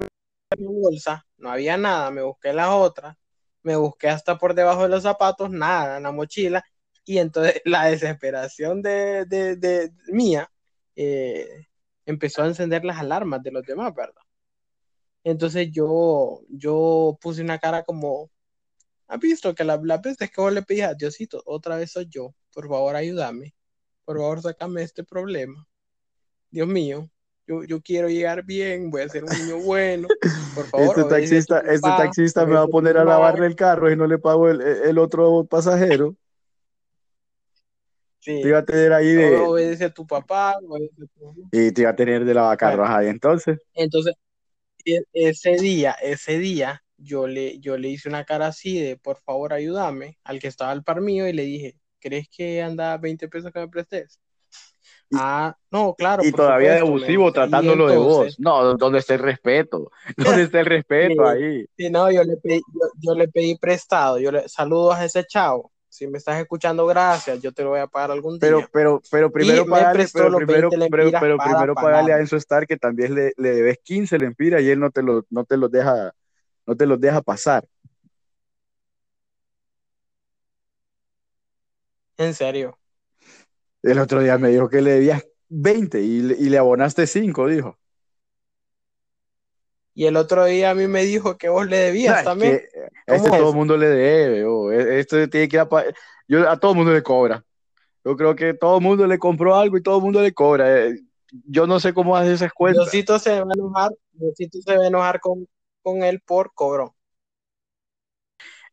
bolsas, 0.57 1.21
no 1.37 1.51
había 1.51 1.77
nada, 1.77 2.11
me 2.11 2.23
busqué 2.23 2.53
las 2.53 2.69
otras, 2.69 3.15
me 3.63 3.75
busqué 3.75 4.09
hasta 4.09 4.37
por 4.37 4.53
debajo 4.55 4.83
de 4.83 4.89
los 4.89 5.03
zapatos, 5.03 5.49
nada, 5.49 5.97
en 5.97 6.03
la 6.03 6.11
mochila, 6.11 6.63
y 7.05 7.19
entonces 7.19 7.61
la 7.65 7.85
desesperación 7.85 8.81
de, 8.81 9.25
de, 9.25 9.91
mía 10.07 10.51
eh, 10.95 11.67
empezó 12.05 12.43
a 12.43 12.47
encender 12.47 12.85
las 12.85 12.99
alarmas 12.99 13.43
de 13.43 13.51
los 13.51 13.63
demás, 13.63 13.93
¿verdad? 13.95 14.21
Entonces 15.23 15.69
yo, 15.71 16.41
yo 16.49 17.17
puse 17.21 17.41
una 17.41 17.59
cara 17.59 17.83
como, 17.83 18.31
¿has 19.07 19.19
visto 19.19 19.53
que 19.55 19.63
la, 19.63 19.79
la 19.83 19.97
vez 19.97 20.17
que 20.17 20.29
vos 20.37 20.53
le 20.53 20.61
pedís 20.63 20.83
a 20.83 20.93
Diosito, 20.93 21.41
otra 21.45 21.77
vez 21.77 21.91
soy 21.91 22.07
yo, 22.09 22.33
por 22.53 22.67
favor 22.69 22.95
ayúdame, 22.95 23.53
por 24.05 24.17
favor 24.17 24.41
sácame 24.41 24.83
este 24.83 25.03
problema. 25.03 25.67
Dios 26.49 26.67
mío, 26.67 27.09
yo, 27.47 27.63
yo 27.63 27.81
quiero 27.81 28.09
llegar 28.09 28.43
bien, 28.43 28.91
voy 28.91 29.01
a 29.01 29.09
ser 29.09 29.23
un 29.23 29.29
niño 29.29 29.57
bueno, 29.63 30.07
por 30.53 30.65
favor. 30.67 30.87
Este 30.87 31.03
taxista, 31.05 31.59
este 31.59 31.89
taxista 31.89 32.45
me 32.45 32.55
va 32.55 32.63
a 32.63 32.67
poner 32.67 32.97
a 32.97 33.05
lavarle 33.05 33.47
el 33.47 33.55
carro 33.55 33.91
y 33.91 33.95
no 33.95 34.05
le 34.05 34.19
pago 34.19 34.49
el, 34.49 34.61
el 34.61 34.97
otro 34.97 35.45
pasajero. 35.45 36.15
Sí. 38.19 38.41
Te 38.41 38.49
iba 38.49 38.59
a 38.59 38.65
tener 38.65 38.91
ahí 38.91 39.13
de. 39.13 39.37
Obedece 39.37 39.85
a 39.85 39.89
tu 39.89 40.05
papá, 40.05 40.55
Y 41.51 41.71
te 41.71 41.81
iba 41.81 41.91
a 41.91 41.95
tener 41.95 42.25
de 42.25 42.33
lavacarros 42.33 42.89
ahí 42.89 43.07
entonces. 43.07 43.57
Entonces, 43.73 44.15
e, 44.83 45.01
ese 45.13 45.55
día, 45.55 45.95
ese 46.01 46.37
día, 46.37 46.83
yo 46.97 47.27
le, 47.27 47.59
yo 47.59 47.77
le 47.77 47.87
hice 47.87 48.09
una 48.09 48.25
cara 48.25 48.47
así 48.47 48.81
de, 48.81 48.97
por 48.97 49.17
favor, 49.21 49.53
ayúdame, 49.53 50.17
al 50.25 50.39
que 50.39 50.49
estaba 50.49 50.71
al 50.71 50.83
par 50.83 50.99
mío 50.99 51.25
y 51.27 51.31
le 51.31 51.43
dije, 51.43 51.79
¿crees 52.01 52.27
que 52.29 52.61
anda 52.61 52.97
20 52.97 53.29
pesos 53.29 53.53
que 53.53 53.59
me 53.59 53.69
prestes? 53.69 54.19
Ah, 55.13 55.55
no, 55.71 55.95
claro. 55.95 56.23
Y 56.23 56.31
todavía 56.31 56.73
de 56.73 56.79
abusivo 56.79 57.31
tratándolo 57.31 57.87
de 57.87 57.97
vos. 57.97 58.39
No, 58.39 58.75
¿dónde 58.75 58.99
está 58.99 59.13
el 59.13 59.21
respeto? 59.21 59.91
¿Dónde 60.17 60.43
está 60.43 60.59
el 60.59 60.65
respeto 60.65 61.25
ahí? 61.25 61.65
Sí, 61.77 61.89
no, 61.89 62.11
yo 62.11 62.23
le 62.23 62.37
pedí, 62.37 62.61
yo, 62.99 63.13
le 63.15 63.27
pedí 63.27 63.57
prestado. 63.57 64.19
Yo 64.19 64.31
le 64.31 64.47
saludo 64.49 64.93
a 64.93 65.05
ese 65.05 65.25
chavo. 65.25 65.71
Si 65.89 66.05
me 66.07 66.17
estás 66.17 66.39
escuchando, 66.39 66.85
gracias. 66.85 67.41
Yo 67.41 67.51
te 67.51 67.63
lo 67.63 67.69
voy 67.69 67.79
a 67.79 67.87
pagar 67.87 68.11
algún 68.11 68.33
día. 68.33 68.49
Pero, 68.49 68.69
pero, 68.71 69.01
pero 69.09 69.31
primero 69.31 69.65
pagarle, 69.65 70.05
pero 70.13 70.35
primero, 70.35 70.69
pero, 70.69 71.37
primero 71.37 71.75
pagarle 71.75 72.13
a 72.13 72.19
Enzo 72.19 72.35
Star 72.35 72.67
que 72.67 72.77
también 72.77 73.15
le, 73.15 73.33
le 73.37 73.51
debes 73.51 73.79
15 73.83 74.19
lempiras 74.19 74.61
y 74.61 74.69
él 74.69 74.79
no 74.79 74.91
te 74.91 75.01
lo, 75.01 75.25
no 75.29 75.45
te 75.45 75.57
los 75.57 75.71
deja, 75.71 76.13
no 76.65 76.75
te 76.75 76.85
los 76.85 76.99
deja 76.99 77.21
pasar. 77.21 77.65
En 82.17 82.33
serio. 82.33 82.77
El 83.87 83.99
otro 83.99 84.21
día 84.21 84.37
me 84.37 84.49
dijo 84.49 84.69
que 84.69 84.81
le 84.81 84.91
debías 84.91 85.25
20 85.49 86.01
y, 86.01 86.21
le 86.21 86.57
abonaste 86.57 87.07
5, 87.07 87.47
dijo. 87.47 87.77
Y 89.93 90.05
el 90.05 90.17
otro 90.17 90.45
día 90.45 90.71
a 90.71 90.75
mí 90.75 90.87
me 90.87 91.03
dijo 91.05 91.37
que 91.37 91.49
vos 91.49 91.65
le 91.67 91.77
debías 91.77 92.23
también. 92.23 92.61
a 93.07 93.15
este 93.15 93.29
todo 93.29 93.49
el 93.49 93.55
mundo 93.55 93.77
le 93.77 93.87
debe. 93.87 94.45
Oh, 94.45 94.71
e, 94.71 94.99
esto 94.99 95.27
tiene 95.29 95.47
que 95.47 95.57
a, 95.57 95.67
yo, 96.27 96.49
a 96.49 96.59
todo 96.59 96.71
el 96.71 96.77
mundo 96.77 96.93
le 96.93 97.01
cobra. 97.01 97.43
Yo 98.03 98.15
creo 98.15 98.35
que 98.35 98.53
todo 98.53 98.77
el 98.77 98.83
mundo 98.83 99.07
le 99.07 99.17
compró 99.17 99.55
algo 99.55 99.77
y 99.77 99.81
todo 99.81 99.97
el 99.97 100.03
mundo 100.03 100.21
le 100.21 100.33
cobra. 100.33 100.85
Eh, 100.85 100.99
yo 101.45 101.65
no 101.65 101.79
sé 101.79 101.93
cómo 101.93 102.15
hace 102.15 102.33
esas 102.33 102.53
cuentas. 102.53 102.91
Diosito 102.91 103.19
se 103.19 103.41
va 103.41 103.47
a 103.49 103.53
enojar, 103.53 103.91
Diosito 104.11 104.59
se 104.61 104.77
va 104.77 104.83
a 104.83 104.87
enojar 104.87 105.19
con, 105.19 105.47
con 105.81 106.03
él 106.03 106.21
por 106.25 106.53
cobro. 106.53 106.96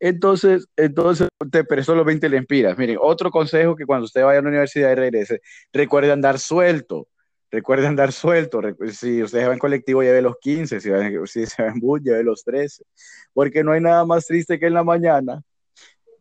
Entonces, 0.00 0.66
entonces 0.76 1.28
te 1.50 1.64
prestó 1.64 1.94
los 1.94 2.06
20 2.06 2.28
lempiras. 2.28 2.76
Miren, 2.78 2.98
otro 3.00 3.30
consejo 3.30 3.76
que 3.76 3.86
cuando 3.86 4.04
usted 4.06 4.24
vaya 4.24 4.38
a 4.38 4.42
la 4.42 4.48
universidad 4.48 4.92
y 4.92 4.94
regrese, 4.94 5.40
recuerde 5.72 6.12
andar 6.12 6.38
suelto. 6.38 7.08
Recuerde 7.50 7.86
andar 7.86 8.12
suelto. 8.12 8.60
Si 8.92 9.22
usted 9.22 9.48
va 9.48 9.52
en 9.52 9.58
colectivo, 9.58 10.02
lleve 10.02 10.22
los 10.22 10.36
15. 10.40 10.80
Si, 10.80 10.90
va, 10.90 11.00
si 11.26 11.46
se 11.46 11.62
va 11.62 11.68
en 11.68 11.78
bus, 11.78 12.00
lleve 12.02 12.24
los 12.24 12.42
13. 12.44 12.82
Porque 13.32 13.62
no 13.62 13.72
hay 13.72 13.80
nada 13.80 14.04
más 14.04 14.26
triste 14.26 14.58
que 14.58 14.66
en 14.66 14.74
la 14.74 14.82
mañana 14.84 15.42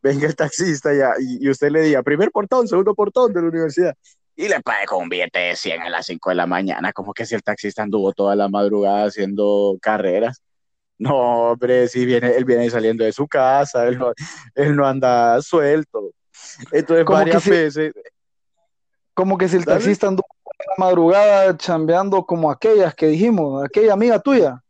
venga 0.04 0.28
el 0.28 0.36
taxista 0.36 0.94
ya, 0.94 1.14
y, 1.18 1.50
usted 1.50 1.72
le 1.72 1.82
diga, 1.82 2.04
primer 2.04 2.30
portón, 2.30 2.68
segundo 2.68 2.94
portón 2.94 3.34
de 3.34 3.42
la 3.42 3.48
universidad. 3.48 3.96
Y 4.36 4.50
le 4.50 4.60
pague 4.62 4.86
con 4.86 5.04
un 5.04 5.10
billete 5.10 5.40
de 5.40 5.56
100 5.56 5.84
a 5.84 5.90
las 5.90 6.08
5 6.08 6.30
de 6.30 6.36
la 6.36 6.46
mañana, 6.46 6.92
como 6.92 7.14
que 7.14 7.26
si 7.26 7.36
el 7.36 7.44
taxista 7.44 7.84
anduvo 7.84 8.12
toda 8.12 8.36
la 8.36 8.50
madrugada 8.50 9.06
haciendo 9.06 9.78
carreras. 9.82 10.42
No, 10.98 11.52
hombre, 11.52 11.88
si 11.88 12.06
viene, 12.06 12.36
él 12.36 12.46
viene 12.46 12.70
saliendo 12.70 13.04
de 13.04 13.12
su 13.12 13.28
casa, 13.28 13.88
él 13.88 13.98
no, 14.76 14.86
anda 14.86 15.42
suelto. 15.42 16.12
Entonces, 16.72 17.06
varias 17.06 17.48
veces. 17.48 17.94
Como 19.14 19.38
que 19.38 19.48
si 19.48 19.58
el 19.58 19.66
taxista 19.66 20.08
andó 20.08 20.24
la 20.68 20.86
madrugada 20.86 21.56
chambeando 21.58 22.26
como 22.26 22.50
aquellas 22.50 22.96
que 22.96 23.08
dijimos, 23.08 23.64
aquella 23.64 23.94
amiga 23.94 24.20
tuya. 24.20 24.62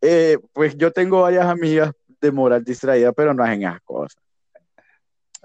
Eh, 0.00 0.38
pues 0.52 0.76
yo 0.76 0.90
tengo 0.90 1.22
varias 1.22 1.44
amigas 1.46 1.92
de 2.20 2.32
moral 2.32 2.64
distraída, 2.64 3.12
pero 3.12 3.34
no 3.34 3.42
hacen 3.42 3.62
esas 3.62 3.80
cosas. 3.82 4.22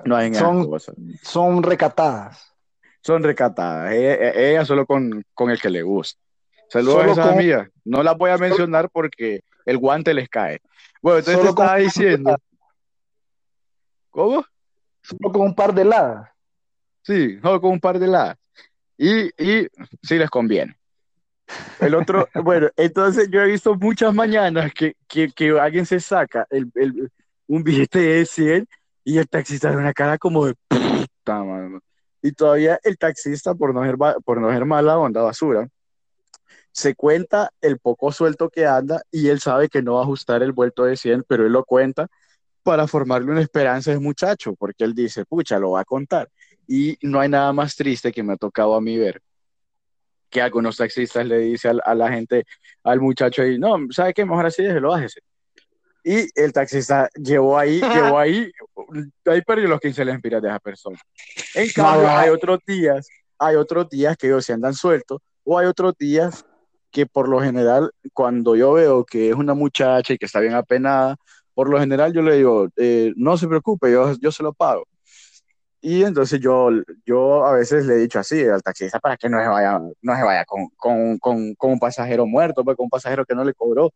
No 0.04 0.16
hacen 0.16 0.36
esas 0.36 0.66
cosas. 0.66 0.96
Son 1.22 1.64
recatadas. 1.64 2.54
Son 3.02 3.22
recatadas. 3.24 3.92
Ella, 3.94 4.66
solo 4.66 4.86
con, 4.86 5.24
con, 5.34 5.50
el 5.50 5.60
que 5.60 5.70
le 5.70 5.82
gusta. 5.82 6.22
Saludos 6.76 7.04
a 7.04 7.12
esas 7.12 7.28
amigas. 7.28 7.70
No 7.86 8.04
las 8.04 8.18
voy 8.18 8.32
a 8.32 8.38
mencionar 8.38 8.90
porque 8.90 9.46
el 9.66 9.78
guante 9.78 10.14
les 10.14 10.28
cae. 10.28 10.60
Bueno, 11.02 11.20
entonces 11.20 11.42
te 11.42 11.50
estaba 11.50 11.78
diciendo. 11.78 12.38
¿Cómo? 14.10 14.46
Solo 15.02 15.32
con 15.32 15.42
un 15.44 15.56
par 15.56 15.74
de 15.74 15.84
heladas. 15.84 16.30
Sí, 17.02 17.40
solo 17.42 17.62
con 17.62 17.72
un 17.72 17.80
par 17.80 17.98
de 17.98 18.08
heladas. 18.08 18.38
Y, 18.98 19.28
y 19.42 19.70
sí 20.04 20.18
les 20.18 20.30
conviene. 20.30 20.78
El 21.80 21.96
otro, 21.96 22.28
bueno, 22.44 22.68
entonces 22.76 23.30
yo 23.32 23.42
he 23.42 23.48
visto 23.48 23.76
muchas 23.76 24.14
mañanas 24.14 24.74
que, 24.74 24.98
que, 25.08 25.32
que 25.32 25.58
alguien 25.58 25.86
se 25.86 26.02
saca 26.02 26.46
el, 26.50 26.70
el, 26.76 27.10
un 27.48 27.64
billete 27.64 28.00
de 28.00 28.26
100 28.26 28.68
y 29.06 29.18
el 29.18 29.30
taxista 29.30 29.72
da 29.72 29.78
una 29.78 29.94
cara 29.94 30.18
como 30.18 30.46
de 30.46 30.56
puta, 30.68 31.42
mano. 31.42 31.80
Y 32.22 32.34
todavía 32.34 32.78
el 32.84 32.98
taxista, 32.98 33.56
por 33.56 33.74
no 33.74 33.82
ser, 33.86 33.96
por 34.26 34.42
no 34.42 34.52
ser 34.52 34.66
mala 34.66 34.98
onda, 34.98 35.22
basura, 35.22 35.70
se 36.76 36.94
cuenta 36.94 37.52
el 37.62 37.80
poco 37.80 38.12
suelto 38.12 38.50
que 38.50 38.66
anda 38.66 39.02
y 39.10 39.30
él 39.30 39.40
sabe 39.40 39.70
que 39.70 39.82
no 39.82 39.94
va 39.94 40.02
a 40.02 40.04
ajustar 40.04 40.44
el 40.44 40.52
vuelto 40.52 40.84
de 40.84 40.98
100, 40.98 41.24
pero 41.26 41.46
él 41.46 41.54
lo 41.54 41.64
cuenta 41.64 42.10
para 42.64 42.86
formarle 42.86 43.32
una 43.32 43.40
esperanza 43.40 43.92
de 43.92 44.00
muchacho, 44.00 44.56
porque 44.56 44.84
él 44.84 44.94
dice, 44.94 45.24
pucha, 45.24 45.58
lo 45.58 45.72
va 45.72 45.82
a 45.82 45.86
contar. 45.86 46.30
Y 46.68 46.98
no 47.02 47.22
hay 47.22 47.30
nada 47.30 47.54
más 47.54 47.78
triste 47.78 48.12
que 48.12 48.24
me 48.24 48.34
ha 48.34 48.36
tocado 48.36 48.76
a 48.76 48.82
mí 48.82 48.98
ver 48.98 49.22
que 50.30 50.42
algunos 50.42 50.76
taxistas 50.76 51.26
le 51.26 51.38
dicen 51.38 51.80
a, 51.86 51.96
la 51.96 52.12
gente, 52.12 52.44
al 52.84 53.00
muchacho 53.00 53.42
ahí, 53.42 53.58
no, 53.58 53.78
¿sabe 53.92 54.14
qué? 54.14 54.26
Mejor 54.26 54.46
así, 54.46 54.62
déjelo, 54.62 54.90
bájese. 54.90 55.22
Y 56.04 56.28
el 56.36 56.52
taxista 56.52 57.08
llevó 57.16 57.58
ahí, 57.58 57.80
llevó 57.94 58.20
ahí, 58.20 58.52
ahí 59.28 59.42
perdió 59.44 59.70
los 59.70 59.80
15 59.80 60.04
lempiras 60.04 60.42
de 60.42 60.50
esa 60.50 60.60
persona. 60.60 61.00
En 61.54 61.70
cambio, 61.70 62.10
hay 62.10 62.30
otros 62.32 62.60
días, 62.68 63.08
hay 63.40 63.56
otros 63.56 63.90
días 63.90 64.18
que 64.18 64.28
ellos 64.28 64.46
se 64.46 64.52
andan 64.52 64.74
sueltos, 64.74 65.22
o 65.46 65.58
hay 65.58 65.68
otros 65.68 65.94
días 65.98 66.44
que 66.96 67.06
por 67.06 67.28
lo 67.28 67.42
general, 67.42 67.92
cuando 68.14 68.56
yo 68.56 68.72
veo 68.72 69.04
que 69.04 69.28
es 69.28 69.36
una 69.36 69.54
muchacha 69.54 70.14
y 70.14 70.18
que 70.18 70.26
está 70.26 70.40
bien 70.40 70.54
apenada, 70.54 71.18
por 71.54 71.70
lo 71.70 71.78
general 71.78 72.14
yo 72.14 72.22
le 72.22 72.38
digo, 72.38 72.70
eh, 72.78 73.12
no 73.18 73.36
se 73.36 73.50
preocupe, 73.50 73.92
yo, 73.92 74.14
yo 74.22 74.32
se 74.32 74.44
lo 74.44 74.54
pago. 74.54 74.88
Y 75.82 76.04
entonces 76.04 76.40
yo, 76.40 76.70
yo 77.06 77.46
a 77.46 77.52
veces 77.52 77.86
le 77.86 77.96
he 77.96 77.98
dicho 77.98 78.18
así 78.18 78.42
al 78.46 78.64
taxista 78.64 79.02
para 79.02 79.18
que 79.18 79.28
no 79.28 79.42
se 79.42 79.48
vaya, 79.50 79.78
no 79.78 80.16
se 80.16 80.24
vaya 80.24 80.46
con, 80.46 80.70
con, 80.78 81.20
con, 81.20 81.54
con 81.56 81.72
un 81.72 81.80
pasajero 81.80 82.26
muerto, 82.26 82.64
pues, 82.64 82.78
con 82.78 82.86
un 82.86 82.90
pasajero 82.90 83.26
que 83.26 83.36
no 83.36 83.44
le 83.44 83.54
cobró, 83.54 83.92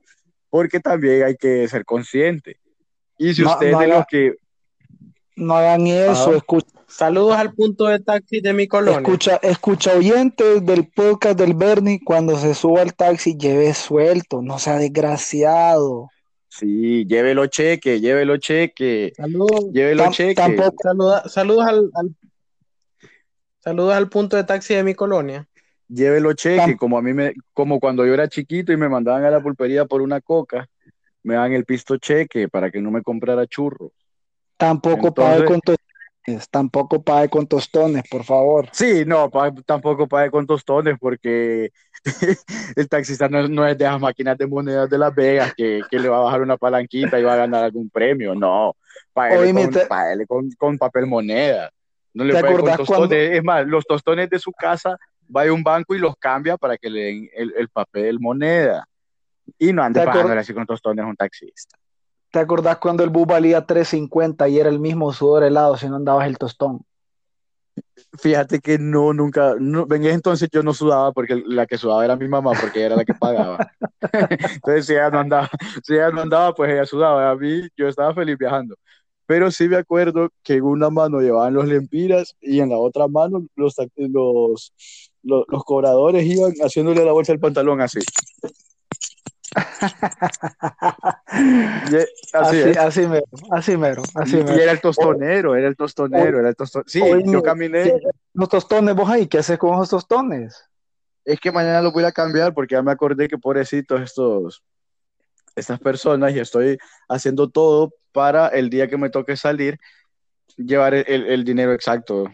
porque 0.50 0.82
también 0.82 1.24
hay 1.24 1.38
que 1.38 1.70
ser 1.70 1.86
consciente. 1.86 2.60
Y 3.18 3.34
si 3.34 3.46
usted 3.46 3.78
de 3.78 3.88
los 3.88 4.04
que... 4.10 4.36
No 5.40 5.56
hagan 5.56 5.88
eso, 5.88 6.36
escucha 6.36 6.80
Saludos 6.90 7.38
al 7.38 7.54
punto 7.54 7.86
de 7.86 8.00
taxi 8.00 8.42
de 8.42 8.52
mi 8.52 8.68
colonia. 8.68 9.00
Escucha, 9.00 9.36
escucha 9.44 9.94
oyentes 9.94 10.66
del 10.66 10.90
podcast 10.90 11.38
del 11.38 11.54
Bernie, 11.54 12.00
cuando 12.04 12.36
se 12.36 12.56
suba 12.56 12.82
al 12.82 12.96
taxi, 12.96 13.38
lleve 13.38 13.74
suelto, 13.76 14.42
no 14.42 14.58
sea 14.58 14.78
desgraciado. 14.78 16.10
Sí, 16.50 17.06
llévelo 17.06 17.46
cheque, 17.46 18.02
llévelo 18.02 18.38
cheque. 18.38 19.14
Saludos. 19.16 19.72
Llévelo 19.72 20.12
cheque. 20.12 20.42
saludos 21.28 21.66
al, 21.66 21.92
saludos 23.60 23.94
al 23.94 24.10
punto 24.10 24.36
de 24.36 24.44
taxi 24.44 24.74
de 24.74 24.84
mi 24.84 24.96
colonia. 24.96 25.48
Llévelo 25.88 26.34
cheque, 26.34 26.76
como 26.76 26.98
a 26.98 27.02
mí 27.04 27.14
me, 27.14 27.34
como 27.54 27.80
cuando 27.80 28.06
yo 28.06 28.14
era 28.16 28.28
chiquito 28.28 28.74
y 28.74 28.78
me 28.78 28.90
mandaban 28.90 29.24
a 29.26 29.32
la 29.32 29.42
pulpería 29.42 29.86
por 29.86 30.02
una 30.02 30.22
coca, 30.22 30.68
me 31.22 31.36
dan 31.36 31.54
el 31.54 31.66
pisto 31.66 31.98
cheque 31.98 32.50
para 32.50 32.72
que 32.72 32.82
no 32.82 32.90
me 32.90 33.04
comprara 33.04 33.46
churros. 33.46 33.92
Tampoco 34.60 35.14
pague 35.14 35.46
con 35.46 35.62
tu 35.62 35.74
Tampoco 36.52 37.02
pague 37.02 37.30
con 37.30 37.48
tostones, 37.48 38.04
por 38.10 38.24
favor. 38.24 38.68
Sí, 38.72 39.04
no, 39.08 39.32
tampoco 39.66 40.08
pague 40.08 40.30
con 40.30 40.46
tostones 40.46 40.98
porque 41.00 41.72
el 42.76 42.90
taxista 42.90 43.30
no, 43.30 43.66
es 43.66 43.78
de 43.78 43.86
las 43.86 44.00
máquinas 44.00 44.38
de 44.38 44.46
monedas 44.46 44.90
de 44.90 44.98
Las 44.98 45.16
Vegas 45.16 45.54
que, 45.56 45.82
le 45.90 46.10
va 46.10 46.18
a 46.18 46.24
bajar 46.26 46.42
una 46.42 46.58
palanquita 46.58 47.20
y 47.20 47.24
va 47.24 47.34
a 47.34 47.38
ganar 47.38 47.64
algún 47.64 47.90
premio. 47.90 48.36
No, 48.36 48.76
pague 49.14 50.28
con, 50.28 50.52
con, 50.52 50.78
papel 50.78 51.08
moneda. 51.08 51.72
No 52.14 52.26
le 52.26 52.34
pague 52.34 52.60
con 52.60 52.76
tostones. 52.76 53.32
Es 53.32 53.44
más, 53.44 53.66
los 53.66 53.86
tostones 53.86 54.30
de 54.30 54.40
su 54.40 54.52
casa 54.52 54.98
va 55.36 55.48
a 55.48 55.54
un 55.54 55.64
banco 55.64 55.96
y 55.96 56.00
los 56.00 56.16
cambia 56.18 56.58
para 56.58 56.78
que 56.78 56.90
le 56.90 57.04
den 57.06 57.30
el, 57.34 57.70
papel 57.70 58.20
moneda. 58.20 58.86
Y 59.58 59.74
no 59.74 59.82
ande 59.82 60.04
pagándole 60.04 60.42
así 60.42 60.54
con 60.54 60.66
tostones 60.66 61.04
a 61.04 61.08
un 61.08 61.16
taxista. 61.16 61.78
¿Te 62.32 62.40
acordás 62.40 62.78
cuando 62.78 63.04
el 63.04 63.10
bus 63.10 63.26
valía 63.26 63.66
3.50 63.66 64.50
y 64.50 64.60
era 64.60 64.70
el 64.70 64.80
mismo 64.80 65.12
sudor 65.14 65.44
helado 65.44 65.78
si 65.78 65.90
no 65.90 65.96
andabas 65.96 66.28
el 66.28 66.38
tostón? 66.38 66.86
Fíjate 68.20 68.60
que 68.60 68.78
no, 68.78 69.14
nunca, 69.14 69.56
no, 69.60 69.88
en 69.90 70.04
ese 70.04 70.14
entonces 70.14 70.50
yo 70.52 70.62
no 70.64 70.74
sudaba 70.74 71.12
porque 71.12 71.42
la 71.46 71.66
que 71.66 71.78
sudaba 71.78 72.04
era 72.04 72.16
mi 72.16 72.28
mamá 72.28 72.52
porque 72.60 72.84
era 72.84 72.96
la 72.96 73.06
que 73.06 73.14
pagaba. 73.14 73.72
entonces 74.54 74.86
si 74.86 74.94
ella 74.94 75.10
no 75.10 75.20
andaba, 75.20 75.50
ella 75.88 76.12
no 76.12 76.22
andaba, 76.22 76.54
pues 76.54 76.72
ella 76.72 76.86
sudaba. 76.86 77.32
A 77.32 77.36
mí 77.36 77.68
yo 77.76 77.88
estaba 77.88 78.14
feliz 78.14 78.38
viajando. 78.38 78.76
Pero 79.26 79.52
sí 79.52 79.68
me 79.68 79.78
acuerdo 79.78 80.30
que 80.44 80.56
en 80.56 80.64
una 80.64 80.90
mano 80.90 81.20
llevaban 81.20 81.54
los 81.54 81.68
lempiras 81.68 82.36
y 82.42 82.60
en 82.62 82.70
la 82.70 82.78
otra 82.78 83.08
mano 83.08 83.46
los, 83.56 83.76
los, 83.98 84.74
los, 85.24 85.46
los 85.48 85.64
cobradores 85.64 86.26
iban 86.26 86.52
haciéndole 86.62 87.06
la 87.06 87.12
bolsa 87.12 87.32
del 87.32 87.40
pantalón 87.40 87.82
así. 87.82 88.00
así, 92.34 92.62
así, 92.78 93.08
mero, 93.08 93.26
así 93.52 93.78
mero, 93.78 94.04
así 94.16 94.38
mero. 94.38 94.56
Y 94.56 94.62
era 94.62 94.72
el 94.72 94.82
tostonero, 94.82 95.56
era 95.56 95.68
el 95.68 95.76
tostonero, 95.76 96.40
era 96.40 96.50
el 96.50 96.56
tostonero. 96.56 96.88
Sí, 96.88 97.02
yo 97.26 97.42
caminé. 97.42 98.00
Los 98.34 98.50
tostones, 98.50 98.96
vos 98.96 99.10
ahí, 99.10 99.28
¿qué 99.28 99.40
haces 99.40 99.58
con 99.58 99.74
esos 99.76 99.90
tostones? 99.90 100.66
Es 101.26 101.40
que 101.40 101.52
mañana 101.52 101.82
los 101.82 101.94
voy 101.94 102.04
a 102.04 102.12
cambiar 102.12 102.54
porque 102.54 102.76
ya 102.76 102.82
me 102.82 102.92
acordé 102.92 103.28
que 103.28 103.38
pobrecitos 103.38 104.02
estos, 104.02 104.64
estas 105.56 105.80
personas 105.80 106.34
y 106.34 106.40
estoy 106.40 106.78
haciendo 107.08 107.50
todo 107.50 107.94
para 108.12 108.48
el 108.50 108.70
día 108.70 108.88
que 108.88 108.98
me 108.98 109.10
toque 109.10 109.36
salir, 109.36 109.80
llevar 110.58 110.94
el, 110.94 111.06
el 111.08 111.44
dinero 111.44 111.74
exacto 111.74 112.26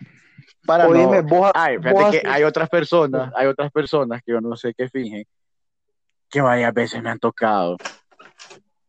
Para 0.65 0.87
no... 0.87 1.51
Ay, 1.53 1.77
fíjate 1.77 2.21
que 2.21 2.27
hay 2.27 2.43
otras 2.43 2.69
personas, 2.69 3.31
hay 3.35 3.47
otras 3.47 3.71
personas 3.71 4.21
que 4.25 4.31
yo 4.31 4.41
no 4.41 4.55
sé 4.55 4.73
qué 4.73 4.89
fingen, 4.89 5.25
que 6.35 6.41
varias 6.41 6.73
veces 6.73 7.01
me 7.01 7.09
han 7.09 7.17
tocado, 7.17 7.77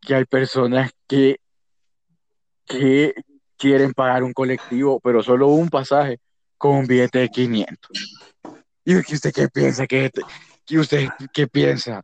que 0.01 0.17
hay 0.17 0.25
personas 0.25 0.91
que, 1.07 1.37
que 2.65 3.15
quieren 3.57 3.93
pagar 3.93 4.25
un 4.25 4.33
colectivo, 4.33 4.99
pero 4.99 5.23
solo 5.23 5.47
un 5.47 5.69
pasaje 5.69 6.19
con 6.59 6.73
un 6.73 6.87
billete 6.89 7.21
de 7.21 7.29
500. 7.29 8.25
¿Y 8.85 8.97
usted 8.97 9.33
qué 9.33 9.47
piensa? 9.49 9.87
¿Qué, 9.87 10.11
usted 10.77 11.07
qué 11.33 11.47
piensa? 11.47 12.03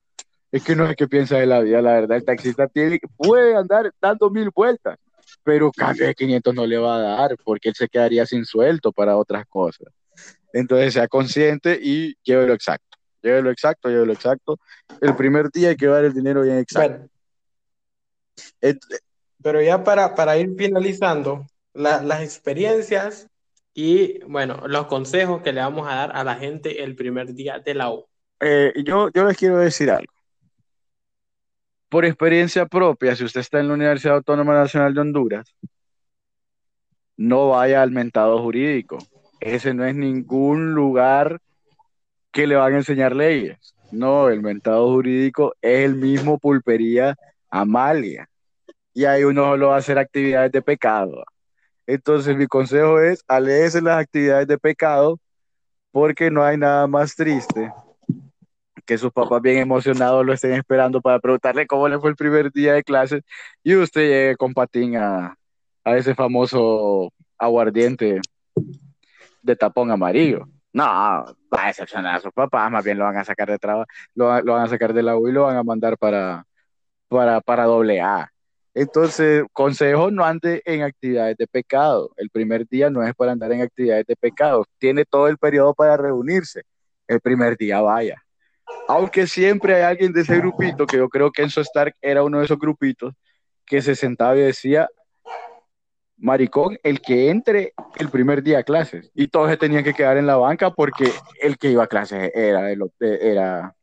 Es 0.53 0.63
que 0.63 0.77
no 0.77 0.87
sé 0.87 0.95
qué 0.95 1.09
piensa 1.09 1.39
de 1.39 1.47
la 1.47 1.59
vida, 1.59 1.83
la 1.83 1.95
verdad. 1.95 2.19
El 2.19 2.25
taxista 2.25 2.71
puede 3.17 3.57
andar 3.57 3.93
dando 4.01 4.31
mil 4.31 4.51
vueltas, 4.55 4.97
pero 5.43 5.73
cambio 5.73 6.07
de 6.07 6.15
500 6.15 6.55
no 6.55 6.67
le 6.69 6.79
va 6.79 6.99
a 6.99 7.01
dar 7.01 7.37
porque 7.43 7.71
él 7.71 7.75
se 7.75 7.89
quedaría 7.89 8.27
sin 8.27 8.45
suelto 8.45 8.93
para 8.93 9.17
otras 9.17 9.45
cosas. 9.49 9.93
Entonces 10.53 10.93
sea 10.93 11.09
consciente 11.09 11.81
y 11.83 12.15
lo 12.27 12.53
exacto. 12.53 12.92
Lo 13.23 13.51
exacto, 13.51 13.89
lo 13.89 14.13
exacto. 14.13 14.59
El 15.01 15.15
primer 15.17 15.51
día 15.51 15.71
hay 15.71 15.77
que 15.77 15.87
dar 15.87 16.05
el 16.05 16.13
dinero 16.13 16.43
bien 16.43 16.59
exacto. 16.59 17.09
Pero, 19.43 19.61
ya 19.61 19.83
para, 19.83 20.15
para 20.15 20.37
ir 20.39 20.55
finalizando, 20.57 21.47
las 21.75 22.23
experiencias 22.23 23.29
y 23.75 24.23
bueno, 24.25 24.67
los 24.67 24.87
consejos 24.87 25.43
que 25.43 25.53
le 25.53 25.61
vamos 25.61 25.89
a 25.89 25.95
dar 25.95 26.17
a 26.17 26.25
la 26.25 26.37
gente 26.37 26.83
el 26.83 26.95
primer 26.95 27.33
día 27.33 27.59
de 27.59 27.75
la 27.75 27.91
U. 27.91 28.07
Eh, 28.41 28.73
yo, 28.85 29.11
yo 29.13 29.25
les 29.25 29.37
quiero 29.37 29.59
decir 29.59 29.91
algo 29.91 30.13
por 31.93 32.07
experiencia 32.07 32.65
propia, 32.65 33.15
si 33.15 33.23
usted 33.23 33.41
está 33.43 33.61
en 33.61 33.69
la 33.69 33.75
Universidad 33.75 34.17
Autónoma 34.17 34.55
Nacional 34.55 34.95
de 34.95 35.03
Honduras, 35.03 35.55
no 37.19 37.51
vaya 37.51 37.83
al 37.83 37.91
mentado 37.91 38.41
jurídico. 38.41 38.97
Ese 39.41 39.75
no 39.75 39.85
es 39.85 39.95
ningún 39.95 40.73
lugar 40.73 41.39
que 42.33 42.47
le 42.47 42.57
van 42.57 42.75
a 42.75 42.79
enseñar 42.79 43.15
leyes. 43.15 43.75
No, 43.91 44.29
el 44.29 44.41
mentado 44.41 44.89
jurídico 44.89 45.55
es 45.61 45.85
el 45.85 45.97
mismo 45.97 46.39
pulpería 46.39 47.17
Amalia. 47.51 48.29
Y 48.95 49.05
ahí 49.05 49.25
uno 49.25 49.57
lo 49.57 49.69
va 49.69 49.77
a 49.77 49.79
hacer 49.79 49.99
actividades 49.99 50.53
de 50.53 50.63
pecado. 50.63 51.25
Entonces 51.87 52.37
mi 52.37 52.47
consejo 52.47 53.01
es, 53.01 53.23
aléjese 53.29 53.83
las 53.83 54.01
actividades 54.01 54.47
de 54.49 54.59
pecado 54.59 55.19
porque 55.91 56.31
no 56.31 56.43
hay 56.43 56.57
nada 56.57 56.87
más 56.87 57.15
triste 57.15 57.71
que 58.85 58.99
sus 58.99 59.13
papás 59.13 59.41
bien 59.43 59.59
emocionados 59.59 60.25
lo 60.25 60.33
estén 60.33 60.53
esperando 60.53 61.01
para 61.01 61.19
preguntarle 61.19 61.67
cómo 61.67 61.89
le 61.89 61.99
fue 61.99 62.11
el 62.11 62.17
primer 62.17 62.53
día 62.53 62.75
de 62.75 62.83
clases 62.83 63.23
y 63.63 63.77
usted 63.77 64.03
llegue 64.03 64.37
con 64.37 64.55
patín 64.55 64.97
a, 64.97 65.37
ese 65.85 66.15
famoso 66.15 67.13
aguardiente 67.39 68.21
de 69.43 69.57
tapón 69.57 69.91
amarillo. 69.91 70.47
No, 70.73 70.85
va 70.85 71.65
a 71.65 71.67
decepcionar 71.67 72.17
a 72.17 72.21
sus 72.21 72.33
papás, 72.33 72.71
más 72.71 72.85
bien 72.85 72.99
lo 72.99 73.05
van 73.05 73.19
a 73.19 73.25
sacar 73.25 73.49
de 73.51 73.59
trabajo, 73.59 73.87
lo, 74.15 74.27
van 74.27 74.63
a 74.65 74.69
sacar 74.69 74.93
de 74.95 75.03
la 75.03 75.17
U 75.17 75.29
y 75.29 75.33
lo 75.33 75.43
van 75.43 75.57
a 75.57 75.63
mandar 75.63 75.99
para, 75.99 76.47
para, 77.09 77.41
para 77.43 77.65
doble 77.65 78.01
A. 78.01 78.33
Entonces, 78.75 79.45
consejo, 79.53 80.11
no 80.11 80.25
ande 80.25 80.63
en 80.65 80.83
actividades 80.83 81.37
de 81.37 81.47
pecado. 81.47 82.11
El 82.17 82.31
primer 82.31 82.67
día 82.67 82.89
no 82.89 83.03
es 83.07 83.15
para 83.15 83.33
andar 83.33 83.53
en 83.53 83.61
actividades 83.61 84.07
de 84.07 84.17
pecado. 84.17 84.65
Tiene 84.79 85.05
todo 85.05 85.29
el 85.29 85.37
periodo 85.37 85.75
para 85.75 85.97
reunirse. 85.99 86.63
El 87.07 87.21
primer 87.21 87.57
día 87.59 87.83
vaya. 87.83 88.23
Aunque 88.89 89.27
siempre 89.27 89.75
hay 89.75 89.83
alguien 89.83 90.13
de 90.13 90.23
ese 90.23 90.39
grupito, 90.39 90.87
que 90.87 90.97
yo 90.97 91.09
creo 91.11 91.31
que 91.31 91.43
Enzo 91.43 91.61
Stark 91.61 91.95
era 92.01 92.23
uno 92.23 92.39
de 92.39 92.47
esos 92.47 92.59
grupitos, 92.59 93.15
que 93.67 93.83
se 93.83 93.95
sentaba 93.95 94.37
y 94.37 94.41
decía, 94.41 94.89
maricón, 96.23 96.79
el 96.83 97.01
que 97.01 97.29
entre 97.29 97.75
el 97.99 98.09
primer 98.09 98.43
día 98.43 98.61
a 98.61 98.63
clases. 98.63 99.11
Y 99.15 99.29
todos 99.29 99.51
se 99.51 99.57
tenían 99.57 99.85
que 99.85 99.95
quedar 99.95 100.17
en 100.17 100.27
la 100.27 100.37
banca 100.37 100.71
porque 100.71 101.11
el 101.41 101.59
que 101.59 101.71
iba 101.71 101.85
a 101.85 101.89
clases 101.89 102.31
era, 102.35 102.71
era, 102.71 103.75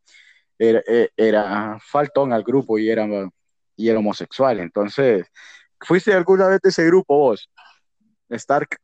era, 0.57 0.83
era, 1.17 1.77
faltón 1.79 2.33
al 2.33 2.43
grupo 2.43 2.79
y 2.79 2.89
era, 2.89 3.05
y 3.75 3.89
era 3.89 3.99
homosexual. 3.99 4.59
Entonces, 4.59 5.27
¿fuiste 5.79 6.13
alguna 6.13 6.47
vez 6.47 6.61
de 6.61 6.69
ese 6.69 6.85
grupo 6.85 7.17
vos? 7.17 7.49
Stark. 8.29 8.77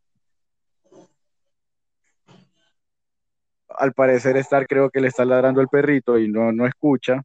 al 3.77 3.93
parecer 3.93 4.37
estar, 4.37 4.67
creo 4.67 4.89
que 4.89 5.01
le 5.01 5.07
está 5.07 5.25
ladrando 5.25 5.61
el 5.61 5.67
perrito 5.67 6.17
y 6.17 6.27
no, 6.27 6.51
no 6.51 6.65
escucha. 6.65 7.21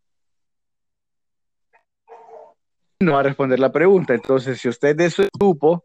No 3.01 3.13
va 3.13 3.21
a 3.21 3.23
responder 3.23 3.59
la 3.59 3.73
pregunta. 3.73 4.15
Entonces, 4.15 4.61
si 4.61 4.69
usted 4.69 4.95
de 4.95 5.11
su 5.11 5.27
grupo, 5.39 5.85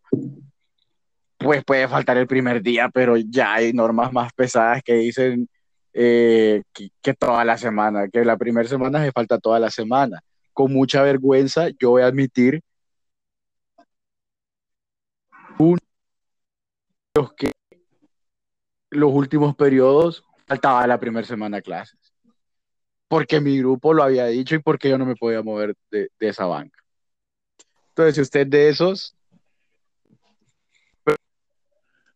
pues 1.38 1.64
puede 1.64 1.88
faltar 1.88 2.18
el 2.18 2.28
primer 2.28 2.62
día, 2.62 2.90
pero 2.90 3.18
ya 3.18 3.54
hay 3.54 3.74
normas 3.74 4.12
más 4.12 4.34
pesadas 4.34 4.82
que 4.84 4.94
dicen 4.96 5.48
eh, 5.94 6.64
que, 6.74 7.14
toda 7.14 7.46
la 7.46 7.58
semana, 7.58 8.10
que 8.10 8.26
la 8.26 8.38
primera 8.38 8.68
semana 8.68 9.04
se 9.04 9.12
falta 9.12 9.40
toda 9.40 9.60
la 9.60 9.72
semana. 9.72 10.22
Con 10.54 10.74
mucha 10.74 11.02
vergüenza, 11.04 11.70
yo 11.80 11.92
voy 11.92 12.02
a 12.04 12.08
admitir 12.08 12.62
los 17.16 17.34
que 17.34 17.52
los 18.92 19.12
últimos 19.14 19.56
periodos 19.56 20.26
faltaba 20.48 20.86
la 20.88 21.00
primera 21.00 21.26
semana 21.26 21.58
de 21.58 21.64
clases. 21.64 22.00
Porque 23.08 23.40
mi 23.40 23.58
grupo 23.60 23.94
lo 23.94 24.04
había 24.04 24.26
dicho 24.26 24.56
y 24.56 24.60
porque 24.60 24.90
yo 24.90 24.98
no 24.98 25.06
me 25.06 25.16
podía 25.16 25.42
mover 25.42 25.76
de, 25.92 26.10
esa 26.20 26.46
banca. 26.46 26.85
Entonces, 27.96 28.16
si 28.16 28.22
usted 28.22 28.46
de 28.46 28.68
esos 28.68 29.16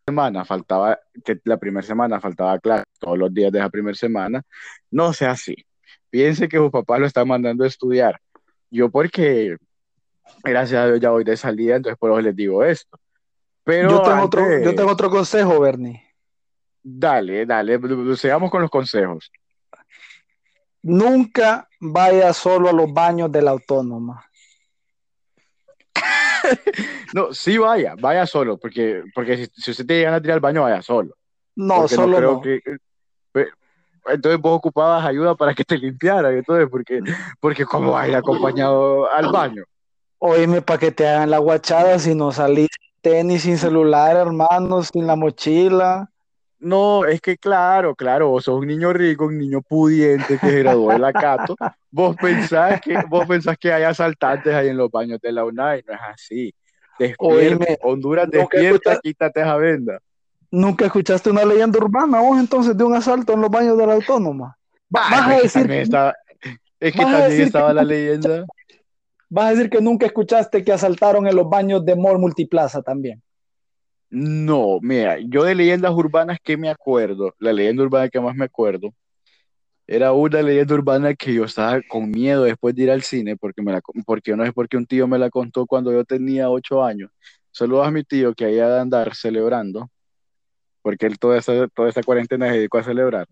semana 0.06 0.44
faltaba, 0.44 1.00
que 1.24 1.40
la 1.46 1.58
primera 1.58 1.86
semana 1.86 2.20
faltaba 2.20 2.60
clase 2.60 2.84
todos 3.00 3.18
los 3.18 3.34
días 3.34 3.50
de 3.52 3.60
esa 3.60 3.70
primera 3.70 3.96
semana, 3.96 4.42
no 4.92 5.14
sea 5.14 5.32
así. 5.32 5.56
Piense 6.10 6.50
que 6.50 6.58
su 6.58 6.70
papá 6.70 6.98
lo 6.98 7.06
está 7.06 7.24
mandando 7.24 7.64
a 7.64 7.68
estudiar. 7.68 8.20
Yo 8.70 8.90
porque, 8.90 9.56
gracias 10.44 10.82
a 10.82 10.88
Dios, 10.88 11.00
ya 11.00 11.12
voy 11.12 11.24
de 11.24 11.38
salida, 11.38 11.78
entonces 11.78 11.98
por 11.98 12.12
eso 12.12 12.22
les 12.22 12.36
digo 12.36 12.64
esto. 12.64 13.00
Pero 13.64 13.90
yo 13.90 14.02
tengo, 14.02 14.24
otro, 14.24 14.60
yo 14.62 14.76
tengo 14.76 14.92
otro 14.92 15.10
consejo, 15.10 15.60
Bernie. 15.62 16.04
Dale, 16.84 17.46
dale, 17.46 17.80
sigamos 18.18 18.52
con 18.52 18.64
los 18.64 18.72
consejos. 18.72 19.32
Nunca 20.82 21.70
vaya 21.80 22.34
solo 22.34 22.68
a 22.68 22.74
los 22.74 22.92
baños 22.92 23.32
de 23.32 23.42
la 23.42 23.52
autónoma. 23.52 24.29
no, 27.14 27.34
sí 27.34 27.58
vaya, 27.58 27.96
vaya 28.00 28.26
solo, 28.26 28.58
porque, 28.58 29.04
porque 29.14 29.50
si, 29.54 29.72
usted 29.72 29.86
te 29.86 29.98
llega 29.98 30.16
a 30.16 30.22
tirar 30.22 30.36
al 30.36 30.42
baño, 30.42 30.64
vaya 30.64 30.82
solo. 30.82 31.16
No, 31.56 31.88
solo 31.88 32.22
no. 32.22 32.42
entonces 34.06 34.40
vos 34.40 34.58
ocupabas 34.58 35.06
ayuda 35.06 35.36
para 35.36 35.54
que 35.54 35.64
te 35.64 35.78
limpiaran, 35.78 36.38
entonces, 36.38 36.68
porque, 36.70 37.02
porque 37.40 37.66
¿cómo 37.66 37.92
vaya 37.92 38.20
acompañado 38.20 39.12
al 39.12 39.32
baño? 39.32 39.64
Oíme, 40.20 40.62
para 40.62 40.80
que 40.80 40.92
te 40.92 41.08
hagan 41.08 41.30
la 41.30 41.38
guachada 41.38 41.98
si 42.00 42.16
no 42.16 42.32
salís 42.32 42.70
tenis 43.02 43.44
sin 43.44 43.58
celular, 43.58 44.18
hermano, 44.18 44.84
sin 44.84 45.08
la 45.08 45.16
mochila. 45.16 46.10
No, 46.60 47.06
es 47.06 47.22
que 47.22 47.38
claro, 47.38 47.96
claro, 47.96 48.30
vos 48.30 48.44
sos 48.44 48.60
un 48.60 48.68
niño 48.68 48.92
rico, 48.92 49.26
un 49.26 49.38
niño 49.38 49.62
pudiente 49.62 50.38
que 50.38 50.50
se 50.50 50.60
graduó 50.60 50.92
de 50.92 51.00
la 51.00 51.14
Cato. 51.14 51.56
Vos 51.90 52.16
pensás 52.18 52.82
que, 52.82 52.98
vos 53.08 53.26
pensás 53.26 53.58
que 53.58 53.72
hay 53.72 53.84
asaltantes 53.84 54.54
ahí 54.54 54.68
en 54.68 54.78
los 54.78 54.92
baños 54.92 55.22
de 55.22 55.32
la 55.32 55.46
UNAI, 55.46 55.84
no 55.88 55.94
es 55.94 56.00
así. 56.14 56.54
Despierta, 57.00 57.66
Honduras, 57.82 58.30
despierta, 58.30 59.00
quítate 59.02 59.40
esa 59.40 59.56
venda. 59.56 60.00
¿Nunca 60.52 60.86
escuchaste 60.86 61.30
una 61.30 61.46
leyenda 61.46 61.80
urbana 61.80 62.20
vos 62.20 62.38
entonces 62.38 62.76
de 62.76 62.84
un 62.84 62.94
asalto 62.94 63.34
en 63.34 63.42
los 63.42 63.50
baños 63.50 63.78
de 63.78 63.88
la 63.88 63.94
Autónoma? 63.94 64.58
Vas 64.90 65.28
a 65.28 65.42
decir 65.42 65.68
que, 65.68 65.82
es 65.82 66.94
que 66.94 67.00
también 67.00 67.42
estaba 67.42 67.74
la 67.74 67.84
leyenda. 67.84 68.46
Vas 69.30 69.46
a 69.46 69.50
decir 69.52 69.70
que 69.70 69.80
nunca 69.80 70.08
escuchaste 70.08 70.64
que 70.64 70.74
asaltaron 70.74 71.28
en 71.28 71.36
los 71.36 71.48
baños 71.48 71.86
de 71.86 71.96
Mall 71.96 72.20
Multiplaza 72.20 72.82
también. 72.82 73.22
No, 74.12 74.80
mira, 74.82 75.20
yo 75.20 75.44
de 75.44 75.54
leyendas 75.54 75.92
urbanas 75.92 76.40
que 76.44 76.58
me 76.58 76.70
acuerdo, 76.70 77.36
la 77.40 77.54
leyenda 77.54 77.84
urbana 77.84 78.10
que 78.10 78.20
más 78.20 78.36
me 78.36 78.46
acuerdo, 78.46 78.94
era 79.86 80.14
una 80.14 80.42
leyenda 80.42 80.76
urbana 80.76 81.14
que 81.16 81.34
yo 81.34 81.46
estaba 81.46 81.82
con 81.88 82.10
miedo 82.12 82.44
después 82.44 82.76
de 82.76 82.84
ir 82.84 82.92
al 82.92 83.04
cine, 83.04 83.38
porque, 83.38 83.62
me 83.62 83.72
la, 83.72 83.82
porque 84.06 84.36
no 84.36 84.44
es 84.44 84.54
porque 84.54 84.78
un 84.78 84.86
tío 84.88 85.08
me 85.08 85.20
la 85.20 85.30
contó 85.30 85.66
cuando 85.66 85.92
yo 85.92 86.04
tenía 86.06 86.50
ocho 86.50 86.84
años. 86.84 87.12
Saludos 87.52 87.88
a 87.88 87.92
mi 87.92 88.04
tío 88.04 88.34
que 88.34 88.46
había 88.46 88.68
de 88.70 88.80
andar 88.80 89.16
celebrando, 89.16 89.90
porque 90.82 91.06
él 91.06 91.20
toda 91.20 91.38
esta, 91.38 91.68
toda 91.70 91.90
esta 91.90 92.04
cuarentena 92.04 92.48
se 92.48 92.58
dedicó 92.58 92.80
a 92.80 92.84
celebrar. 92.84 93.28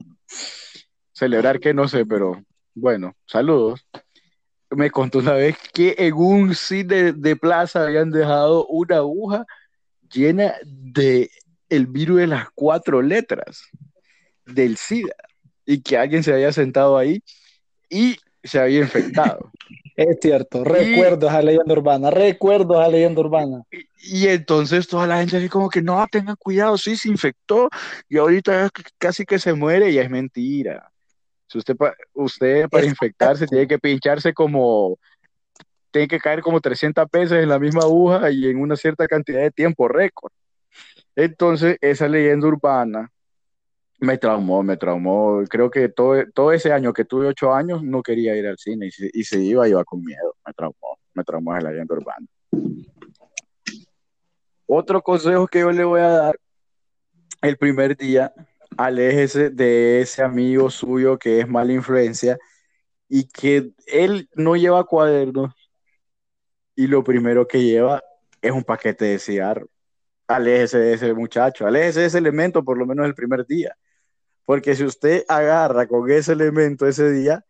Celebrar 1.12 1.60
que 1.60 1.74
no 1.74 1.88
sé, 1.88 2.06
pero 2.06 2.44
bueno, 2.76 3.16
saludos. 3.26 3.86
Me 4.72 4.92
contó 4.92 5.20
una 5.20 5.34
vez 5.34 5.58
que 5.74 5.96
en 5.98 6.14
un 6.14 6.54
cine 6.54 7.14
de 7.14 7.36
plaza 7.36 7.84
habían 7.84 8.12
dejado 8.12 8.68
una 8.68 8.98
aguja 8.98 9.46
llena 10.12 10.56
de 10.66 11.30
el 11.70 11.88
virus 11.88 12.20
de 12.20 12.28
las 12.28 12.50
cuatro 12.56 13.02
letras 13.02 13.64
del 14.46 14.78
SIDA 14.78 15.16
y 15.66 15.82
que 15.82 15.98
alguien 15.98 16.24
se 16.24 16.34
había 16.34 16.52
sentado 16.52 16.98
ahí 16.98 17.22
y 17.90 18.18
se 18.44 18.60
había 18.60 18.80
infectado. 18.80 19.52
Es 19.98 20.20
cierto, 20.22 20.64
recuerdos 20.64 21.32
a 21.32 21.42
leyenda 21.42 21.74
urbana, 21.74 22.12
recuerdos 22.12 22.78
a 22.78 22.88
leyenda 22.88 23.20
urbana. 23.20 23.64
Y, 23.98 24.28
entonces 24.28 24.88
toda 24.88 25.08
la 25.08 25.18
gente 25.18 25.38
así 25.38 25.50
como 25.50 25.72
que 25.72 25.82
no, 25.82 26.06
tengan 26.12 26.36
cuidado, 26.36 26.78
sí, 26.78 26.96
se 26.96 27.10
infectó 27.10 27.68
y 28.08 28.20
ahorita 28.20 28.70
casi 29.00 29.26
que 29.26 29.40
se 29.40 29.54
muere 29.54 29.90
y 29.90 29.98
es 29.98 30.08
mentira. 30.08 30.92
Si 31.48 31.58
usted, 31.58 31.76
usted 32.14 32.70
para 32.70 32.86
infectarse 32.86 33.48
tiene 33.48 33.68
que 33.68 33.80
pincharse 33.80 34.36
como, 34.36 35.00
tiene 35.92 36.08
que 36.08 36.20
caer 36.20 36.42
como 36.42 36.62
300 36.62 37.06
veces 37.12 37.44
en 37.44 37.50
la 37.50 37.60
misma 37.60 37.84
aguja 37.84 38.32
y 38.32 38.48
en 38.48 38.60
una 38.60 38.76
cierta 38.76 39.08
cantidad 39.08 39.42
de 39.42 39.52
tiempo 39.52 39.88
récord. 39.88 40.32
Entonces, 41.16 41.78
esa 41.82 42.08
leyenda 42.08 42.48
urbana 42.48 43.12
me 44.00 44.18
traumó, 44.18 44.64
me 44.64 44.78
traumó. 44.78 45.44
Creo 45.50 45.70
que 45.70 45.90
todo, 45.90 46.24
todo 46.34 46.52
ese 46.52 46.72
año 46.72 46.94
que 46.94 47.06
tuve 47.06 47.28
ocho 47.28 47.54
años 47.54 47.84
no 47.84 48.04
quería 48.04 48.36
ir 48.36 48.48
al 48.48 48.58
cine 48.58 48.88
y 48.88 48.92
si, 48.92 49.10
y 49.14 49.24
se 49.24 49.40
iba, 49.40 49.68
iba 49.68 49.84
con 49.84 50.04
miedo. 50.04 50.36
Me 50.46 50.54
traumó, 50.54 51.00
me 51.14 51.24
traumó 51.24 51.56
esa 51.58 51.70
leyenda 51.70 51.96
urbana. 51.96 52.28
Otro 54.68 55.02
consejo 55.02 55.48
que 55.48 55.60
yo 55.60 55.72
le 55.72 55.84
voy 55.84 56.02
a 56.02 56.10
dar 56.10 56.40
el 57.42 57.58
primer 57.58 57.96
día, 57.96 58.34
aléjese 58.78 59.50
de 59.50 60.02
ese 60.02 60.22
amigo 60.24 60.70
suyo 60.70 61.18
que 61.18 61.40
es 61.40 61.48
mala 61.48 61.74
influencia 61.74 62.38
y 63.08 63.28
que 63.28 63.72
él 63.86 64.30
no 64.36 64.56
lleva 64.56 64.84
cuadernos 64.84 65.54
y 66.78 66.86
lo 66.86 67.04
primero 67.04 67.48
que 67.48 67.62
lleva 67.62 68.02
es 68.40 68.52
un 68.52 68.64
paquete 68.64 69.06
de 69.06 69.20
cigarros. 69.20 69.68
Aléjese 70.28 70.78
de 70.78 70.94
ese 70.94 71.14
muchacho, 71.14 71.66
aléjese 71.66 72.02
de 72.02 72.06
ese 72.06 72.18
elemento 72.20 72.64
por 72.64 72.78
lo 72.78 72.86
menos 72.86 73.08
el 73.08 73.16
primer 73.16 73.46
día. 73.46 73.76
Porque 74.46 74.76
si 74.76 74.84
usted 74.84 75.26
agarra 75.28 75.88
con 75.88 76.10
ese 76.10 76.34
elemento 76.34 76.88
ese 76.88 77.12
día, 77.12 77.44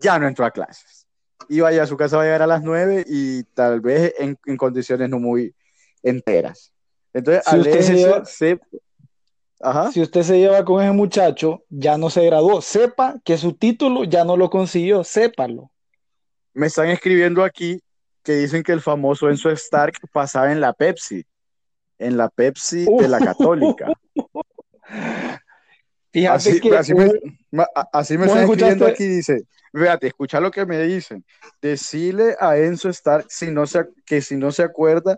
ya 0.00 0.18
no 0.18 0.26
entró 0.26 0.46
a 0.46 0.50
clases. 0.50 1.06
Y 1.48 1.60
vaya 1.60 1.82
a 1.82 1.86
su 1.86 1.96
casa, 1.98 2.16
va 2.16 2.22
a 2.22 2.26
llegar 2.26 2.42
a 2.42 2.46
las 2.46 2.62
nueve 2.62 3.04
y 3.06 3.44
tal 3.44 3.80
vez 3.82 4.14
en, 4.18 4.36
condiciones 4.56 5.10
no 5.10 5.18
muy 5.18 5.54
enteras. 6.02 6.72
Entonces, 7.12 7.44
si 7.44 7.58
usted 7.58 8.24
se 8.24 8.60
si 9.92 10.00
usted 10.00 10.22
se 10.22 10.38
lleva 10.38 10.64
con 10.64 10.82
ese 10.82 10.92
muchacho, 10.92 11.62
ya 11.68 11.98
no 11.98 12.08
se 12.08 12.24
graduó. 12.24 12.62
Sepa 12.62 13.20
que 13.22 13.36
su 13.36 13.52
título 13.52 14.04
ya 14.04 14.24
no 14.24 14.36
lo 14.36 14.48
consiguió, 14.48 15.04
sépalo. 15.04 15.70
Me 16.54 16.68
están 16.68 16.88
escribiendo 16.88 17.44
aquí 17.44 17.80
que 18.22 18.36
dicen 18.36 18.62
que 18.62 18.72
el 18.72 18.80
famoso 18.80 19.28
Enzo 19.28 19.50
Stark 19.50 19.94
pasaba 20.12 20.52
en 20.52 20.60
la 20.60 20.72
Pepsi, 20.72 21.24
en 21.98 22.16
la 22.16 22.28
Pepsi 22.28 22.84
de 22.84 23.08
la 23.08 23.18
Católica. 23.18 23.92
así, 26.30 26.60
que, 26.60 26.76
así 26.76 26.94
me, 26.94 27.06
están 28.26 28.42
escribiendo 28.42 28.86
aquí, 28.86 29.06
dice, 29.06 29.46
fíjate, 29.72 30.08
escucha 30.08 30.40
lo 30.40 30.50
que 30.50 30.66
me 30.66 30.80
dicen. 30.82 31.24
Decile 31.60 32.36
a 32.38 32.56
Enzo 32.56 32.88
Stark 32.90 33.26
si 33.28 33.50
no 33.50 33.66
se, 33.66 33.86
que 34.04 34.20
si 34.20 34.36
no 34.36 34.52
se 34.52 34.62
acuerda 34.62 35.16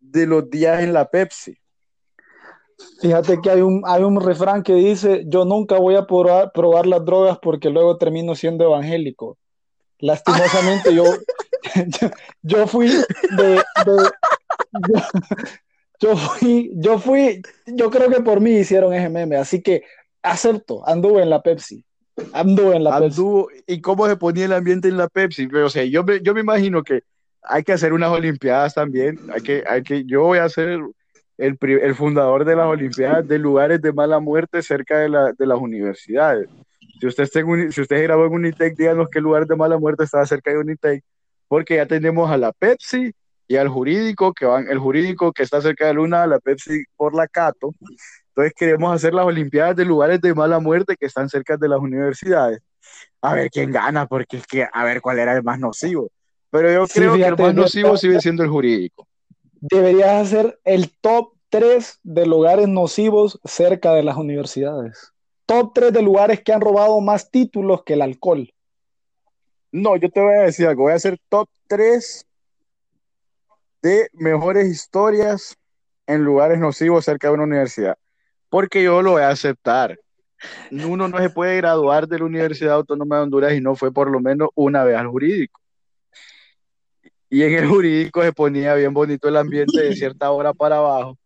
de 0.00 0.26
los 0.26 0.48
días 0.48 0.82
en 0.82 0.92
la 0.92 1.08
Pepsi. 1.08 1.58
Fíjate 3.00 3.40
que 3.40 3.50
hay 3.50 3.60
un, 3.62 3.82
hay 3.86 4.02
un 4.02 4.20
refrán 4.20 4.62
que 4.62 4.74
dice, 4.74 5.24
yo 5.26 5.44
nunca 5.44 5.78
voy 5.78 5.96
a 5.96 6.06
probar, 6.06 6.52
probar 6.52 6.86
las 6.86 7.04
drogas 7.04 7.38
porque 7.40 7.70
luego 7.70 7.96
termino 7.96 8.34
siendo 8.34 8.64
evangélico. 8.64 9.38
Lastimosamente 9.98 10.94
yo, 10.94 11.04
yo, 12.42 12.66
fui 12.66 12.88
de, 12.88 13.62
yo, 16.00 16.16
fui, 16.16 16.70
yo 16.74 16.98
fui, 16.98 17.42
yo 17.66 17.90
creo 17.90 18.10
que 18.10 18.20
por 18.20 18.40
mí 18.40 18.52
hicieron 18.52 18.92
ese 18.94 19.08
meme, 19.08 19.36
así 19.36 19.62
que 19.62 19.84
acepto, 20.22 20.86
anduve 20.88 21.22
en 21.22 21.30
la 21.30 21.42
Pepsi. 21.42 21.84
Anduve 22.32 22.76
en 22.76 22.84
la 22.84 22.96
Anduvo, 22.96 23.48
¿Y 23.66 23.80
cómo 23.80 24.06
se 24.06 24.16
ponía 24.16 24.46
el 24.46 24.52
ambiente 24.52 24.88
en 24.88 24.96
la 24.96 25.08
Pepsi? 25.08 25.48
Pero, 25.48 25.66
o 25.66 25.70
sea, 25.70 25.84
yo 25.84 26.02
me, 26.02 26.20
yo 26.22 26.34
me 26.34 26.40
imagino 26.40 26.82
que 26.82 27.02
hay 27.42 27.62
que 27.62 27.72
hacer 27.72 27.92
unas 27.92 28.10
olimpiadas 28.10 28.74
también, 28.74 29.18
hay 29.32 29.42
que, 29.42 29.64
hay 29.68 29.82
que, 29.82 30.04
yo 30.04 30.22
voy 30.22 30.38
a 30.38 30.44
hacer 30.44 30.68
el, 30.68 30.82
el, 31.38 31.94
fundador 31.94 32.44
de 32.44 32.56
las 32.56 32.66
Olimpiadas 32.66 33.26
de 33.26 33.38
lugares 33.38 33.80
de 33.82 33.92
mala 33.92 34.20
muerte 34.20 34.62
cerca 34.62 34.98
de, 34.98 35.08
la, 35.08 35.32
de 35.32 35.46
las 35.46 35.58
universidades. 35.58 36.48
Si 37.00 37.06
usted, 37.06 37.24
está 37.24 37.40
si 37.70 37.80
usted 37.80 38.02
grabó 38.02 38.26
en 38.26 38.32
Unitec, 38.32 38.74
díganos 38.76 39.08
qué 39.10 39.20
lugar 39.20 39.46
de 39.46 39.54
mala 39.54 39.78
muerte 39.78 40.04
estaba 40.04 40.24
cerca 40.24 40.50
de 40.50 40.58
Unitec, 40.58 41.04
porque 41.48 41.76
ya 41.76 41.86
tenemos 41.86 42.30
a 42.30 42.36
la 42.36 42.52
Pepsi 42.52 43.12
y 43.48 43.56
al 43.56 43.68
jurídico, 43.68 44.32
que 44.32 44.46
van, 44.46 44.68
el 44.68 44.78
jurídico 44.78 45.32
que 45.32 45.42
está 45.42 45.60
cerca 45.60 45.86
de 45.86 45.94
Luna, 45.94 46.26
la 46.26 46.38
Pepsi 46.40 46.84
por 46.96 47.14
la 47.14 47.28
Cato. 47.28 47.72
Entonces 48.28 48.52
queremos 48.56 48.94
hacer 48.94 49.14
las 49.14 49.24
Olimpiadas 49.24 49.76
de 49.76 49.84
lugares 49.84 50.20
de 50.20 50.34
mala 50.34 50.58
muerte 50.58 50.96
que 50.98 51.06
están 51.06 51.28
cerca 51.28 51.56
de 51.56 51.68
las 51.68 51.78
universidades. 51.78 52.60
A 53.20 53.34
ver 53.34 53.50
quién 53.50 53.72
gana, 53.72 54.06
porque 54.06 54.38
es 54.38 54.46
que 54.46 54.68
a 54.70 54.84
ver 54.84 55.00
cuál 55.00 55.18
era 55.18 55.34
el 55.34 55.42
más 55.42 55.58
nocivo. 55.58 56.10
Pero 56.50 56.70
yo 56.70 56.86
creo 56.86 57.14
que 57.14 57.24
el 57.24 57.36
más 57.36 57.54
nocivo 57.54 57.96
sigue 57.96 58.20
siendo 58.20 58.42
el 58.42 58.50
jurídico 58.50 59.06
deberías 59.60 60.26
hacer 60.26 60.58
el 60.64 60.90
top 61.00 61.32
3 61.50 62.00
de 62.02 62.26
lugares 62.26 62.68
nocivos 62.68 63.40
cerca 63.44 63.92
de 63.92 64.02
las 64.02 64.16
universidades. 64.16 65.12
Top 65.46 65.72
3 65.74 65.92
de 65.92 66.02
lugares 66.02 66.42
que 66.42 66.52
han 66.52 66.60
robado 66.60 67.00
más 67.00 67.30
títulos 67.30 67.82
que 67.84 67.94
el 67.94 68.02
alcohol. 68.02 68.52
No, 69.82 69.96
yo 69.96 70.08
te 70.10 70.20
voy 70.20 70.34
a 70.34 70.42
decir 70.42 70.66
algo. 70.66 70.84
Voy 70.84 70.92
a 70.92 70.96
hacer 70.96 71.18
top 71.28 71.48
3 71.66 72.26
de 73.82 74.08
mejores 74.12 74.68
historias 74.68 75.56
en 76.06 76.24
lugares 76.24 76.58
nocivos 76.58 77.04
cerca 77.04 77.28
de 77.28 77.34
una 77.34 77.44
universidad. 77.44 77.96
Porque 78.48 78.82
yo 78.82 79.02
lo 79.02 79.12
voy 79.12 79.22
a 79.22 79.30
aceptar. 79.30 79.98
Uno 80.70 81.08
no 81.08 81.18
se 81.18 81.30
puede 81.30 81.56
graduar 81.56 82.06
de 82.06 82.18
la 82.18 82.24
Universidad 82.24 82.74
Autónoma 82.74 83.16
de 83.16 83.22
Honduras 83.22 83.54
y 83.54 83.60
no 83.60 83.74
fue 83.74 83.92
por 83.92 84.10
lo 84.10 84.20
menos 84.20 84.50
una 84.54 84.84
vez 84.84 84.96
al 84.96 85.08
jurídico 85.08 85.60
y 87.28 87.42
en 87.42 87.54
el 87.54 87.66
jurídico 87.66 88.22
se 88.22 88.32
ponía 88.32 88.74
bien 88.74 88.94
bonito 88.94 89.28
el 89.28 89.36
ambiente 89.36 89.80
de 89.80 89.94
cierta 89.94 90.30
hora 90.30 90.52
para 90.52 90.76
abajo, 90.76 91.18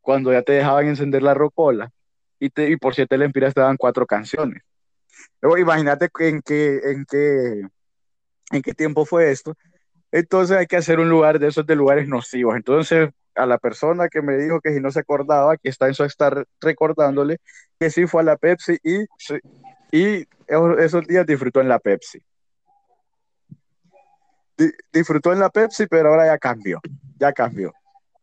cuando 0.00 0.32
ya 0.32 0.42
te 0.42 0.52
dejaban 0.52 0.86
encender 0.86 1.22
la 1.22 1.34
rocola 1.34 1.90
y, 2.38 2.50
te, 2.50 2.70
y 2.70 2.76
por 2.76 2.94
siete 2.94 3.16
lempiras 3.16 3.54
te 3.54 3.60
daban 3.60 3.76
cuatro 3.76 4.06
canciones. 4.06 4.62
Luego 5.40 5.58
imagínate 5.58 6.08
en 6.20 6.42
qué, 6.42 6.80
en, 6.84 7.04
qué, 7.04 7.62
en 8.50 8.62
qué 8.62 8.74
tiempo 8.74 9.04
fue 9.04 9.30
esto. 9.30 9.54
Entonces 10.10 10.56
hay 10.56 10.66
que 10.66 10.76
hacer 10.76 11.00
un 11.00 11.08
lugar 11.08 11.38
de 11.38 11.48
esos 11.48 11.66
de 11.66 11.76
lugares 11.76 12.08
nocivos. 12.08 12.56
Entonces 12.56 13.10
a 13.34 13.46
la 13.46 13.58
persona 13.58 14.08
que 14.08 14.20
me 14.20 14.36
dijo 14.36 14.60
que 14.60 14.74
si 14.74 14.80
no 14.80 14.90
se 14.90 15.00
acordaba, 15.00 15.56
que 15.56 15.70
está 15.70 15.86
en 15.86 15.94
su 15.94 16.04
estar 16.04 16.44
recordándole 16.60 17.38
que 17.80 17.90
sí 17.90 18.06
fue 18.06 18.20
a 18.20 18.24
la 18.24 18.36
Pepsi 18.36 18.78
y, 18.82 19.04
y 19.90 20.26
esos 20.78 21.06
días 21.06 21.26
disfrutó 21.26 21.60
en 21.60 21.68
la 21.68 21.78
Pepsi 21.78 22.22
disfrutó 24.92 25.32
en 25.32 25.40
la 25.40 25.50
Pepsi, 25.50 25.86
pero 25.86 26.10
ahora 26.10 26.26
ya 26.26 26.38
cambió, 26.38 26.80
ya 27.18 27.32
cambió. 27.32 27.72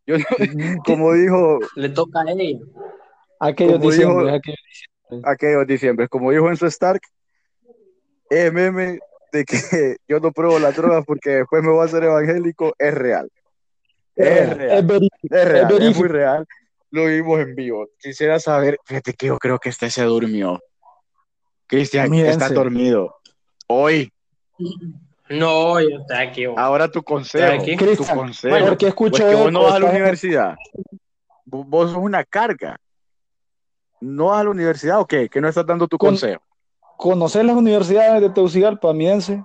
Yo, 0.05 0.15
como 0.85 1.13
dijo... 1.13 1.59
Le 1.75 1.89
toca 1.89 2.21
a 2.21 2.31
ella. 2.31 2.59
Aquellos 3.39 3.79
diciembre, 3.79 4.35
aquellos 4.35 4.59
diciembre. 5.67 6.07
Como 6.07 6.31
dijo 6.31 6.49
Enzo 6.49 6.67
Stark, 6.67 7.01
es 8.29 8.53
meme 8.53 8.99
de 9.31 9.45
que 9.45 9.57
yo 10.07 10.19
no 10.19 10.31
pruebo 10.31 10.59
la 10.59 10.71
droga 10.71 11.01
porque 11.01 11.29
después 11.29 11.63
me 11.63 11.69
voy 11.69 11.81
a 11.81 11.85
hacer 11.85 12.03
evangélico, 12.03 12.73
es 12.77 12.93
real. 12.93 13.29
Es, 14.15 14.57
real. 14.57 15.01
Es, 15.23 15.45
real, 15.45 15.81
es, 15.81 15.97
muy 15.97 16.07
real. 16.07 16.45
Lo 16.91 17.05
vimos 17.05 17.39
en 17.39 17.55
vivo. 17.55 17.87
Quisiera 17.99 18.39
saber, 18.39 18.77
fíjate 18.85 19.13
que 19.13 19.27
yo 19.27 19.37
creo 19.37 19.59
que 19.59 19.69
este 19.69 19.89
se 19.89 20.03
durmió. 20.03 20.59
Cristian, 21.67 22.13
está 22.13 22.49
dormido. 22.49 23.15
Hoy. 23.67 24.11
No, 25.29 25.79
yo 25.79 25.99
estoy 25.99 26.17
aquí. 26.17 26.45
Ahora 26.57 26.89
tu 26.89 27.03
consejo. 27.03 27.63
Tu 27.63 28.05
consejo. 28.05 28.65
¿Por 28.65 28.77
qué 28.77 28.87
escucho 28.87 29.23
pues 29.23 29.37
vos 29.37 29.51
no 29.51 29.63
vas 29.63 29.75
a 29.75 29.79
la 29.79 29.91
universidad. 29.91 30.55
Vos 31.45 31.91
sos 31.91 31.99
una 31.99 32.23
carga. 32.23 32.79
¿No 34.01 34.27
vas 34.27 34.41
a 34.41 34.43
la 34.43 34.49
universidad 34.49 34.99
o 34.99 35.05
qué? 35.05 35.29
¿Qué 35.29 35.41
no 35.41 35.47
estás 35.47 35.65
dando 35.65 35.87
tu 35.87 35.97
consejo? 35.97 36.41
¿Conocer 36.97 37.45
las 37.45 37.55
universidades 37.55 38.21
de 38.21 38.29
Tegucigalpa, 38.29 38.93
miense? 38.93 39.43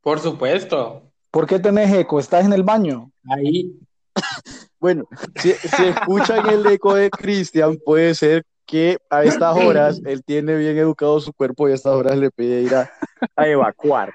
Por 0.00 0.18
supuesto. 0.18 1.02
¿Por 1.30 1.46
qué 1.46 1.58
tenés 1.58 1.92
eco? 1.92 2.18
¿Estás 2.18 2.44
en 2.44 2.52
el 2.52 2.62
baño? 2.62 3.10
Ahí. 3.28 3.78
bueno, 4.80 5.04
si, 5.36 5.52
si 5.52 5.84
escuchan 5.84 6.48
el 6.48 6.66
eco 6.66 6.94
de 6.94 7.10
Cristian, 7.10 7.78
puede 7.84 8.14
ser 8.14 8.44
que 8.66 8.98
a 9.10 9.22
estas 9.24 9.56
horas 9.56 10.00
él 10.04 10.24
tiene 10.24 10.56
bien 10.56 10.78
educado 10.78 11.20
su 11.20 11.32
cuerpo 11.32 11.68
y 11.68 11.72
a 11.72 11.74
estas 11.74 11.92
horas 11.92 12.16
le 12.16 12.30
pide 12.30 12.62
ir 12.62 12.74
a, 12.74 12.90
evacuar. 13.36 14.14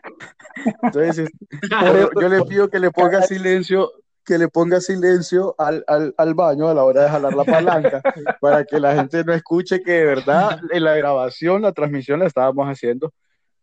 Entonces, 0.81 1.29
yo 2.19 2.29
le 2.29 2.43
pido 2.43 2.69
que 2.69 2.79
le 2.79 2.91
ponga 2.91 3.21
silencio, 3.21 3.91
que 4.27 4.37
le 4.37 4.49
ponga 4.49 4.81
silencio 4.81 5.55
al, 5.57 5.85
al, 5.87 6.33
baño 6.33 6.67
a 6.67 6.73
la 6.73 6.83
hora 6.83 7.03
de 7.03 7.09
jalar 7.09 7.33
la 7.33 7.45
palanca, 7.45 8.01
para 8.41 8.65
que 8.65 8.77
la 8.77 8.93
gente 8.93 9.23
no 9.23 9.33
escuche 9.33 9.81
que 9.81 9.93
de 9.93 10.03
verdad 10.03 10.59
en 10.69 10.83
la 10.83 10.95
grabación, 10.95 11.61
la 11.61 11.71
transmisión 11.71 12.19
la 12.19 12.25
estábamos 12.25 12.67
haciendo, 12.67 13.13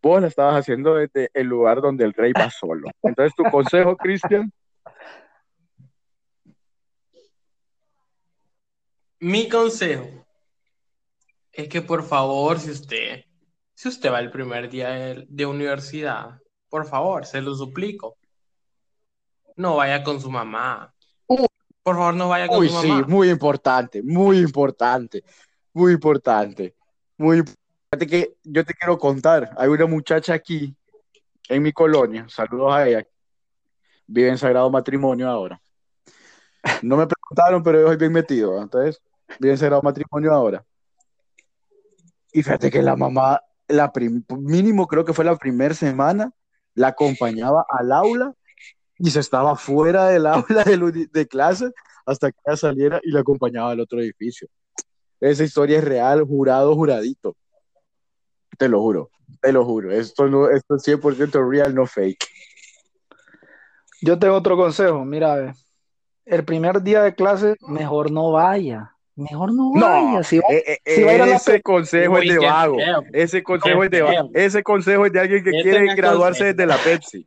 vos 0.01 0.23
la 0.23 0.29
estabas 0.29 0.59
haciendo 0.59 0.95
desde 0.95 1.29
el 1.35 1.49
lugar 1.49 1.83
donde 1.83 2.07
el 2.07 2.15
rey 2.15 2.33
va 2.33 2.49
solo. 2.49 2.89
Entonces, 3.03 3.35
tu 3.37 3.45
consejo, 3.45 3.95
Cristian. 3.95 4.51
Mi 9.21 9.51
consejo 9.51 10.09
es 11.53 11.69
que 11.69 11.83
por 11.83 12.03
favor, 12.03 12.59
si 12.59 12.71
usted 12.71 13.25
Si 13.75 13.89
usted 13.89 14.11
va 14.11 14.21
el 14.21 14.31
primer 14.31 14.71
día 14.71 15.25
de, 15.29 15.47
universidad, 15.47 16.41
por 16.71 16.87
favor, 16.87 17.27
se 17.27 17.43
lo 17.43 17.55
suplico. 17.55 18.17
No 19.57 19.77
vaya 19.77 20.03
con 20.03 20.21
su 20.21 20.31
mamá. 20.31 20.93
por 21.27 21.97
favor, 21.97 22.15
no 22.15 22.29
vaya 22.29 22.49
con 22.49 22.67
su 22.67 22.75
mamá. 22.75 23.05
Sí, 23.05 23.11
muy 23.11 23.31
importante, 23.31 24.03
muy 24.03 24.39
importante, 24.39 25.23
muy 25.73 25.93
importante. 25.93 26.75
Muy 27.17 27.39
importante 27.39 27.65
que 28.07 28.37
yo 28.43 28.65
te 28.65 28.75
quiero 28.75 28.99
contar. 28.99 29.55
Hay 29.57 29.69
una 29.69 29.87
muchacha 29.87 30.35
aquí 30.35 30.75
en 31.49 31.63
mi 31.63 31.73
colonia, 31.73 32.27
saludos 32.29 32.73
a 32.73 32.89
ella, 32.89 33.07
vive 34.07 34.31
en 34.31 34.39
Sagrado 34.39 34.71
Matrimonio 34.71 35.29
ahora. 35.29 35.61
No 36.83 36.97
me 36.97 37.07
preguntaron, 37.07 37.63
pero 37.63 37.81
yo 37.81 37.87
soy 37.89 37.97
bien 37.97 38.13
metido, 38.13 38.61
entonces 38.61 39.01
vive 39.39 39.53
en 39.53 39.59
Sagrado 39.59 39.83
Matrimonio 39.83 40.33
ahora. 40.33 40.65
Y 42.33 42.43
fíjate 42.43 42.71
que 42.71 42.83
la 42.83 42.97
mamá, 42.97 43.41
la 43.69 43.93
mínimo 44.29 44.87
creo 44.89 45.05
que 45.05 45.13
fue 45.13 45.25
la 45.25 45.37
primera 45.37 45.75
semana, 45.75 46.33
la 46.75 46.89
acompañaba 46.89 47.65
al 47.69 47.93
aula 47.93 48.35
y 48.99 49.11
se 49.11 49.21
estaba 49.21 49.57
fuera 49.57 50.09
del 50.09 50.27
aula 50.27 50.65
de, 50.65 51.09
de 51.13 51.27
clase 51.27 51.71
hasta 52.07 52.31
que 52.31 52.39
ella 52.47 52.57
saliera 52.57 53.01
y 53.03 53.11
la 53.11 53.21
acompañaba 53.21 53.71
al 53.71 53.81
otro 53.81 54.01
edificio. 54.01 54.49
Esa 55.21 55.45
historia 55.45 55.79
es 55.79 55.85
real, 55.85 56.23
jurado, 56.25 56.75
juradito. 56.75 57.37
Te 58.59 58.69
lo 58.69 58.81
juro, 58.81 59.11
te 59.41 59.53
lo 59.53 59.65
juro. 59.65 59.91
Esto, 59.91 60.29
no, 60.29 60.49
esto 60.49 60.77
es 60.77 60.87
100% 60.87 61.51
real, 61.51 61.75
no 61.75 61.87
fake. 61.87 62.27
Yo 64.03 64.19
tengo 64.19 64.35
otro 64.35 64.57
consejo, 64.57 65.05
mira, 65.05 65.55
el 66.27 66.45
primer 66.45 66.83
día 66.83 67.03
de 67.03 67.15
clase, 67.15 67.57
mejor 67.61 68.11
no 68.11 68.33
vaya. 68.33 68.91
Mejor 69.17 69.55
no 69.55 69.73
vaya. 69.73 70.23
si 70.25 70.41
ese 70.85 71.63
consejo 71.63 72.19
es 72.19 72.29
de 72.29 72.39
vago. 72.39 72.77
Ese 73.13 73.43
consejo 73.43 73.85
es 73.85 73.91
de 73.91 74.29
Ese 74.35 74.63
consejo 74.63 75.07
es 75.07 75.13
de 75.13 75.21
alguien 75.21 75.45
que 75.45 75.53
quiere 75.53 75.95
graduarse 75.95 76.47
desde 76.47 76.67
la 76.67 76.77
Pepsi. 76.77 77.27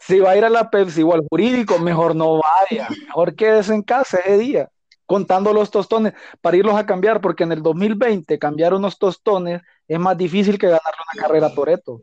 Si 0.00 0.18
va 0.20 0.30
a 0.30 0.36
ir 0.36 0.44
a 0.44 0.50
la 0.50 0.70
Pepsi 0.70 1.02
o 1.02 1.14
al 1.14 1.26
jurídico, 1.28 1.78
mejor 1.78 2.14
no 2.14 2.40
vaya. 2.40 2.88
Mejor 3.06 3.34
quédese 3.34 3.74
en 3.74 3.82
casa 3.82 4.18
ese 4.18 4.38
día, 4.38 4.68
contando 5.06 5.52
los 5.52 5.70
tostones 5.70 6.12
para 6.40 6.56
irlos 6.56 6.74
a 6.74 6.86
cambiar, 6.86 7.20
porque 7.20 7.44
en 7.44 7.52
el 7.52 7.62
2020 7.62 8.38
cambiar 8.38 8.74
unos 8.74 8.98
tostones 8.98 9.62
es 9.88 9.98
más 9.98 10.16
difícil 10.16 10.58
que 10.58 10.66
ganarle 10.66 11.00
una 11.14 11.22
carrera 11.22 11.54
Toreto. 11.54 12.02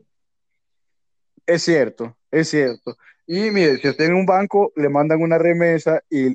Es 1.46 1.62
cierto, 1.62 2.16
es 2.30 2.48
cierto. 2.48 2.96
Y 3.26 3.50
mire, 3.50 3.78
si 3.78 3.88
usted 3.88 4.06
en 4.06 4.14
un 4.14 4.26
banco 4.26 4.72
le 4.76 4.88
mandan 4.88 5.22
una 5.22 5.38
remesa 5.38 6.02
y, 6.10 6.34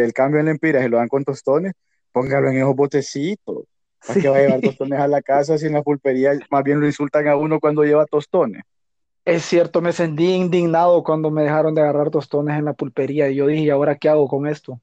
el 0.00 0.12
cambio 0.12 0.40
en 0.40 0.46
la 0.46 0.52
empira 0.52 0.80
se 0.80 0.88
lo 0.88 0.98
dan 0.98 1.08
con 1.08 1.24
tostones, 1.24 1.72
póngalo 2.12 2.48
en 2.48 2.58
esos 2.58 2.74
botecitos. 2.74 3.64
¿Para 4.06 4.20
que 4.20 4.28
va 4.28 4.36
a 4.38 4.40
llevar 4.40 4.60
tostones 4.60 4.98
a 4.98 5.08
la 5.08 5.20
casa 5.20 5.58
si 5.58 5.66
en 5.66 5.74
la 5.74 5.82
pulpería 5.82 6.32
más 6.50 6.64
bien 6.64 6.80
lo 6.80 6.86
insultan 6.86 7.28
a 7.28 7.36
uno 7.36 7.60
cuando 7.60 7.84
lleva 7.84 8.06
tostones? 8.06 8.62
Es 9.30 9.44
cierto, 9.44 9.80
me 9.80 9.92
sentí 9.92 10.24
indignado 10.24 11.04
cuando 11.04 11.30
me 11.30 11.44
dejaron 11.44 11.72
de 11.72 11.80
agarrar 11.80 12.10
tostones 12.10 12.58
en 12.58 12.64
la 12.64 12.72
pulpería 12.72 13.30
y 13.30 13.36
yo 13.36 13.46
dije, 13.46 13.70
¿ahora 13.70 13.94
qué 13.94 14.08
hago 14.08 14.26
con 14.26 14.48
esto? 14.48 14.80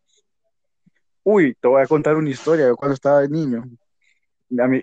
Uy, 1.21 1.53
te 1.59 1.67
voy 1.67 1.81
a 1.81 1.85
contar 1.85 2.15
una 2.15 2.29
historia. 2.29 2.67
Yo 2.67 2.77
cuando 2.77 2.93
estaba 2.93 3.19
de 3.19 3.27
niño, 3.27 3.65
a 4.57 4.67
mí, 4.69 4.81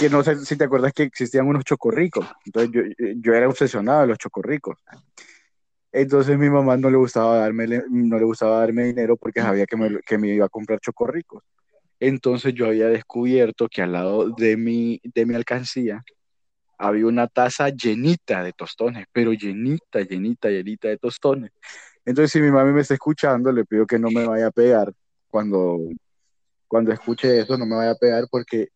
que 0.00 0.08
no 0.08 0.24
sé 0.24 0.42
si 0.42 0.56
te 0.56 0.64
acuerdas 0.64 0.94
que 0.94 1.02
existían 1.02 1.46
unos 1.46 1.64
chocorricos. 1.64 2.26
Entonces 2.46 2.70
yo, 2.72 2.80
yo 3.16 3.34
era 3.34 3.46
obsesionado 3.46 4.00
de 4.00 4.06
los 4.06 4.16
chocorricos. 4.16 4.78
Entonces 5.92 6.38
mi 6.38 6.48
mamá 6.48 6.78
no 6.78 6.88
le 6.88 6.96
gustaba 6.96 7.40
darme, 7.40 7.66
no 7.90 8.18
le 8.18 8.24
gustaba 8.24 8.60
darme 8.60 8.84
dinero 8.84 9.18
porque 9.18 9.42
sabía 9.42 9.66
que 9.66 9.76
me, 9.76 10.00
que 10.00 10.16
me 10.16 10.28
iba 10.28 10.46
a 10.46 10.48
comprar 10.48 10.80
chocorricos. 10.80 11.44
Entonces 12.00 12.54
yo 12.54 12.64
había 12.64 12.88
descubierto 12.88 13.68
que 13.68 13.82
al 13.82 13.92
lado 13.92 14.30
de 14.30 14.56
mi, 14.56 14.98
de 15.04 15.26
mi 15.26 15.34
alcancía 15.34 16.02
había 16.78 17.06
una 17.06 17.26
taza 17.26 17.68
llenita 17.70 18.42
de 18.42 18.52
tostones, 18.52 19.06
pero 19.12 19.32
llenita, 19.32 20.00
llenita, 20.00 20.48
llenita 20.48 20.88
de 20.88 20.96
tostones. 20.96 21.50
Entonces 22.04 22.32
si 22.32 22.40
mi 22.40 22.50
mamá 22.50 22.72
me 22.72 22.80
está 22.80 22.94
escuchando, 22.94 23.52
le 23.52 23.64
pido 23.64 23.86
que 23.86 23.98
no 23.98 24.10
me 24.10 24.26
vaya 24.26 24.46
a 24.46 24.50
pegar 24.50 24.92
cuando, 25.28 25.78
cuando 26.66 26.92
escuche 26.92 27.40
eso, 27.40 27.58
no 27.58 27.66
me 27.66 27.76
vaya 27.76 27.90
a 27.90 27.96
pegar 27.96 28.24
porque 28.30 28.68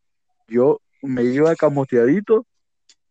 yo 0.49 0.81
me 1.01 1.23
iba 1.23 1.55
camoteadito 1.55 2.47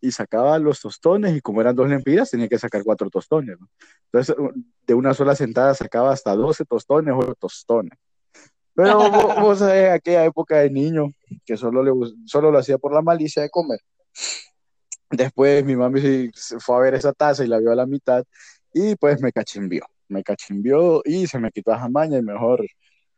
y 0.01 0.11
sacaba 0.11 0.59
los 0.59 0.81
tostones 0.81 1.35
y 1.35 1.41
como 1.41 1.61
eran 1.61 1.75
dos 1.75 1.87
lempiras 1.87 2.29
tenía 2.29 2.47
que 2.47 2.59
sacar 2.59 2.83
cuatro 2.83 3.09
tostones. 3.09 3.57
Entonces 4.11 4.35
de 4.85 4.93
una 4.93 5.13
sola 5.13 5.35
sentada 5.35 5.73
sacaba 5.73 6.11
hasta 6.11 6.35
12 6.35 6.65
tostones 6.65 7.13
o 7.17 7.33
tostones. 7.35 7.97
Pero 8.73 8.99
vos, 9.41 9.59
sabés, 9.59 9.91
aquella 9.91 10.25
época 10.25 10.57
de 10.57 10.69
niño 10.69 11.13
que 11.45 11.55
solo, 11.55 11.83
le, 11.83 11.91
solo 12.25 12.51
lo 12.51 12.57
hacía 12.57 12.77
por 12.77 12.93
la 12.93 13.01
malicia 13.01 13.41
de 13.41 13.49
comer. 13.49 13.79
Después 15.12 15.66
mi 15.66 15.76
mami 15.76 16.32
fue 16.59 16.76
a 16.76 16.80
ver 16.80 16.93
esa 16.95 17.14
taza 17.14 17.43
y 17.43 17.47
la 17.47 17.59
vio 17.59 17.72
a 17.72 17.76
la 17.76 17.86
mitad 17.86 18.24
y 18.74 18.95
pues 18.95 19.22
me 19.22 19.32
cachimbió. 19.32 19.86
Me 20.07 20.24
cachimbió 20.24 21.01
y 21.05 21.28
se 21.28 21.39
me 21.39 21.51
quitó 21.51 21.74
esa 21.74 21.89
maña 21.89 22.18
y 22.18 22.22
mejor 22.22 22.66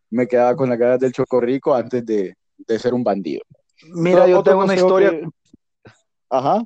me 0.10 0.28
quedaba 0.28 0.56
con 0.56 0.70
la 0.70 0.78
cara 0.78 0.98
del 0.98 1.12
chocorrico 1.12 1.74
antes 1.74 2.06
de, 2.06 2.36
de 2.58 2.80
ser 2.80 2.94
un 2.94 3.04
bandido. 3.04 3.41
Mira, 3.94 4.28
yo 4.28 4.44
tengo 4.44 4.64
una 4.64 4.76
historia. 4.76 5.12
Ajá. 6.30 6.66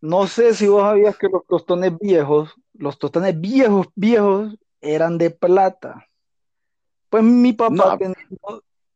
No 0.00 0.26
sé 0.26 0.54
si 0.54 0.68
vos 0.68 0.82
sabías 0.82 1.16
que 1.16 1.28
los 1.28 1.44
tostones 1.46 1.98
viejos, 1.98 2.54
los 2.74 2.98
tostones 2.98 3.40
viejos, 3.40 3.88
viejos, 3.96 4.56
eran 4.80 5.18
de 5.18 5.30
plata. 5.30 6.06
Pues 7.10 7.24
mi 7.24 7.52
papá 7.52 7.98
tenía 7.98 8.16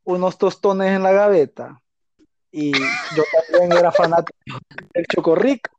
unos 0.04 0.38
tostones 0.38 0.90
en 0.90 1.02
la 1.02 1.12
gaveta 1.12 1.81
y 2.52 2.70
yo 2.72 3.24
también 3.50 3.72
era 3.72 3.90
fanático 3.90 4.38
del 4.92 5.06
chocorrico. 5.06 5.70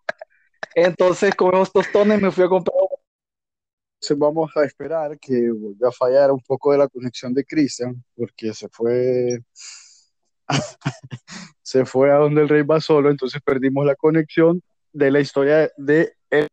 Entonces 0.76 1.36
con 1.36 1.54
esos 1.54 1.72
tostones 1.72 2.20
me 2.20 2.32
fui 2.32 2.44
a 2.44 2.50
comprar. 2.50 2.76
Entonces 3.96 4.18
vamos 4.18 4.52
a 4.58 4.66
esperar 4.66 5.18
que 5.20 5.52
vuelva 5.52 5.90
a 5.90 5.92
fallar 5.92 6.32
un 6.32 6.42
poco 6.42 6.72
de 6.72 6.80
la 6.80 6.88
conexión 6.88 7.34
de 7.34 7.46
Cristian, 7.46 8.04
porque 8.16 8.54
se 8.54 8.68
fue 8.70 9.40
se 11.62 11.86
fue 11.86 12.12
a 12.12 12.16
donde 12.16 12.42
el 12.42 12.50
rey 12.50 12.64
va 12.64 12.82
solo, 12.82 13.10
entonces 13.10 13.42
perdimos 13.42 13.86
la 13.86 13.96
conexión 13.96 14.62
de 14.92 15.12
la 15.12 15.20
historia 15.20 15.72
de 15.78 16.14
él. 16.30 16.48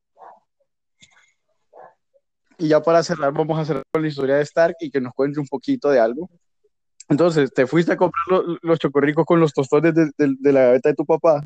Y 2.59 2.69
ya 2.69 2.83
para 2.83 3.03
cerrar, 3.03 3.33
vamos 3.33 3.59
a 3.59 3.65
cerrar 3.65 3.83
con 3.91 4.03
la 4.03 4.09
historia 4.09 4.37
de 4.37 4.43
Stark 4.43 4.77
y 4.81 4.91
que 4.91 5.01
nos 5.01 5.15
cuente 5.15 5.41
un 5.41 5.47
poquito 5.47 5.89
de 5.89 5.99
algo. 5.99 6.29
Entonces, 7.11 7.53
¿te 7.53 7.67
fuiste 7.67 7.93
a 7.93 7.97
comprar 7.97 8.43
los, 8.63 8.79
chocorricos 8.79 9.27
con 9.27 9.41
los 9.41 9.53
tostones 9.53 9.95
de, 9.95 10.11
de, 10.17 10.53
la 10.53 10.63
gaveta 10.63 10.91
de 10.91 10.95
tu 10.95 11.05
papá? 11.05 11.45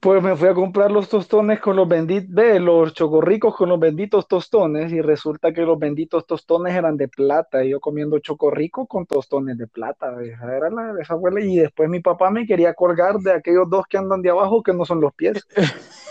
Pues 0.00 0.22
me 0.22 0.34
fui 0.34 0.48
a 0.48 0.54
comprar 0.54 0.90
los 0.90 1.10
tostones 1.10 1.60
con 1.60 1.76
los 1.76 1.86
benditos, 1.86 2.30
los 2.60 2.94
chocorricos 2.94 3.54
con 3.54 3.68
los 3.68 3.78
benditos 3.78 4.26
tostones 4.26 4.92
y 4.92 5.02
resulta 5.02 5.52
que 5.52 5.60
los 5.62 5.78
benditos 5.78 6.26
tostones 6.26 6.74
eran 6.74 6.96
de 6.96 7.08
plata 7.08 7.62
y 7.64 7.70
yo 7.70 7.80
comiendo 7.80 8.18
chocorrico 8.18 8.86
con 8.86 9.04
tostones 9.04 9.58
de 9.58 9.66
plata. 9.66 10.16
Esa 10.22 10.56
era 10.56 10.70
la 10.70 10.94
esa 11.02 11.14
abuela 11.14 11.40
y 11.42 11.56
después 11.56 11.90
mi 11.90 12.00
papá 12.00 12.30
me 12.30 12.46
quería 12.46 12.72
colgar 12.72 13.18
de 13.18 13.32
aquellos 13.32 13.68
dos 13.68 13.84
que 13.86 13.98
andan 13.98 14.22
de 14.22 14.30
abajo 14.30 14.62
que 14.62 14.72
no 14.72 14.86
son 14.86 15.02
los 15.02 15.12
pies. 15.12 15.46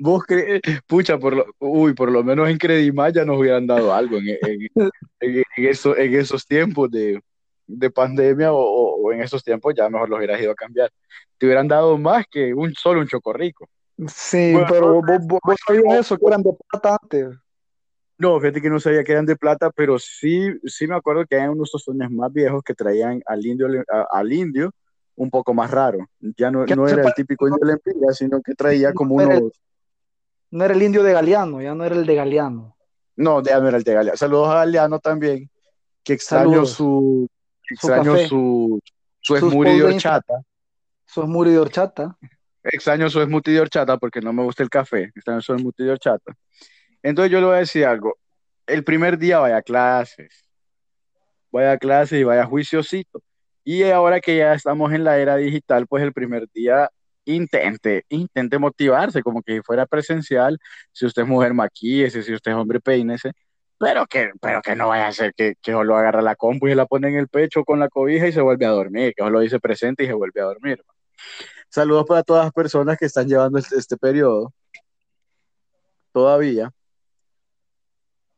Vos 0.00 0.24
crees, 0.24 0.60
pucha, 0.86 1.18
por 1.18 1.36
lo, 1.36 1.46
uy, 1.58 1.94
por 1.94 2.10
lo 2.10 2.24
menos 2.24 2.48
en 2.48 2.58
Credimaya 2.58 3.24
nos 3.24 3.38
hubieran 3.38 3.66
dado 3.66 3.94
algo 3.94 4.16
en, 4.16 4.36
en, 5.20 5.44
en 5.50 6.14
esos 6.14 6.46
tiempos 6.46 6.90
de, 6.90 7.20
de 7.68 7.90
pandemia 7.90 8.52
o, 8.52 9.12
en 9.12 9.20
esos 9.20 9.44
tiempos 9.44 9.74
ya 9.76 9.88
mejor 9.88 10.08
los 10.08 10.18
hubieras 10.18 10.40
ido 10.40 10.52
a 10.52 10.56
cambiar. 10.56 10.90
Te 11.36 11.46
hubieran 11.46 11.68
dado 11.68 11.96
más 11.96 12.24
que 12.28 12.52
un 12.52 12.74
solo 12.74 13.00
un 13.00 13.06
chocorrico. 13.06 13.68
Sí, 14.06 14.54
pero 14.68 15.00
vos, 15.02 15.40
sabías 15.66 16.00
eso, 16.00 16.16
que 16.16 16.26
eran 16.26 16.42
de 16.42 16.52
plata 16.70 16.96
antes. 17.00 17.28
No, 18.16 18.40
fíjate 18.40 18.60
que 18.60 18.70
no 18.70 18.80
sabía 18.80 19.04
que 19.04 19.12
eran 19.12 19.26
de 19.26 19.36
plata, 19.36 19.70
pero 19.70 19.98
sí, 19.98 20.52
sí 20.64 20.88
me 20.88 20.96
acuerdo 20.96 21.24
que 21.26 21.36
hay 21.36 21.48
unos 21.48 21.70
tostones 21.70 22.10
más 22.10 22.32
viejos 22.32 22.62
que 22.64 22.74
traían 22.74 23.22
al 23.26 23.44
indio, 23.46 23.68
al 24.10 24.32
indio 24.32 24.72
un 25.18 25.30
poco 25.30 25.52
más 25.52 25.70
raro. 25.70 26.08
Ya 26.36 26.50
no, 26.50 26.64
no 26.64 26.88
era 26.88 27.02
el 27.06 27.14
típico 27.14 27.48
indio 27.48 27.60
de 27.60 27.72
Lempira, 27.72 28.12
sino 28.12 28.40
que 28.40 28.54
traía 28.54 28.92
como 28.92 29.16
unos... 29.16 29.52
no 30.50 30.64
era 30.64 30.74
el 30.74 30.82
indio 30.82 31.02
de 31.02 31.12
Galeano, 31.12 31.60
ya 31.60 31.74
no 31.74 31.84
era 31.84 31.96
el 31.96 32.06
de 32.06 32.14
Galeano. 32.14 32.76
No, 33.16 33.42
ya 33.42 33.60
no 33.60 33.68
era 33.68 33.76
el 33.76 33.82
de 33.82 33.94
Galeano. 33.94 34.16
Saludos 34.16 34.48
a 34.48 34.54
Galeano 34.54 35.00
también, 35.00 35.50
que 36.04 36.12
extraño 36.12 36.64
su, 36.64 37.28
Extraño 37.70 38.16
su, 38.28 38.80
su, 39.20 39.34
de 39.34 39.82
horchata. 39.82 40.42
Su 41.04 41.22
smoothie 41.22 41.52
de 41.52 41.58
horchata. 41.58 42.16
Extraño 42.62 43.10
su 43.10 43.22
smoothie 43.22 43.54
de 43.54 43.60
horchata 43.60 43.96
porque 43.98 44.20
no 44.20 44.32
me 44.32 44.42
gusta 44.42 44.62
el 44.62 44.70
café. 44.70 45.10
Extraño 45.14 45.40
su 45.40 45.56
smoothie 45.56 45.84
de 45.84 45.92
horchata. 45.92 46.32
Entonces 47.02 47.30
yo 47.32 47.40
le 47.40 47.46
voy 47.46 47.56
a 47.56 47.60
decir 47.60 47.84
algo. 47.84 48.16
El 48.66 48.84
primer 48.84 49.18
día 49.18 49.38
vaya 49.38 49.58
a 49.58 49.62
clases. 49.62 50.44
Vaya 51.50 51.72
a 51.72 51.78
clases 51.78 52.20
y 52.20 52.24
vaya 52.24 52.44
juiciosito. 52.44 53.22
Y 53.70 53.82
ahora 53.82 54.18
que 54.18 54.34
ya 54.34 54.54
estamos 54.54 54.94
en 54.94 55.04
la 55.04 55.18
era 55.18 55.36
digital, 55.36 55.86
pues 55.86 56.02
el 56.02 56.14
primer 56.14 56.48
día 56.54 56.88
intente, 57.26 58.06
intente 58.08 58.58
motivarse 58.58 59.22
como 59.22 59.42
que 59.42 59.62
fuera 59.62 59.84
presencial. 59.84 60.58
Si 60.90 61.04
usted 61.04 61.20
es 61.24 61.28
mujer, 61.28 61.52
maquíese. 61.52 62.22
Si 62.22 62.32
usted 62.32 62.52
es 62.52 62.56
hombre, 62.56 62.80
peínese 62.80 63.32
pero 63.78 64.06
que, 64.06 64.30
pero 64.40 64.62
que 64.62 64.74
no 64.74 64.88
vaya 64.88 65.08
a 65.08 65.12
ser 65.12 65.34
que, 65.34 65.54
que 65.60 65.72
solo 65.72 65.98
agarra 65.98 66.22
la 66.22 66.34
compu 66.34 66.66
y 66.66 66.70
se 66.70 66.76
la 66.76 66.86
pone 66.86 67.10
en 67.10 67.16
el 67.16 67.28
pecho 67.28 67.62
con 67.62 67.78
la 67.78 67.90
cobija 67.90 68.26
y 68.26 68.32
se 68.32 68.40
vuelve 68.40 68.64
a 68.64 68.70
dormir, 68.70 69.12
que 69.14 69.22
solo 69.22 69.40
dice 69.40 69.60
presente 69.60 70.04
y 70.04 70.06
se 70.06 70.14
vuelve 70.14 70.40
a 70.40 70.44
dormir. 70.44 70.82
Saludos 71.68 72.06
para 72.08 72.22
todas 72.22 72.46
las 72.46 72.52
personas 72.54 72.96
que 72.96 73.04
están 73.04 73.28
llevando 73.28 73.58
este, 73.58 73.76
este 73.76 73.98
periodo 73.98 74.54
todavía. 76.10 76.72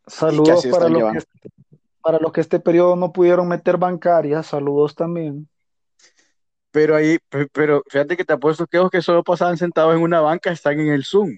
Saludos 0.09 0.66
para 0.66 0.89
los, 0.89 1.12
que, 1.12 1.20
para 2.03 2.19
los 2.19 2.33
que 2.33 2.41
este 2.41 2.61
periodo 2.61 2.97
no 2.97 3.13
pudieron 3.13 3.49
meter 3.49 3.77
bancaria, 3.77 4.43
saludos 4.43 4.95
también. 4.95 5.49
Pero 6.71 6.95
ahí, 6.95 7.19
pero 7.53 7.83
fíjate 7.89 8.17
que 8.17 8.25
te 8.25 8.33
apuesto 8.33 8.67
que 8.67 8.79
los 8.79 8.91
que 8.91 9.03
solo 9.03 9.25
pasaban 9.25 9.57
sentados 9.57 9.95
en 9.95 10.03
una 10.03 10.21
banca 10.21 10.53
están 10.53 10.79
en 10.79 10.89
el 10.89 11.05
Zoom 11.05 11.37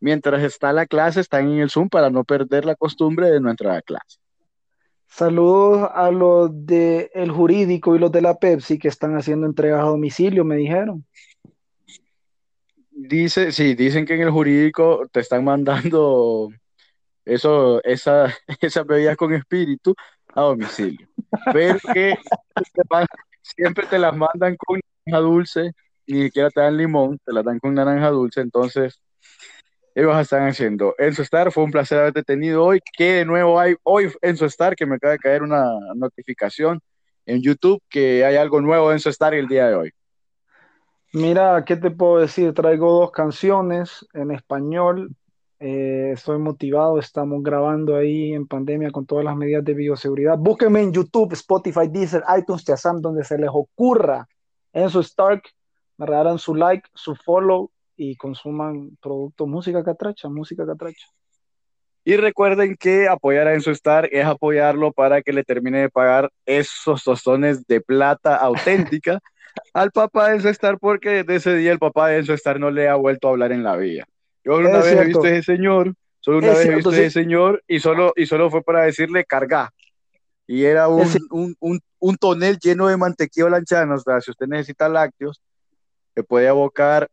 mientras 0.00 0.42
está 0.42 0.72
la 0.72 0.86
clase, 0.86 1.20
están 1.20 1.48
en 1.48 1.58
el 1.58 1.70
Zoom 1.70 1.88
para 1.88 2.10
no 2.10 2.24
perder 2.24 2.64
la 2.64 2.74
costumbre 2.74 3.30
de 3.30 3.40
no 3.40 3.50
entrar 3.50 3.76
a 3.76 3.82
clase. 3.82 4.18
Saludos 5.06 5.88
a 5.94 6.10
los 6.10 6.50
del 6.66 7.10
el 7.14 7.30
jurídico 7.30 7.96
y 7.96 7.98
los 7.98 8.12
de 8.12 8.20
la 8.20 8.38
Pepsi 8.38 8.78
que 8.78 8.88
están 8.88 9.16
haciendo 9.16 9.46
entregas 9.46 9.80
a 9.80 9.88
domicilio, 9.88 10.44
me 10.44 10.56
dijeron. 10.56 11.04
Dice, 12.90 13.52
sí, 13.52 13.74
dicen 13.74 14.04
que 14.04 14.14
en 14.14 14.22
el 14.22 14.30
jurídico 14.30 15.06
te 15.10 15.20
están 15.20 15.44
mandando 15.44 16.50
eso, 17.28 17.82
esa, 17.84 18.34
esas 18.60 18.86
bebidas 18.86 19.16
con 19.16 19.32
espíritu 19.34 19.94
a 20.34 20.42
domicilio. 20.42 21.06
Pero 21.52 21.78
que 21.92 22.16
siempre 23.42 23.86
te 23.86 23.98
las 23.98 24.16
mandan 24.16 24.56
con 24.56 24.80
naranja 25.06 25.26
dulce, 25.26 25.72
ni 26.06 26.24
siquiera 26.24 26.50
te 26.50 26.60
dan 26.60 26.76
limón, 26.76 27.18
te 27.24 27.32
las 27.32 27.44
dan 27.44 27.58
con 27.58 27.74
naranja 27.74 28.08
dulce, 28.10 28.40
entonces 28.40 29.00
ellos 29.94 30.16
están 30.18 30.48
haciendo. 30.48 30.94
Enzo 30.96 31.22
Star, 31.22 31.50
fue 31.50 31.64
un 31.64 31.72
placer 31.72 31.98
haberte 31.98 32.22
tenido 32.22 32.64
hoy. 32.64 32.80
¿Qué 32.96 33.14
de 33.14 33.24
nuevo 33.24 33.58
hay 33.58 33.74
hoy 33.82 34.12
Enzo 34.22 34.46
Star? 34.46 34.76
Que 34.76 34.86
me 34.86 34.94
acaba 34.94 35.12
de 35.12 35.18
caer 35.18 35.42
una 35.42 35.64
notificación 35.96 36.80
en 37.26 37.42
YouTube 37.42 37.82
que 37.88 38.24
hay 38.24 38.36
algo 38.36 38.60
nuevo 38.60 38.90
en 38.90 38.94
Enzo 38.94 39.10
Star 39.10 39.34
el 39.34 39.48
día 39.48 39.68
de 39.68 39.74
hoy. 39.74 39.92
Mira, 41.12 41.64
¿qué 41.64 41.76
te 41.76 41.90
puedo 41.90 42.18
decir? 42.18 42.52
Traigo 42.54 42.92
dos 42.92 43.10
canciones 43.10 44.06
en 44.12 44.30
español. 44.30 45.16
Eh, 45.60 46.12
estoy 46.12 46.38
motivado, 46.38 47.00
estamos 47.00 47.42
grabando 47.42 47.96
ahí 47.96 48.32
en 48.32 48.46
pandemia 48.46 48.92
con 48.92 49.06
todas 49.06 49.24
las 49.24 49.36
medidas 49.36 49.64
de 49.64 49.74
bioseguridad. 49.74 50.38
Búsquenme 50.38 50.82
en 50.82 50.92
YouTube, 50.92 51.32
Spotify, 51.32 51.88
Deezer, 51.88 52.22
iTunes, 52.38 52.64
Shazam, 52.64 53.00
donde 53.00 53.24
se 53.24 53.36
les 53.38 53.50
ocurra. 53.52 54.28
Enzo 54.72 55.00
Stark, 55.00 55.42
me 55.96 56.06
regalan 56.06 56.38
su 56.38 56.54
like, 56.54 56.88
su 56.94 57.16
follow 57.16 57.70
y 57.96 58.14
consuman 58.14 58.96
producto 59.02 59.46
música 59.46 59.82
catracha, 59.82 60.28
música 60.28 60.64
catracha. 60.64 61.08
Y 62.04 62.16
recuerden 62.16 62.76
que 62.76 63.08
apoyar 63.08 63.48
a 63.48 63.54
Enzo 63.54 63.72
Star 63.72 64.08
es 64.12 64.24
apoyarlo 64.24 64.92
para 64.92 65.22
que 65.22 65.32
le 65.32 65.42
termine 65.42 65.80
de 65.80 65.90
pagar 65.90 66.30
esos 66.46 67.02
tostones 67.02 67.66
de 67.66 67.80
plata 67.80 68.36
auténtica 68.36 69.18
al 69.74 69.90
papá 69.90 70.28
de 70.28 70.36
Enzo 70.36 70.48
Star, 70.50 70.78
porque 70.78 71.24
desde 71.24 71.34
ese 71.34 71.56
día 71.56 71.72
el 71.72 71.80
papá 71.80 72.08
de 72.08 72.18
Enzo 72.18 72.32
Star 72.34 72.60
no 72.60 72.70
le 72.70 72.88
ha 72.88 72.94
vuelto 72.94 73.26
a 73.26 73.32
hablar 73.32 73.50
en 73.50 73.64
la 73.64 73.76
vida. 73.76 74.06
Yo 74.48 74.56
una 74.56 74.78
vez 74.78 74.94
he 74.94 75.04
visto 75.04 75.24
a 75.24 75.28
ese 75.28 75.42
señor, 75.42 75.92
solo 76.20 76.38
una 76.38 76.54
vez 76.54 76.64
he 76.64 76.74
visto 76.74 76.88
a 76.88 76.94
ese 76.94 77.10
señor 77.10 77.62
y 77.68 77.80
solo, 77.80 78.14
y 78.16 78.24
solo 78.24 78.50
fue 78.50 78.62
para 78.62 78.84
decirle 78.84 79.26
carga. 79.26 79.74
Y 80.46 80.64
era 80.64 80.88
un, 80.88 81.06
un, 81.30 81.54
un, 81.60 81.80
un, 81.98 82.16
tonel 82.16 82.58
lleno 82.58 82.86
de 82.86 82.96
mantequilla 82.96 83.50
lanchano. 83.50 83.96
O 83.96 83.98
sea, 83.98 84.22
si 84.22 84.30
usted 84.30 84.46
necesita 84.46 84.88
lácteos, 84.88 85.42
le 86.16 86.22
puede 86.24 86.48
abocar 86.48 87.10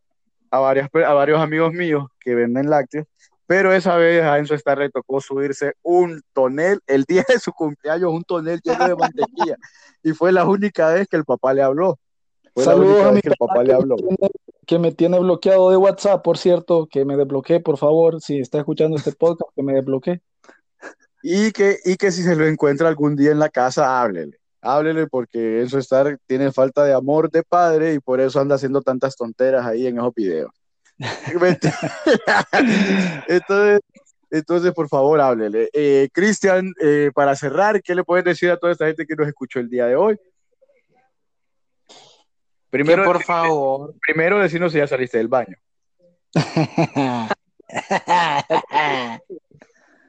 a, 0.50 0.60
varias, 0.60 0.88
a 0.94 1.12
varios 1.12 1.38
amigos 1.38 1.74
míos 1.74 2.06
que 2.20 2.34
venden 2.34 2.70
lácteos, 2.70 3.06
pero 3.46 3.74
esa 3.74 3.96
vez 3.96 4.22
a 4.22 4.38
Enzo 4.38 4.54
Star 4.54 4.78
le 4.78 4.88
tocó 4.88 5.20
subirse 5.20 5.74
un 5.82 6.22
tonel, 6.32 6.80
el 6.86 7.04
día 7.04 7.26
de 7.28 7.38
su 7.38 7.52
cumpleaños, 7.52 8.14
un 8.14 8.24
tonel 8.24 8.60
lleno 8.64 8.88
de 8.88 8.96
mantequilla, 8.96 9.56
y 10.02 10.12
fue 10.14 10.32
la 10.32 10.46
única 10.46 10.88
vez 10.88 11.06
que 11.06 11.18
el 11.18 11.26
papá 11.26 11.52
le 11.52 11.60
habló. 11.60 11.98
Saludos 12.56 13.04
a 13.04 13.12
mi 13.12 13.20
que 13.20 13.28
el 13.28 13.36
papá 13.38 13.62
le 13.62 13.74
habló. 13.74 13.96
Que 14.66 14.78
me 14.78 14.92
tiene 14.92 15.18
bloqueado 15.18 15.70
de 15.70 15.76
WhatsApp, 15.76 16.22
por 16.22 16.38
cierto, 16.38 16.88
que 16.90 17.04
me 17.04 17.16
desbloquee, 17.16 17.60
por 17.60 17.78
favor, 17.78 18.20
si 18.20 18.40
está 18.40 18.58
escuchando 18.58 18.96
este 18.96 19.12
podcast, 19.12 19.50
que 19.54 19.62
me 19.62 19.74
desbloquee. 19.74 20.20
Y 21.22 21.52
que, 21.52 21.78
y 21.84 21.96
que 21.96 22.12
si 22.12 22.22
se 22.22 22.36
lo 22.36 22.46
encuentra 22.46 22.88
algún 22.88 23.16
día 23.16 23.30
en 23.30 23.38
la 23.38 23.48
casa, 23.48 24.00
háblele 24.00 24.38
háblele 24.66 25.06
porque 25.06 25.62
eso 25.62 25.78
estar 25.78 26.18
tiene 26.26 26.52
falta 26.52 26.84
de 26.84 26.92
amor 26.92 27.30
de 27.30 27.42
padre 27.42 27.94
y 27.94 28.00
por 28.00 28.20
eso 28.20 28.40
anda 28.40 28.56
haciendo 28.56 28.82
tantas 28.82 29.16
tonteras 29.16 29.64
ahí 29.64 29.86
en 29.86 29.98
esos 29.98 30.14
videos. 30.14 30.50
entonces, 33.28 33.80
entonces, 34.30 34.72
por 34.72 34.88
favor, 34.88 35.20
háblele. 35.20 35.68
Eh, 35.72 36.08
Cristian, 36.12 36.72
eh, 36.80 37.10
para 37.14 37.36
cerrar, 37.36 37.82
¿qué 37.82 37.94
le 37.94 38.04
puedes 38.04 38.24
decir 38.24 38.50
a 38.50 38.56
toda 38.56 38.72
esta 38.72 38.86
gente 38.86 39.06
que 39.06 39.14
nos 39.14 39.28
escuchó 39.28 39.60
el 39.60 39.68
día 39.68 39.86
de 39.86 39.96
hoy? 39.96 40.18
Primero, 42.76 43.04
por 43.04 43.24
favor. 43.24 43.94
Primero, 44.00 44.38
decirnos 44.38 44.70
si 44.70 44.78
ya 44.78 44.86
saliste 44.86 45.16
del 45.16 45.28
baño. 45.28 45.56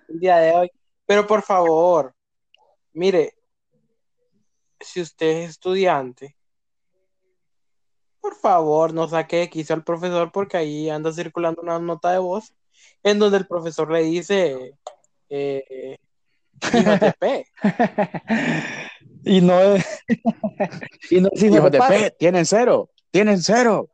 el 0.09 0.19
día 0.19 0.37
de 0.37 0.51
hoy. 0.51 0.69
Pero 1.05 1.25
por 1.25 1.43
favor, 1.43 2.13
mire, 2.91 3.35
si 4.81 4.99
usted 4.99 5.43
es 5.43 5.51
estudiante, 5.51 6.35
por 8.19 8.35
favor, 8.35 8.93
no 8.93 9.07
saque 9.07 9.43
X 9.43 9.71
al 9.71 9.85
profesor 9.85 10.33
porque 10.33 10.57
ahí 10.57 10.89
anda 10.89 11.13
circulando 11.13 11.61
una 11.61 11.79
nota 11.79 12.11
de 12.11 12.17
voz 12.17 12.53
en 13.01 13.19
donde 13.19 13.37
el 13.37 13.47
profesor 13.47 13.89
le 13.89 14.01
dice 14.03 14.73
eh, 15.29 15.97
y 19.23 19.41
no 19.41 19.59
es 19.59 19.85
y 21.09 21.21
no 21.21 21.29
hijo 21.33 21.69
de 21.69 21.79
P, 21.79 22.15
tienen 22.17 22.45
cero, 22.45 22.89
tienen 23.11 23.41
cero. 23.41 23.89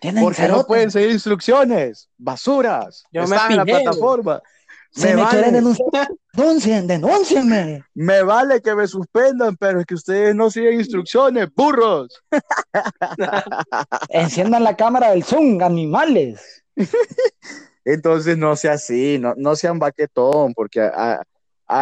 ¿Tienen 0.00 0.22
porque 0.22 0.48
no 0.48 0.66
pueden 0.66 0.90
seguir 0.90 1.10
instrucciones, 1.10 2.10
basuras, 2.18 3.04
Yo 3.10 3.22
están 3.22 3.52
en 3.52 3.56
la 3.56 3.64
plataforma. 3.64 4.42
Se 4.90 5.14
me, 5.16 5.26
quieren 5.28 5.54
denunciar. 5.54 6.08
Denuncien, 6.32 6.86
denúncienme. 6.86 7.84
Me 7.94 8.22
vale 8.22 8.60
que 8.60 8.74
me 8.74 8.86
suspendan, 8.86 9.56
pero 9.56 9.80
es 9.80 9.86
que 9.86 9.94
ustedes 9.94 10.34
no 10.36 10.50
siguen 10.50 10.74
instrucciones, 10.74 11.48
burros. 11.54 12.22
Enciendan 14.08 14.62
la 14.62 14.76
cámara 14.76 15.10
del 15.10 15.24
Zoom, 15.24 15.60
animales. 15.62 16.64
Entonces 17.84 18.38
no 18.38 18.54
sea 18.56 18.74
así, 18.74 19.18
no, 19.18 19.34
no 19.36 19.56
sean 19.56 19.78
baquetón, 19.78 20.54
porque 20.54 20.80
a, 20.80 21.14
a, 21.14 21.22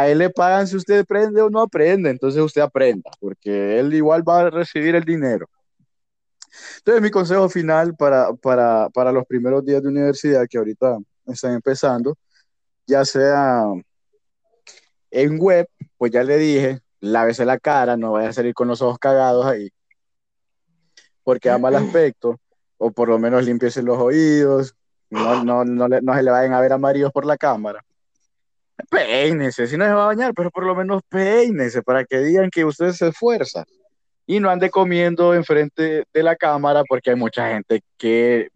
él 0.08 0.18
le 0.18 0.30
pagan 0.30 0.66
si 0.66 0.76
usted 0.76 1.00
aprende 1.00 1.42
o 1.42 1.50
no 1.50 1.60
aprende, 1.60 2.10
entonces 2.10 2.40
usted 2.40 2.62
aprenda, 2.62 3.10
porque 3.20 3.78
él 3.78 3.92
igual 3.94 4.26
va 4.26 4.40
a 4.40 4.50
recibir 4.50 4.94
el 4.94 5.04
dinero. 5.04 5.46
Entonces 6.78 7.02
mi 7.02 7.10
consejo 7.10 7.48
final 7.48 7.94
para, 7.96 8.32
para, 8.34 8.88
para 8.90 9.12
los 9.12 9.26
primeros 9.26 9.64
días 9.64 9.82
de 9.82 9.88
universidad 9.88 10.46
que 10.48 10.58
ahorita 10.58 10.98
están 11.26 11.54
empezando, 11.54 12.16
ya 12.86 13.04
sea 13.04 13.64
en 15.10 15.38
web, 15.38 15.68
pues 15.98 16.10
ya 16.10 16.22
le 16.22 16.38
dije, 16.38 16.80
lávese 17.00 17.44
la 17.44 17.58
cara, 17.58 17.96
no 17.96 18.12
vaya 18.12 18.30
a 18.30 18.32
salir 18.32 18.54
con 18.54 18.68
los 18.68 18.80
ojos 18.82 18.98
cagados 18.98 19.46
ahí, 19.46 19.70
porque 21.22 21.48
da 21.48 21.58
mal 21.58 21.74
aspecto, 21.74 22.38
o 22.78 22.90
por 22.90 23.08
lo 23.08 23.18
menos 23.18 23.44
limpiese 23.44 23.82
los 23.82 23.98
oídos, 23.98 24.74
no, 25.10 25.44
no, 25.44 25.64
no, 25.64 25.88
no 25.88 26.14
se 26.14 26.22
le 26.22 26.30
vayan 26.30 26.54
a 26.54 26.60
ver 26.60 26.72
amarillos 26.72 27.12
por 27.12 27.26
la 27.26 27.36
cámara. 27.36 27.84
Peínese, 28.90 29.66
si 29.66 29.76
no 29.76 29.84
se 29.84 29.92
va 29.92 30.04
a 30.04 30.06
bañar, 30.06 30.34
pero 30.34 30.50
por 30.50 30.64
lo 30.64 30.74
menos 30.74 31.02
peínese 31.08 31.82
para 31.82 32.04
que 32.04 32.18
digan 32.18 32.50
que 32.50 32.64
usted 32.64 32.92
se 32.92 33.08
esfuerza 33.08 33.64
y 34.26 34.40
no 34.40 34.50
ande 34.50 34.70
comiendo 34.70 35.34
enfrente 35.34 36.04
de 36.12 36.22
la 36.22 36.36
cámara 36.36 36.82
porque 36.88 37.10
hay 37.10 37.16
mucha 37.16 37.48
gente 37.48 37.82
que 37.98 38.48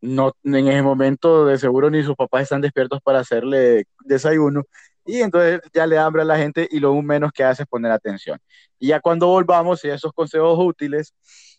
no, 0.00 0.32
en 0.42 0.68
ese 0.68 0.82
momento 0.82 1.46
de 1.46 1.58
seguro 1.58 1.90
ni 1.90 2.02
sus 2.02 2.16
papás 2.16 2.42
están 2.42 2.60
despiertos 2.60 3.00
para 3.02 3.20
hacerle 3.20 3.84
desayuno 4.04 4.64
y 5.04 5.20
entonces 5.20 5.60
ya 5.72 5.86
le 5.86 5.96
da 5.96 6.06
hambre 6.06 6.22
a 6.22 6.24
la 6.24 6.38
gente 6.38 6.68
y 6.70 6.80
lo 6.80 6.94
menos 7.02 7.32
que 7.32 7.44
hace 7.44 7.62
es 7.62 7.68
poner 7.68 7.90
atención. 7.92 8.38
Y 8.78 8.88
ya 8.88 9.00
cuando 9.00 9.26
volvamos, 9.28 9.84
y 9.84 9.88
esos 9.88 10.12
consejos 10.12 10.56
útiles, 10.58 11.14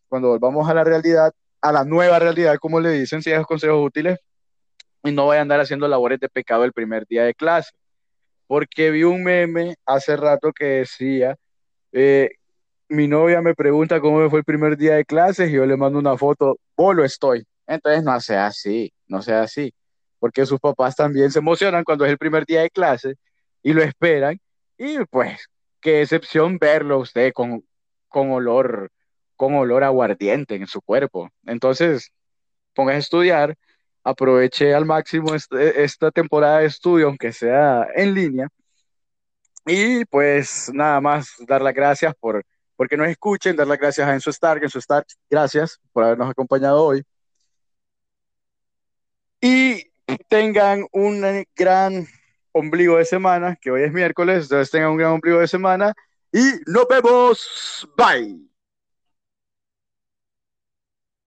cuando 0.08 0.30
volvamos 0.30 0.70
a 0.70 0.74
la 0.74 0.84
realidad, 0.84 1.34
a 1.62 1.72
la 1.72 1.84
nueva 1.84 2.20
realidad, 2.20 2.58
como 2.60 2.80
le 2.80 2.92
dicen, 2.92 3.22
si 3.22 3.32
esos 3.32 3.46
consejos 3.46 3.86
útiles, 3.86 4.20
y 5.04 5.12
no 5.12 5.26
voy 5.26 5.38
a 5.38 5.42
andar 5.42 5.60
haciendo 5.60 5.88
labores 5.88 6.20
de 6.20 6.30
pecado 6.30 6.64
el 6.64 6.74
primer 6.74 7.06
día 7.08 7.24
de 7.24 7.34
clase. 7.34 7.72
Porque 8.48 8.92
vi 8.92 9.04
un 9.04 9.24
meme 9.24 9.76
hace 9.86 10.16
rato 10.16 10.52
que 10.54 10.66
decía, 10.66 11.36
eh, 11.92 12.30
mi 12.90 13.08
novia 13.08 13.42
me 13.42 13.56
pregunta 13.56 14.00
cómo 14.00 14.20
me 14.20 14.30
fue 14.30 14.40
el 14.40 14.46
primer 14.46 14.78
día 14.78 14.96
de 14.96 15.06
clases 15.06 15.50
y 15.50 15.54
yo 15.54 15.66
le 15.66 15.78
mando 15.78 16.00
una 16.00 16.18
foto, 16.18 16.58
bolo 16.76 17.04
estoy. 17.04 17.46
Entonces 17.68 18.04
no 18.04 18.20
sea 18.22 18.48
así, 18.48 18.94
no 19.08 19.22
sea 19.22 19.44
así, 19.44 19.74
porque 20.20 20.46
sus 20.46 20.60
papás 20.60 20.96
también 20.96 21.32
se 21.32 21.40
emocionan 21.40 21.84
cuando 21.84 22.06
es 22.06 22.12
el 22.12 22.18
primer 22.18 22.46
día 22.46 22.62
de 22.62 22.70
clase 22.70 23.16
y 23.64 23.74
lo 23.74 23.82
esperan 23.84 24.40
y 24.78 25.00
pues 25.06 25.48
qué 25.80 26.02
excepción 26.02 26.58
verlo 26.60 27.00
usted 27.00 27.32
con, 27.34 27.64
con 28.10 28.32
olor 28.32 28.92
con 29.36 29.56
olor 29.56 29.84
aguardiente 29.84 30.56
en 30.56 30.68
su 30.68 30.82
cuerpo. 30.82 31.30
Entonces, 31.46 32.12
póngase 32.74 32.96
a 32.98 33.00
estudiar 33.00 33.56
aproveché 34.04 34.74
al 34.74 34.86
máximo 34.86 35.34
este, 35.36 35.84
esta 35.84 36.12
temporada 36.12 36.60
de 36.60 36.68
estudio, 36.68 37.08
aunque 37.08 37.32
sea 37.32 37.88
en 37.96 38.14
línea. 38.14 38.48
Y 39.66 40.06
pues 40.06 40.70
nada 40.74 41.00
más 41.02 41.36
dar 41.48 41.62
las 41.62 41.74
gracias 41.74 42.14
por 42.20 42.44
porque 42.76 42.98
nos 42.98 43.08
escuchen, 43.08 43.56
dar 43.56 43.68
las 43.68 43.78
gracias 43.78 44.08
a 44.08 44.14
Enzo 44.14 44.30
Stark, 44.32 44.64
Enzo 44.64 44.80
Stark, 44.80 45.06
gracias 45.30 45.80
por 45.92 46.04
habernos 46.04 46.30
acompañado 46.30 46.84
hoy. 46.84 47.04
Y 49.40 49.92
tengan 50.28 50.86
un 50.92 51.46
gran 51.56 52.08
ombligo 52.52 52.98
de 52.98 53.06
semana, 53.06 53.58
que 53.62 53.72
hoy 53.72 53.84
es 53.84 53.94
miércoles, 53.94 54.44
entonces 54.44 54.72
tengan 54.72 54.92
un 54.92 54.98
gran 54.98 55.12
ombligo 55.12 55.40
de 55.40 55.48
semana 55.48 55.94
y 56.32 56.44
nos 56.66 56.88
vemos. 56.88 57.88
Bye. 57.96 58.53